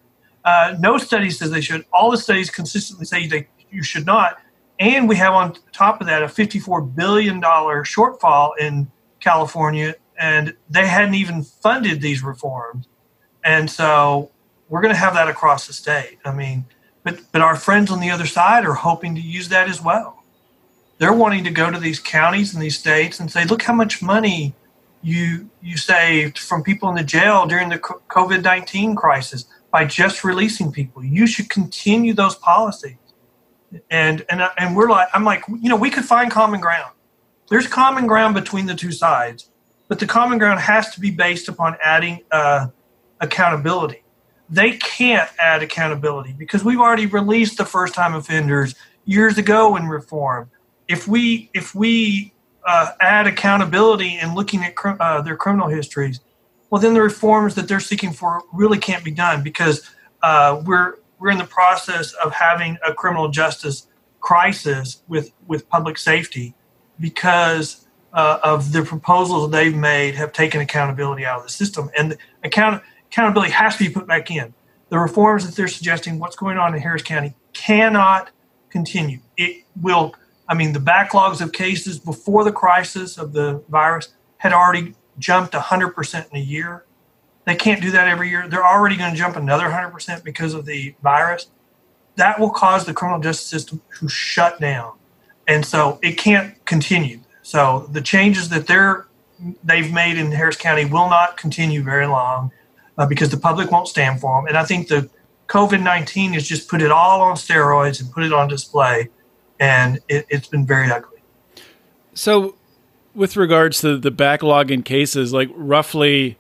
Uh, 0.45 0.77
no 0.79 0.99
study 0.99 1.31
says 1.31 1.51
they 1.51 1.61
should. 1.61 1.85
All 1.93 2.11
the 2.11 2.19
studies 2.19 2.51
consistently 2.51 3.07
say 3.07 3.49
you 3.71 3.83
should 3.83 4.07
not. 4.07 4.39
And 4.79 5.09
we 5.09 5.17
have 5.17 5.33
on 5.33 5.57
top 5.73 6.01
of 6.01 6.07
that 6.07 6.23
a 6.23 6.27
$54 6.27 6.95
billion 6.95 7.41
shortfall 7.41 8.53
in 8.59 8.91
California, 9.21 9.95
and 10.19 10.55
they 10.69 10.87
hadn't 10.87 11.15
even 11.15 11.43
funded 11.43 12.01
these 12.01 12.23
reforms. 12.23 12.89
And 13.45 13.71
so 13.71 14.31
we're 14.69 14.83
going 14.83 14.93
to 14.93 14.99
have 14.99 15.15
that 15.15 15.29
across 15.29 15.67
the 15.67 15.73
state. 15.73 16.19
I 16.25 16.35
mean, 16.35 16.65
but, 17.05 17.21
but 17.33 17.41
our 17.41 17.57
friends 17.57 17.91
on 17.91 18.01
the 18.01 18.11
other 18.11 18.27
side 18.27 18.65
are 18.65 18.75
hoping 18.75 19.15
to 19.15 19.21
use 19.21 19.49
that 19.51 19.69
as 19.69 19.83
well. 19.83 20.23
They're 20.99 21.13
wanting 21.13 21.45
to 21.45 21.51
go 21.51 21.71
to 21.71 21.79
these 21.79 21.99
counties 21.99 22.55
and 22.55 22.63
these 22.63 22.79
states 22.79 23.21
and 23.21 23.31
say, 23.31 23.45
look 23.45 23.63
how 23.63 23.75
much 23.75 24.03
money 24.03 24.55
you 25.05 25.51
you 25.61 25.77
saved 25.77 26.39
from 26.39 26.63
people 26.63 26.89
in 26.89 26.95
the 26.95 27.05
jail 27.05 27.47
during 27.47 27.69
the 27.69 27.79
COVID 27.79 28.43
nineteen 28.43 28.97
crisis 28.97 29.45
by 29.75 29.85
just 29.85 30.22
releasing 30.22 30.70
people. 30.70 31.03
You 31.05 31.27
should 31.27 31.51
continue 31.51 32.14
those 32.14 32.37
policies. 32.37 32.97
And 33.91 34.25
and 34.31 34.41
and 34.57 34.77
we're 34.77 34.89
like, 34.89 35.09
I'm 35.12 35.25
like, 35.25 35.43
you 35.49 35.68
know, 35.68 35.75
we 35.77 35.91
could 35.91 36.05
find 36.05 36.31
common 36.31 36.61
ground. 36.61 36.93
There's 37.51 37.66
common 37.66 38.07
ground 38.07 38.35
between 38.35 38.66
the 38.66 38.77
two 38.77 38.93
sides, 38.93 39.51
but 39.89 39.99
the 39.99 40.07
common 40.07 40.39
ground 40.39 40.61
has 40.61 40.95
to 40.95 41.01
be 41.01 41.11
based 41.11 41.49
upon 41.49 41.77
adding 41.83 42.20
uh, 42.31 42.68
accountability 43.20 44.05
they 44.51 44.77
can't 44.77 45.29
add 45.39 45.62
accountability 45.62 46.35
because 46.39 46.64
we've 46.64 46.79
already 46.81 47.07
released 47.07 47.59
the 47.59 47.64
first 47.64 47.95
time 47.95 48.14
offenders 48.14 48.75
years 49.05 49.39
ago 49.39 49.77
in 49.77 49.89
reform. 49.89 50.51
If 50.87 51.09
we 51.09 51.51
if 51.55 51.75
we 51.75 52.33
uh, 52.66 52.93
add 53.01 53.27
accountability 53.27 54.18
and 54.20 54.35
looking 54.35 54.62
at 54.62 54.77
cr- 54.77 55.01
uh, 55.01 55.22
their 55.22 55.37
criminal 55.37 55.68
histories, 55.68 56.20
well, 56.75 56.81
then 56.81 56.95
the 56.95 57.03
reforms 57.03 57.55
that 57.55 57.68
they're 57.68 57.79
seeking 57.79 58.12
for 58.12 58.43
really 58.53 58.79
can't 58.79 59.05
be 59.05 59.12
done 59.12 59.45
because 59.45 59.89
uh, 60.25 60.61
we're 60.66 60.97
we're 61.20 61.31
in 61.31 61.39
the 61.39 61.45
process 61.45 62.12
of 62.14 62.33
having 62.33 62.77
a 62.85 62.93
criminal 62.93 63.29
justice 63.29 63.87
crisis 64.18 65.05
with 65.07 65.31
with 65.47 65.68
public 65.68 65.97
safety 65.97 66.53
because 66.99 67.87
uh, 68.12 68.41
of 68.43 68.72
the 68.72 68.83
proposals 68.83 69.53
they've 69.53 69.77
made 69.77 70.16
have 70.16 70.33
taken 70.33 70.61
accountability 70.61 71.25
out 71.25 71.39
of 71.39 71.45
the 71.45 71.49
system 71.49 71.89
and 71.97 72.18
account 72.43 72.83
accountability 73.07 73.53
has 73.53 73.77
to 73.77 73.85
be 73.85 73.91
put 73.91 74.09
back 74.09 74.29
in. 74.33 74.53
The 74.89 74.99
reforms 74.99 75.47
that 75.47 75.55
they're 75.55 75.68
suggesting, 75.68 76.18
what's 76.18 76.35
going 76.35 76.59
on 76.59 76.75
in 76.75 76.81
Harris 76.81 77.03
County, 77.03 77.37
cannot 77.53 78.33
continue. 78.70 79.20
It 79.37 79.62
will, 79.81 80.16
I 80.49 80.55
mean, 80.55 80.72
the 80.72 80.81
backlogs 80.81 81.41
of 81.41 81.53
cases 81.53 82.01
before 82.01 82.43
the 82.43 82.51
crisis 82.51 83.16
of 83.16 83.33
the 83.33 83.62
virus 83.68 84.09
had 84.39 84.53
already 84.53 84.97
jumped 85.19 85.55
100% 85.55 86.31
in 86.31 86.37
a 86.37 86.41
year. 86.41 86.85
They 87.45 87.55
can't 87.55 87.83
do 87.83 87.91
that 87.91 88.09
every 88.09 88.31
year. 88.31 88.49
They're 88.49 88.67
already 88.67 88.97
going 88.97 89.12
to 89.12 89.17
jump 89.17 89.37
another 89.37 89.67
100% 89.67 90.25
because 90.25 90.55
of 90.55 90.65
the 90.65 90.95
virus. 91.03 91.51
That 92.17 92.39
will 92.39 92.51
cause 92.51 92.87
the 92.87 92.95
criminal 92.95 93.21
justice 93.21 93.47
system 93.47 93.83
to 93.99 94.09
shut 94.09 94.61
down. 94.61 94.95
And 95.47 95.65
so 95.65 95.99
it 96.03 96.12
can't 96.12 96.65
continue. 96.65 97.21
So 97.43 97.89
the 97.93 98.01
changes 98.01 98.49
that 98.49 98.67
they're 98.67 99.07
they've 99.62 99.93
made 99.93 100.17
in 100.17 100.31
Harris 100.31 100.57
County 100.57 100.85
will 100.85 101.09
not 101.11 101.37
continue 101.37 101.83
very 101.83 102.07
long 102.07 102.51
uh, 102.97 103.07
because 103.07 103.31
the 103.31 103.37
public 103.37 103.71
won't 103.71 103.89
stand 103.89 104.21
for 104.21 104.39
them. 104.39 104.47
And 104.47 104.57
I 104.57 104.65
think 104.65 104.89
the 104.89 105.11
COVID 105.49 105.83
19 105.83 106.33
has 106.35 106.49
just 106.49 106.69
put 106.69 106.81
it 106.81 106.91
all 106.91 107.21
on 107.21 107.37
steroids 107.37 108.01
and 108.01 108.11
put 108.11 108.23
it 108.23 108.33
on 108.33 108.49
display. 108.49 109.11
And 109.61 110.01
it, 110.09 110.27
has 110.33 110.49
been 110.49 110.67
very 110.67 110.91
ugly. 110.91 111.23
So, 112.15 112.57
with 113.15 113.37
regards 113.37 113.81
to 113.81 113.97
the 113.97 114.11
backlog 114.11 114.71
in 114.71 114.83
cases, 114.83 115.33
like 115.33 115.49
roughly, 115.55 116.37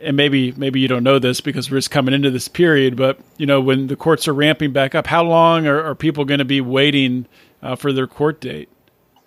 and 0.00 0.16
maybe 0.16 0.52
maybe 0.52 0.80
you 0.80 0.88
don't 0.88 1.04
know 1.04 1.18
this 1.18 1.40
because 1.40 1.70
we're 1.70 1.78
just 1.78 1.90
coming 1.90 2.14
into 2.14 2.30
this 2.30 2.48
period, 2.48 2.96
but 2.96 3.18
you 3.36 3.46
know 3.46 3.60
when 3.60 3.86
the 3.88 3.96
courts 3.96 4.28
are 4.28 4.34
ramping 4.34 4.72
back 4.72 4.94
up, 4.94 5.06
how 5.06 5.22
long 5.22 5.66
are, 5.66 5.82
are 5.82 5.94
people 5.94 6.24
going 6.24 6.38
to 6.38 6.44
be 6.44 6.60
waiting 6.60 7.26
uh, 7.62 7.76
for 7.76 7.92
their 7.92 8.06
court 8.06 8.40
date? 8.40 8.68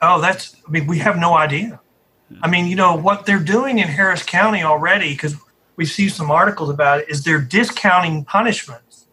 Oh, 0.01 0.19
that's 0.21 0.55
I 0.67 0.71
mean 0.71 0.87
we 0.87 0.99
have 0.99 1.17
no 1.17 1.35
idea. 1.35 1.79
I 2.41 2.49
mean, 2.49 2.65
you 2.65 2.75
know 2.75 2.95
what 2.95 3.25
they're 3.25 3.39
doing 3.39 3.79
in 3.79 3.87
Harris 3.87 4.23
County 4.23 4.63
already 4.63 5.11
because 5.11 5.35
we've 5.75 5.89
seen 5.89 6.09
some 6.09 6.31
articles 6.31 6.69
about 6.69 7.01
it, 7.01 7.09
is 7.09 7.23
they're 7.23 7.39
discounting 7.39 8.25
punishments 8.25 9.05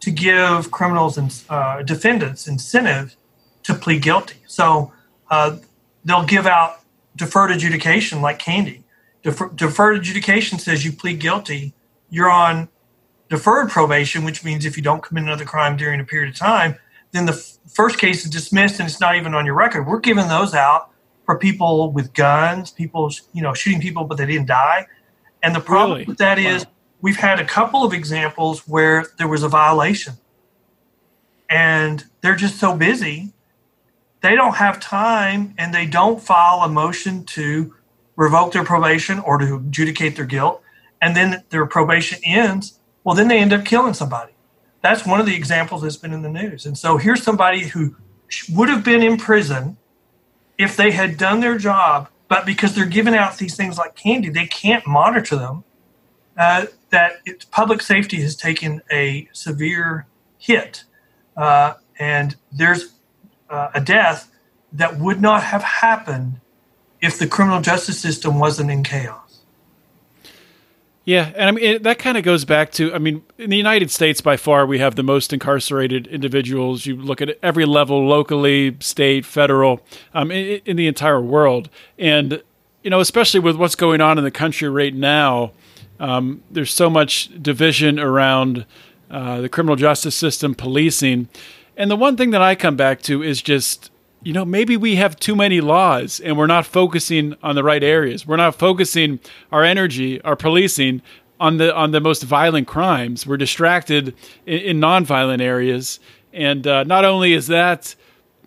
to 0.00 0.10
give 0.10 0.70
criminals 0.70 1.16
and 1.16 1.42
uh, 1.48 1.82
defendants 1.82 2.48
incentive 2.48 3.16
to 3.62 3.74
plead 3.74 4.02
guilty. 4.02 4.36
So 4.48 4.92
uh, 5.30 5.58
they'll 6.04 6.26
give 6.26 6.46
out 6.46 6.81
deferred 7.16 7.50
adjudication 7.50 8.20
like 8.20 8.38
candy. 8.38 8.84
Defer- 9.22 9.50
deferred 9.50 9.96
adjudication 9.98 10.58
says 10.58 10.84
you 10.84 10.92
plead 10.92 11.20
guilty, 11.20 11.74
you're 12.10 12.30
on 12.30 12.68
deferred 13.28 13.70
probation, 13.70 14.24
which 14.24 14.44
means 14.44 14.64
if 14.66 14.76
you 14.76 14.82
don't 14.82 15.02
commit 15.02 15.24
another 15.24 15.44
crime 15.44 15.76
during 15.76 16.00
a 16.00 16.04
period 16.04 16.30
of 16.30 16.38
time, 16.38 16.76
then 17.12 17.26
the 17.26 17.32
f- 17.32 17.58
first 17.72 17.98
case 17.98 18.24
is 18.24 18.30
dismissed 18.30 18.80
and 18.80 18.88
it's 18.88 19.00
not 19.00 19.16
even 19.16 19.34
on 19.34 19.46
your 19.46 19.54
record. 19.54 19.86
We're 19.86 20.00
giving 20.00 20.28
those 20.28 20.54
out 20.54 20.90
for 21.24 21.38
people 21.38 21.92
with 21.92 22.12
guns, 22.14 22.70
people 22.70 23.10
you 23.32 23.42
know 23.42 23.54
shooting 23.54 23.80
people 23.80 24.04
but 24.04 24.18
they 24.18 24.26
didn't 24.26 24.46
die. 24.46 24.86
And 25.42 25.54
the 25.54 25.60
problem 25.60 25.98
Really? 25.98 26.04
with 26.06 26.18
that 26.18 26.38
is 26.38 26.66
we've 27.00 27.16
had 27.16 27.40
a 27.40 27.44
couple 27.44 27.84
of 27.84 27.92
examples 27.92 28.66
where 28.66 29.06
there 29.18 29.28
was 29.28 29.42
a 29.42 29.48
violation, 29.48 30.14
and 31.48 32.04
they're 32.20 32.36
just 32.36 32.58
so 32.58 32.76
busy 32.76 33.32
they 34.22 34.34
don't 34.34 34.56
have 34.56 34.80
time 34.80 35.54
and 35.58 35.74
they 35.74 35.86
don't 35.86 36.20
file 36.20 36.62
a 36.62 36.68
motion 36.68 37.24
to 37.24 37.74
revoke 38.16 38.52
their 38.52 38.64
probation 38.64 39.18
or 39.20 39.38
to 39.38 39.56
adjudicate 39.56 40.16
their 40.16 40.24
guilt. 40.24 40.62
And 41.00 41.16
then 41.16 41.42
their 41.50 41.66
probation 41.66 42.20
ends 42.24 42.78
well 43.04 43.14
then 43.14 43.28
they 43.28 43.38
end 43.38 43.52
up 43.52 43.64
killing 43.64 43.94
somebody. 43.94 44.32
That's 44.80 45.06
one 45.06 45.20
of 45.20 45.26
the 45.26 45.34
examples 45.34 45.82
that's 45.82 45.96
been 45.96 46.12
in 46.12 46.22
the 46.22 46.28
news. 46.28 46.66
And 46.66 46.76
so 46.78 46.96
here's 46.96 47.22
somebody 47.22 47.68
who 47.68 47.96
would 48.52 48.68
have 48.68 48.84
been 48.84 49.02
in 49.02 49.16
prison 49.16 49.76
if 50.58 50.76
they 50.76 50.92
had 50.92 51.16
done 51.16 51.40
their 51.40 51.58
job 51.58 52.08
but 52.28 52.46
because 52.46 52.74
they're 52.74 52.86
giving 52.86 53.14
out 53.14 53.36
these 53.36 53.56
things 53.56 53.76
like 53.76 53.94
candy 53.94 54.30
they 54.30 54.46
can't 54.46 54.86
monitor 54.86 55.36
them 55.36 55.64
uh, 56.38 56.66
that 56.90 57.12
public 57.50 57.82
safety 57.82 58.20
has 58.22 58.36
taken 58.36 58.82
a 58.90 59.28
severe 59.32 60.06
hit. 60.38 60.84
Uh, 61.36 61.74
and 61.98 62.36
there's 62.50 62.91
uh, 63.52 63.70
a 63.74 63.80
death 63.80 64.30
that 64.72 64.98
would 64.98 65.20
not 65.20 65.42
have 65.42 65.62
happened 65.62 66.40
if 67.00 67.18
the 67.18 67.26
criminal 67.26 67.60
justice 67.60 68.00
system 68.00 68.38
wasn't 68.38 68.70
in 68.70 68.82
chaos. 68.82 69.18
Yeah, 71.04 71.32
and 71.34 71.48
I 71.48 71.50
mean 71.50 71.64
it, 71.64 71.82
that 71.82 71.98
kind 71.98 72.16
of 72.16 72.22
goes 72.22 72.44
back 72.44 72.70
to 72.72 72.94
I 72.94 72.98
mean 72.98 73.22
in 73.36 73.50
the 73.50 73.56
United 73.56 73.90
States 73.90 74.20
by 74.20 74.36
far 74.36 74.64
we 74.64 74.78
have 74.78 74.94
the 74.94 75.02
most 75.02 75.32
incarcerated 75.32 76.06
individuals. 76.06 76.86
You 76.86 76.96
look 76.96 77.20
at 77.20 77.36
every 77.42 77.64
level, 77.64 78.06
locally, 78.06 78.76
state, 78.78 79.26
federal, 79.26 79.80
um, 80.14 80.30
in, 80.30 80.60
in 80.64 80.76
the 80.76 80.86
entire 80.86 81.20
world, 81.20 81.68
and 81.98 82.40
you 82.84 82.90
know 82.90 83.00
especially 83.00 83.40
with 83.40 83.56
what's 83.56 83.74
going 83.74 84.00
on 84.00 84.16
in 84.16 84.22
the 84.22 84.30
country 84.30 84.68
right 84.68 84.94
now, 84.94 85.50
um, 85.98 86.42
there's 86.50 86.72
so 86.72 86.88
much 86.88 87.30
division 87.42 87.98
around 87.98 88.64
uh, 89.10 89.40
the 89.40 89.48
criminal 89.48 89.74
justice 89.76 90.14
system, 90.14 90.54
policing, 90.54 91.28
and 91.82 91.90
the 91.90 91.96
one 91.96 92.16
thing 92.16 92.30
that 92.30 92.40
I 92.40 92.54
come 92.54 92.76
back 92.76 93.02
to 93.02 93.22
is 93.24 93.42
just 93.42 93.90
you 94.22 94.32
know, 94.32 94.44
maybe 94.44 94.76
we 94.76 94.94
have 94.94 95.16
too 95.16 95.34
many 95.34 95.60
laws 95.60 96.20
and 96.20 96.38
we're 96.38 96.46
not 96.46 96.64
focusing 96.64 97.34
on 97.42 97.56
the 97.56 97.64
right 97.64 97.82
areas. 97.82 98.24
We're 98.24 98.36
not 98.36 98.54
focusing 98.54 99.18
our 99.50 99.64
energy, 99.64 100.22
our 100.22 100.36
policing 100.36 101.02
on 101.40 101.56
the 101.56 101.74
on 101.74 101.90
the 101.90 102.00
most 102.00 102.22
violent 102.22 102.68
crimes. 102.68 103.26
We're 103.26 103.36
distracted 103.36 104.14
in, 104.46 104.58
in 104.60 104.80
nonviolent 104.80 105.40
areas, 105.40 105.98
and 106.32 106.64
uh, 106.68 106.84
not 106.84 107.04
only 107.04 107.32
is 107.32 107.48
that, 107.48 107.96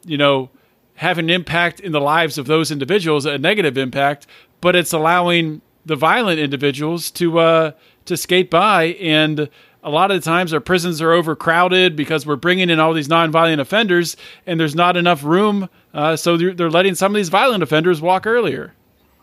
you 0.05 0.17
know, 0.17 0.49
having 0.93 1.25
an 1.25 1.29
impact 1.29 1.81
in 1.81 1.91
the 1.91 1.99
lives 1.99 2.37
of 2.37 2.45
those 2.45 2.71
individuals, 2.71 3.25
a 3.25 3.37
negative 3.37 3.77
impact, 3.77 4.27
but 4.61 4.77
it's 4.77 4.93
allowing 4.93 5.61
the 5.85 5.97
violent 5.97 6.39
individuals 6.39 7.11
to 7.11 7.39
uh, 7.39 7.71
to 8.05 8.15
skate 8.15 8.49
by 8.49 8.85
and 9.01 9.49
a 9.85 9.89
lot 9.91 10.09
of 10.09 10.19
the 10.19 10.25
times 10.25 10.51
our 10.51 10.59
prisons 10.59 10.99
are 10.99 11.13
overcrowded 11.13 11.95
because 11.95 12.25
we're 12.25 12.35
bringing 12.35 12.71
in 12.71 12.79
all 12.79 12.91
these 12.91 13.07
nonviolent 13.07 13.59
offenders 13.59 14.17
and 14.47 14.59
there's 14.59 14.73
not 14.73 14.97
enough 14.97 15.23
room. 15.23 15.69
Uh, 15.93 16.15
so 16.15 16.35
they're, 16.35 16.53
they're, 16.53 16.71
letting 16.71 16.95
some 16.95 17.13
of 17.13 17.15
these 17.15 17.29
violent 17.29 17.61
offenders 17.61 18.01
walk 18.01 18.25
earlier. 18.25 18.73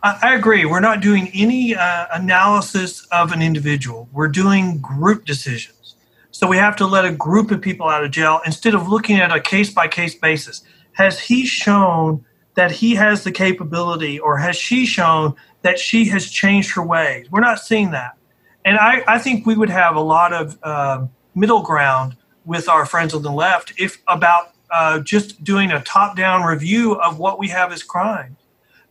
I, 0.04 0.34
agree. 0.34 0.64
We're 0.64 0.80
not 0.80 1.00
doing 1.00 1.30
any 1.34 1.74
uh, 1.74 2.06
analysis 2.12 3.06
of 3.12 3.32
an 3.32 3.42
individual, 3.42 4.08
we're 4.12 4.28
doing 4.28 4.80
group 4.80 5.24
decisions. 5.24 5.96
So 6.30 6.46
we 6.48 6.56
have 6.56 6.76
to 6.76 6.86
let 6.86 7.04
a 7.04 7.12
group 7.12 7.50
of 7.50 7.60
people 7.60 7.88
out 7.88 8.02
of 8.02 8.10
jail 8.10 8.40
instead 8.46 8.74
of 8.74 8.88
looking 8.88 9.18
at 9.18 9.34
a 9.34 9.40
case 9.40 9.70
by 9.70 9.86
case 9.86 10.14
basis. 10.14 10.62
Has 10.92 11.20
he 11.20 11.44
shown 11.44 12.24
that 12.54 12.70
he 12.70 12.94
has 12.94 13.24
the 13.24 13.32
capability 13.32 14.18
or 14.18 14.38
has 14.38 14.56
she 14.56 14.86
shown 14.86 15.34
that 15.62 15.78
she 15.78 16.06
has 16.06 16.30
changed 16.30 16.74
her 16.74 16.84
ways? 16.84 17.30
We're 17.30 17.40
not 17.40 17.60
seeing 17.60 17.90
that 17.90 18.16
and 18.64 18.78
I, 18.78 19.02
I, 19.06 19.18
think 19.18 19.46
we 19.46 19.56
would 19.56 19.70
have 19.70 19.96
a 19.96 20.00
lot 20.00 20.32
of 20.32 20.58
uh, 20.62 21.06
middle 21.34 21.62
ground 21.62 22.16
with 22.44 22.68
our 22.68 22.86
friends 22.86 23.14
on 23.14 23.22
the 23.22 23.32
left 23.32 23.72
if 23.78 24.02
about 24.06 24.52
uh, 24.70 25.00
just 25.00 25.42
doing 25.44 25.70
a 25.70 25.82
top-down 25.82 26.42
review 26.42 26.94
of 26.94 27.18
what 27.18 27.38
we 27.38 27.48
have 27.48 27.72
as 27.72 27.82
crime, 27.82 28.36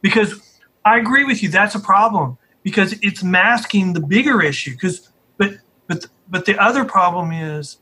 because 0.01 0.41
i 0.83 0.97
agree 0.97 1.23
with 1.23 1.43
you 1.43 1.49
that's 1.49 1.75
a 1.75 1.79
problem 1.79 2.37
because 2.63 2.93
it's 3.01 3.23
masking 3.23 3.93
the 3.93 3.99
bigger 3.99 4.41
issue 4.41 4.71
because 4.71 5.09
but 5.37 5.57
but 5.87 6.07
but 6.29 6.45
the 6.45 6.57
other 6.57 6.85
problem 6.85 7.31
is 7.31 7.77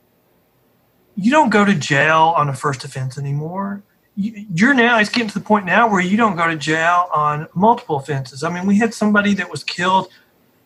you 1.15 1.31
don't 1.31 1.49
go 1.49 1.65
to 1.65 1.75
jail 1.75 2.33
on 2.37 2.47
a 2.47 2.53
first 2.53 2.85
offense 2.85 3.17
anymore. 3.17 3.83
You're 4.15 4.73
now 4.73 4.99
it's 4.99 5.09
getting 5.09 5.27
to 5.29 5.39
the 5.39 5.45
point 5.45 5.65
now 5.65 5.89
where 5.89 6.01
you 6.01 6.17
don't 6.17 6.35
go 6.35 6.47
to 6.47 6.55
jail 6.55 7.09
on 7.13 7.47
multiple 7.53 7.97
offenses. 7.97 8.43
I 8.43 8.49
mean 8.49 8.65
we 8.65 8.77
had 8.77 8.93
somebody 8.93 9.33
that 9.35 9.49
was 9.49 9.63
killed 9.63 10.09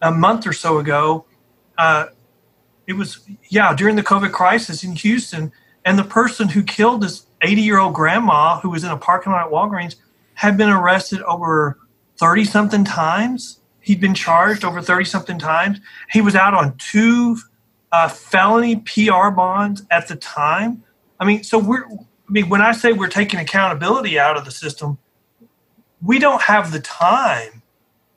a 0.04 0.12
month 0.12 0.46
or 0.46 0.54
so 0.54 0.78
ago. 0.78 1.26
Uh, 1.78 2.08
it 2.86 2.94
was 2.94 3.22
yeah 3.50 3.74
during 3.74 3.96
the 3.96 4.04
COVID 4.04 4.32
crisis 4.32 4.84
in 4.84 4.92
Houston, 4.98 5.52
and 5.86 5.98
the 5.98 6.04
person 6.04 6.50
who 6.50 6.62
killed 6.62 7.02
this 7.02 7.26
80 7.42 7.62
year 7.62 7.80
old 7.80 7.96
grandma 7.96 8.60
who 8.60 8.70
was 8.70 8.84
in 8.84 8.92
a 8.92 8.98
parking 8.98 9.32
lot 9.32 9.48
at 9.48 9.52
Walgreens 9.52 9.96
had 10.36 10.58
been 10.58 10.70
arrested 10.70 11.22
over 11.24 11.80
30 12.18 12.46
something 12.46 12.84
times. 12.84 13.60
He'd 13.82 14.00
been 14.00 14.14
charged 14.14 14.64
over 14.64 14.82
30 14.82 15.06
something 15.06 15.40
times. 15.40 15.80
He 16.12 16.22
was 16.22 16.36
out 16.36 16.54
on 16.54 16.78
two 16.78 17.38
uh, 17.92 18.08
felony 18.08 18.78
PR 18.78 19.30
bonds 19.30 19.84
at 19.92 20.08
the 20.08 20.16
time. 20.16 20.84
I 21.20 21.26
mean, 21.26 21.44
so 21.44 21.58
we're. 21.58 21.86
I 21.86 22.32
mean, 22.32 22.48
when 22.50 22.62
I 22.62 22.72
say 22.72 22.94
we're 22.94 23.10
taking 23.10 23.40
accountability 23.40 24.18
out 24.18 24.38
of 24.38 24.46
the 24.46 24.52
system, 24.52 24.98
we 26.02 26.20
don't 26.20 26.42
have 26.42 26.72
the 26.72 26.80
time 26.80 27.62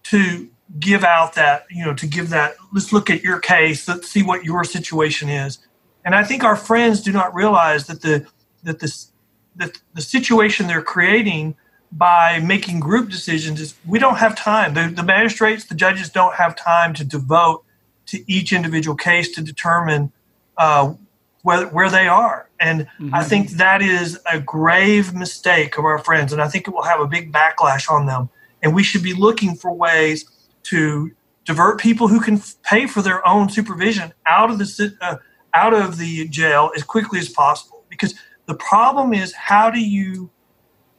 to 0.04 0.48
give 0.80 1.04
out 1.04 1.34
that 1.34 1.64
you 1.70 1.84
know 1.84 1.94
to 1.94 2.06
give 2.06 2.30
that 2.30 2.56
let's 2.72 2.92
look 2.92 3.08
at 3.08 3.22
your 3.22 3.38
case 3.38 3.86
let's 3.86 4.10
see 4.10 4.22
what 4.22 4.44
your 4.44 4.64
situation 4.64 5.28
is. 5.28 5.58
And 6.04 6.14
i 6.14 6.24
think 6.24 6.44
our 6.44 6.56
friends 6.56 7.02
do 7.02 7.12
not 7.12 7.34
realize 7.34 7.86
that 7.86 8.02
the 8.02 8.26
that 8.64 8.80
this 8.80 9.12
that 9.56 9.80
the 9.94 10.02
situation 10.02 10.66
they're 10.66 10.82
creating 10.82 11.56
by 11.92 12.40
making 12.40 12.80
group 12.80 13.08
decisions 13.08 13.60
is 13.60 13.74
we 13.86 13.98
don't 13.98 14.16
have 14.16 14.36
time. 14.36 14.74
The, 14.74 14.92
the 14.94 15.02
magistrates 15.02 15.64
the 15.64 15.74
judges 15.74 16.10
don't 16.10 16.34
have 16.34 16.56
time 16.56 16.92
to 16.94 17.04
devote 17.04 17.64
to 18.06 18.22
each 18.30 18.52
individual 18.52 18.96
case 18.96 19.32
to 19.32 19.42
determine 19.42 20.12
uh, 20.58 20.94
where, 21.42 21.66
where 21.68 21.90
they 21.90 22.08
are. 22.08 22.48
And 22.58 22.82
mm-hmm. 23.00 23.14
i 23.14 23.22
think 23.22 23.50
that 23.52 23.82
is 23.82 24.18
a 24.30 24.40
grave 24.40 25.14
mistake 25.14 25.78
of 25.78 25.84
our 25.84 25.98
friends 25.98 26.32
and 26.32 26.40
i 26.42 26.48
think 26.48 26.66
it 26.66 26.72
will 26.72 26.82
have 26.82 27.00
a 27.00 27.06
big 27.06 27.32
backlash 27.32 27.90
on 27.90 28.06
them. 28.06 28.28
And 28.62 28.74
we 28.74 28.82
should 28.82 29.02
be 29.02 29.14
looking 29.14 29.54
for 29.54 29.72
ways 29.72 30.24
to 30.68 31.12
divert 31.44 31.80
people 31.80 32.08
who 32.08 32.20
can 32.20 32.42
pay 32.62 32.86
for 32.86 33.02
their 33.02 33.26
own 33.26 33.48
supervision 33.48 34.12
out 34.26 34.50
of 34.50 34.58
the 34.58 34.96
uh, 35.00 35.16
out 35.54 35.72
of 35.72 35.96
the 35.96 36.28
jail 36.28 36.70
as 36.76 36.82
quickly 36.82 37.18
as 37.18 37.28
possible. 37.28 37.84
Because 37.88 38.14
the 38.46 38.54
problem 38.54 39.14
is, 39.14 39.32
how 39.32 39.70
do 39.70 39.80
you 39.80 40.30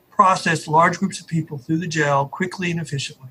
process 0.10 0.68
large 0.68 0.98
groups 0.98 1.20
of 1.20 1.28
people 1.28 1.58
through 1.58 1.78
the 1.78 1.88
jail 1.88 2.28
quickly 2.28 2.72
and 2.72 2.80
efficiently? 2.80 3.30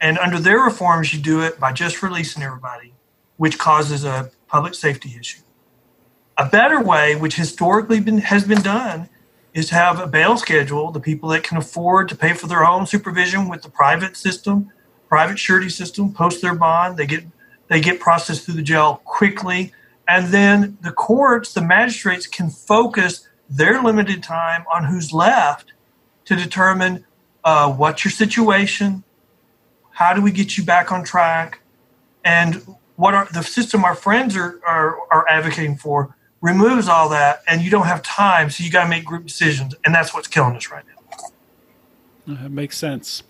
And 0.00 0.18
under 0.18 0.38
their 0.38 0.60
reforms, 0.60 1.12
you 1.12 1.20
do 1.20 1.42
it 1.42 1.58
by 1.58 1.72
just 1.72 2.02
releasing 2.02 2.42
everybody, 2.42 2.94
which 3.36 3.58
causes 3.58 4.04
a 4.04 4.30
public 4.46 4.74
safety 4.74 5.16
issue. 5.18 5.42
A 6.38 6.46
better 6.46 6.82
way, 6.82 7.16
which 7.16 7.34
historically 7.34 8.00
been, 8.00 8.18
has 8.18 8.44
been 8.44 8.62
done, 8.62 9.10
is 9.52 9.68
to 9.68 9.74
have 9.74 9.98
a 9.98 10.06
bail 10.06 10.36
schedule. 10.36 10.90
The 10.90 11.00
people 11.00 11.28
that 11.30 11.42
can 11.42 11.58
afford 11.58 12.08
to 12.08 12.16
pay 12.16 12.32
for 12.32 12.46
their 12.46 12.64
own 12.64 12.86
supervision 12.86 13.48
with 13.48 13.62
the 13.62 13.68
private 13.68 14.16
system 14.16 14.70
private 15.10 15.38
surety 15.38 15.68
system, 15.68 16.12
post 16.14 16.40
their 16.40 16.54
bond, 16.54 16.96
they 16.96 17.06
get 17.06 17.24
they 17.68 17.80
get 17.80 18.00
processed 18.00 18.44
through 18.44 18.54
the 18.54 18.62
jail 18.62 19.02
quickly, 19.04 19.72
and 20.08 20.28
then 20.28 20.78
the 20.82 20.90
courts, 20.90 21.52
the 21.52 21.60
magistrates 21.60 22.26
can 22.26 22.48
focus 22.50 23.28
their 23.48 23.82
limited 23.82 24.22
time 24.22 24.64
on 24.72 24.84
who's 24.84 25.12
left 25.12 25.72
to 26.24 26.34
determine 26.34 27.04
uh, 27.44 27.70
what's 27.72 28.04
your 28.04 28.10
situation, 28.10 29.04
how 29.92 30.12
do 30.14 30.22
we 30.22 30.32
get 30.32 30.56
you 30.56 30.64
back 30.64 30.90
on 30.90 31.04
track, 31.04 31.60
and 32.24 32.64
what 32.96 33.14
are 33.14 33.28
the 33.32 33.42
system 33.42 33.84
our 33.84 33.94
friends 33.94 34.36
are, 34.36 34.60
are, 34.66 34.96
are 35.10 35.28
advocating 35.28 35.76
for 35.76 36.16
removes 36.40 36.88
all 36.88 37.08
that, 37.08 37.42
and 37.46 37.62
you 37.62 37.70
don't 37.70 37.86
have 37.86 38.02
time, 38.02 38.50
so 38.50 38.64
you 38.64 38.70
got 38.70 38.84
to 38.84 38.90
make 38.90 39.04
group 39.04 39.26
decisions, 39.26 39.74
and 39.84 39.94
that's 39.94 40.14
what's 40.14 40.28
killing 40.28 40.56
us 40.56 40.70
right 40.70 40.84
now. 40.86 40.94
That 42.34 42.50
makes 42.50 42.76
sense. 42.76 43.22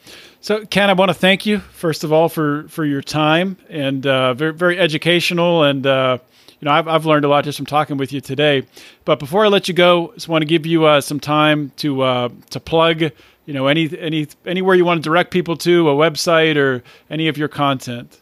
So, 0.42 0.64
Ken, 0.64 0.88
I 0.88 0.94
want 0.94 1.10
to 1.10 1.14
thank 1.14 1.44
you 1.44 1.58
first 1.58 2.02
of 2.02 2.12
all 2.12 2.30
for 2.30 2.66
for 2.68 2.84
your 2.84 3.02
time 3.02 3.58
and 3.68 4.06
uh, 4.06 4.32
very 4.32 4.54
very 4.54 4.78
educational 4.78 5.64
and 5.64 5.86
uh, 5.86 6.18
you 6.60 6.66
know 6.66 6.72
I've 6.72 6.88
I've 6.88 7.04
learned 7.04 7.26
a 7.26 7.28
lot 7.28 7.44
just 7.44 7.58
from 7.58 7.66
talking 7.66 7.98
with 7.98 8.10
you 8.10 8.22
today. 8.22 8.66
But 9.04 9.18
before 9.18 9.44
I 9.44 9.48
let 9.48 9.68
you 9.68 9.74
go, 9.74 10.12
I 10.12 10.14
just 10.14 10.28
want 10.28 10.40
to 10.40 10.46
give 10.46 10.64
you 10.64 10.86
uh, 10.86 11.02
some 11.02 11.20
time 11.20 11.72
to 11.76 12.00
uh, 12.02 12.28
to 12.50 12.60
plug 12.60 13.02
you 13.02 13.52
know 13.52 13.66
any 13.66 13.90
any 13.98 14.28
anywhere 14.46 14.74
you 14.74 14.84
want 14.86 15.02
to 15.02 15.06
direct 15.06 15.30
people 15.30 15.58
to 15.58 15.90
a 15.90 15.94
website 15.94 16.56
or 16.56 16.82
any 17.10 17.28
of 17.28 17.36
your 17.36 17.48
content. 17.48 18.20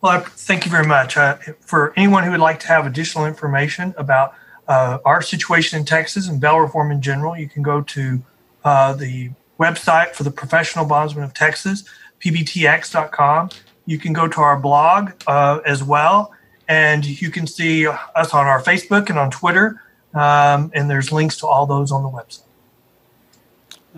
Well, 0.00 0.20
thank 0.20 0.64
you 0.64 0.70
very 0.70 0.86
much. 0.86 1.16
Uh, 1.16 1.38
for 1.58 1.92
anyone 1.96 2.22
who 2.22 2.30
would 2.30 2.40
like 2.40 2.60
to 2.60 2.68
have 2.68 2.86
additional 2.86 3.26
information 3.26 3.94
about 3.98 4.34
uh, 4.68 4.98
our 5.04 5.22
situation 5.22 5.76
in 5.80 5.84
Texas 5.84 6.28
and 6.28 6.40
bail 6.40 6.60
reform 6.60 6.92
in 6.92 7.02
general, 7.02 7.36
you 7.36 7.48
can 7.48 7.64
go 7.64 7.80
to 7.80 8.22
uh, 8.64 8.92
the 8.92 9.30
website 9.58 10.14
for 10.14 10.22
the 10.22 10.30
Professional 10.30 10.84
Bondsman 10.84 11.24
of 11.24 11.34
Texas, 11.34 11.84
pbtx.com. 12.20 13.50
You 13.86 13.98
can 13.98 14.12
go 14.12 14.28
to 14.28 14.40
our 14.40 14.58
blog 14.58 15.12
uh, 15.26 15.60
as 15.64 15.82
well, 15.82 16.32
and 16.68 17.04
you 17.04 17.30
can 17.30 17.46
see 17.46 17.86
us 17.86 18.34
on 18.34 18.46
our 18.46 18.62
Facebook 18.62 19.08
and 19.08 19.18
on 19.18 19.30
Twitter. 19.30 19.82
Um, 20.14 20.70
and 20.74 20.90
there's 20.90 21.12
links 21.12 21.36
to 21.38 21.46
all 21.46 21.66
those 21.66 21.92
on 21.92 22.02
the 22.02 22.08
website. 22.08 22.42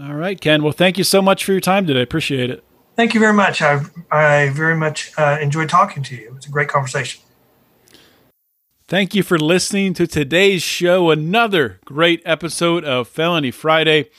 All 0.00 0.14
right, 0.14 0.40
Ken. 0.40 0.62
Well, 0.62 0.72
thank 0.72 0.96
you 0.98 1.04
so 1.04 1.20
much 1.20 1.44
for 1.44 1.52
your 1.52 1.61
time 1.61 1.86
today. 1.86 2.02
Appreciate 2.02 2.50
it. 2.50 2.64
Thank 2.96 3.14
you 3.14 3.20
very 3.20 3.32
much. 3.32 3.62
I, 3.62 3.80
I 4.11 4.50
very 4.50 4.76
much 4.76 5.12
uh, 5.16 5.38
enjoyed 5.40 5.68
talking 5.68 6.02
to 6.04 6.14
you. 6.14 6.26
It 6.26 6.34
was 6.34 6.46
a 6.46 6.50
great 6.50 6.68
conversation. 6.68 7.22
Thank 8.88 9.14
you 9.14 9.22
for 9.22 9.38
listening 9.38 9.94
to 9.94 10.06
today's 10.06 10.62
show. 10.62 11.11
Another 11.11 11.78
great 11.84 12.22
episode 12.24 12.84
of 12.84 13.08
Felony 13.08 13.50
Friday. 13.50 14.11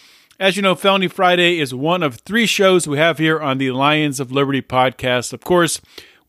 As 0.42 0.56
you 0.56 0.64
know, 0.64 0.74
Felony 0.74 1.08
Friday 1.08 1.60
is 1.60 1.72
one 1.72 2.02
of 2.02 2.16
three 2.16 2.48
shows 2.48 2.88
we 2.88 2.98
have 2.98 3.20
here 3.20 3.40
on 3.40 3.60
the 3.60 3.70
Lions 3.70 4.20
of 4.20 4.32
Liberty 4.32 4.64
podcast. 4.64 5.34
Of 5.34 5.42
course, 5.42 5.80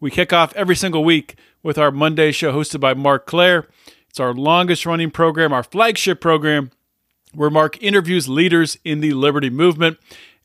we 0.00 0.10
kick 0.10 0.34
off 0.34 0.54
every 0.54 0.76
single 0.76 1.02
week 1.02 1.36
with 1.62 1.78
our 1.78 1.90
Monday 1.90 2.30
show 2.30 2.52
hosted 2.52 2.78
by 2.78 2.92
Marc 2.92 3.24
Clair. 3.24 3.68
It's 4.10 4.20
our 4.20 4.34
longest 4.34 4.84
running 4.84 5.10
program, 5.10 5.50
our 5.54 5.62
flagship 5.62 6.20
program, 6.20 6.72
where 7.32 7.48
Marc 7.48 7.82
interviews 7.82 8.28
leaders 8.28 8.76
in 8.84 9.00
the 9.00 9.14
Liberty 9.14 9.48
movement. 9.48 9.96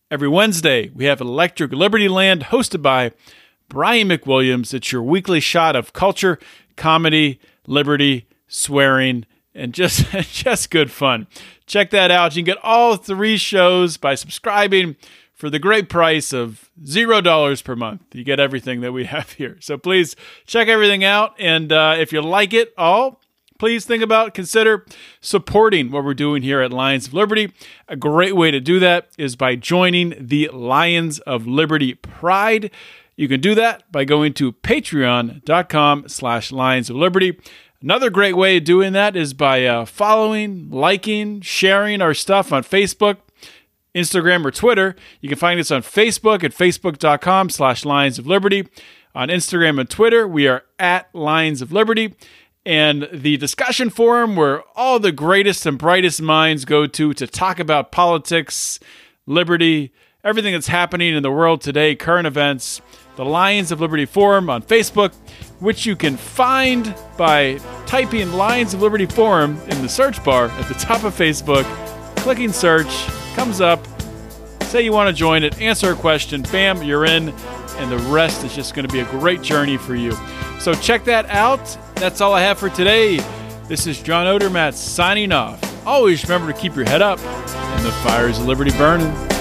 Every 0.10 0.30
Wednesday, 0.30 0.88
we 0.96 1.04
have 1.04 1.20
Electric 1.20 1.74
Liberty 1.74 2.08
Land 2.08 2.44
hosted 2.44 2.82
by 2.82 3.12
Brian 3.68 4.08
McWilliams. 4.08 4.74
It's 4.74 4.94
your 4.94 5.04
weekly 5.04 5.42
shot 5.42 5.76
of 5.76 5.92
culture, 5.92 6.40
comedy, 6.78 7.42
liberty, 7.66 8.28
swearing, 8.48 9.26
and 9.58 9.74
just 9.74 10.10
just 10.12 10.70
good 10.72 10.92
fun. 10.92 11.28
Check 11.66 11.90
that 11.90 12.12
out. 12.12 12.36
You 12.36 12.44
can 12.44 12.54
get 12.54 12.64
all 12.64 12.96
three 12.96 13.38
shows 13.38 13.98
by 13.98 14.16
subscribing 14.16 14.96
for 15.34 15.50
the 15.50 15.60
great 15.60 15.90
price 15.90 16.34
of 16.34 16.70
zero 16.86 17.22
dollars 17.22 17.62
per 17.62 17.76
month. 17.76 18.02
You 18.14 18.24
get 18.24 18.40
everything 18.40 18.82
that 18.82 18.94
we 18.94 19.06
have 19.16 19.32
here. 19.34 19.58
So 19.60 19.78
please 19.78 20.16
check 20.46 20.68
everything 20.68 21.04
out, 21.04 21.36
and 21.40 21.72
uh, 21.72 21.96
if 21.98 22.14
you 22.14 22.22
like 22.22 22.54
it 22.54 22.74
all, 22.78 23.20
please 23.58 23.86
think 23.86 24.04
about, 24.04 24.34
consider 24.34 24.86
supporting 25.20 25.92
what 25.92 26.04
we're 26.04 26.14
doing 26.14 26.44
here 26.44 26.62
at 26.62 26.72
Lions 26.72 27.08
of 27.08 27.14
Liberty. 27.14 27.52
A 27.88 27.96
great 27.96 28.36
way 28.36 28.52
to 28.52 28.60
do 28.60 28.80
that 28.80 29.10
is 29.18 29.36
by 29.36 29.56
joining 29.56 30.14
the 30.20 30.50
Lions 30.54 31.20
of 31.20 31.48
Liberty 31.48 31.96
Pride. 31.96 32.72
You 33.16 33.28
can 33.28 33.42
do 33.42 33.56
that 33.56 33.92
by 33.92 34.06
going 34.06 34.34
to 34.36 34.52
patreon.com 34.52 36.08
slash 36.08 36.52
Lions 36.52 36.92
of 36.92 36.98
Liberty. 36.98 37.40
Another 37.82 38.10
great 38.10 38.36
way 38.36 38.58
of 38.58 38.64
doing 38.64 38.94
that 38.94 39.16
is 39.16 39.34
by 39.34 39.66
uh, 39.66 39.86
following, 39.86 40.70
liking, 40.72 41.42
sharing 41.42 42.02
our 42.02 42.14
stuff 42.16 42.52
on 42.52 42.64
Facebook, 42.64 43.18
Instagram, 43.94 44.44
or 44.46 44.52
Twitter. 44.52 44.96
You 45.22 45.30
can 45.30 45.38
find 45.38 45.60
us 45.60 45.70
on 45.70 45.84
Facebook 45.84 46.44
at 46.44 46.52
facebook.com 46.54 47.52
slash 47.52 47.86
Lions 47.86 48.18
of 48.18 48.26
Liberty. 48.26 48.68
On 49.14 49.30
Instagram 49.30 49.80
and 49.80 49.90
Twitter, 49.90 50.28
we 50.28 50.48
are 50.48 50.64
at 50.80 51.14
Lions 51.14 51.62
of 51.62 51.72
Liberty 51.72 52.16
and 52.68 53.08
the 53.14 53.38
discussion 53.38 53.90
forum 53.90 54.36
where 54.36 54.62
all 54.76 55.00
the 55.00 55.14
greatest 55.14 55.66
and 55.66 55.78
brightest 55.78 56.22
minds 56.22 56.66
go 56.66 56.86
to 56.86 57.14
to 57.14 57.26
talk 57.26 57.60
about 57.60 57.94
politics, 57.94 58.78
liberty, 59.26 59.94
everything 60.22 60.52
that's 60.52 60.68
happening 60.68 61.16
in 61.16 61.24
the 61.24 61.32
world 61.32 61.62
today, 61.62 61.96
current 61.96 62.28
events, 62.28 62.82
the 63.16 63.24
Lions 63.24 63.72
of 63.72 63.80
Liberty 63.80 64.06
Forum 64.06 64.50
on 64.50 64.62
Facebook, 64.62 65.14
which 65.60 65.86
you 65.86 65.96
can 65.96 66.18
find 66.18 66.94
by 67.18 67.60
typing 67.86 68.32
Lions 68.34 68.74
of 68.74 68.82
Liberty 68.82 69.06
Forum 69.06 69.60
in 69.68 69.82
the 69.82 69.90
search 69.90 70.24
bar 70.24 70.48
at 70.48 70.68
the 70.68 70.74
top 70.76 71.04
of 71.04 71.16
Facebook, 71.16 71.64
clicking 72.18 72.52
search, 72.52 73.08
comes 73.36 73.62
up, 73.62 73.86
say 74.64 74.84
you 74.84 74.92
want 74.92 75.08
to 75.10 75.14
join 75.14 75.44
it, 75.44 75.60
answer 75.62 75.92
a 75.92 75.96
question, 75.96 76.44
bam, 76.44 76.84
you're 76.84 77.06
in, 77.06 77.30
and 77.78 77.92
the 77.92 77.98
rest 78.10 78.44
is 78.44 78.56
just 78.56 78.76
going 78.76 78.88
to 78.88 78.92
be 78.92 79.00
a 79.00 79.06
great 79.06 79.42
journey 79.42 79.78
for 79.78 79.96
you. 79.96 80.12
So 80.60 80.74
check 80.74 81.04
that 81.06 81.26
out. 81.28 81.78
That's 81.96 82.22
all 82.22 82.34
I 82.34 82.42
have 82.42 82.60
for 82.60 82.70
today. 82.70 83.18
This 83.68 83.88
is 83.88 84.02
John 84.02 84.26
Odermatt 84.28 84.74
signing 84.74 85.32
off. 85.32 85.60
Always 85.86 86.24
remember 86.24 86.52
to 86.52 86.60
keep 86.60 86.76
your 86.76 86.86
head 86.86 87.02
up 87.02 87.20
and 87.20 87.86
the 87.86 87.92
fires 87.92 88.40
of 88.40 88.46
liberty 88.46 88.72
burning. 88.72 89.37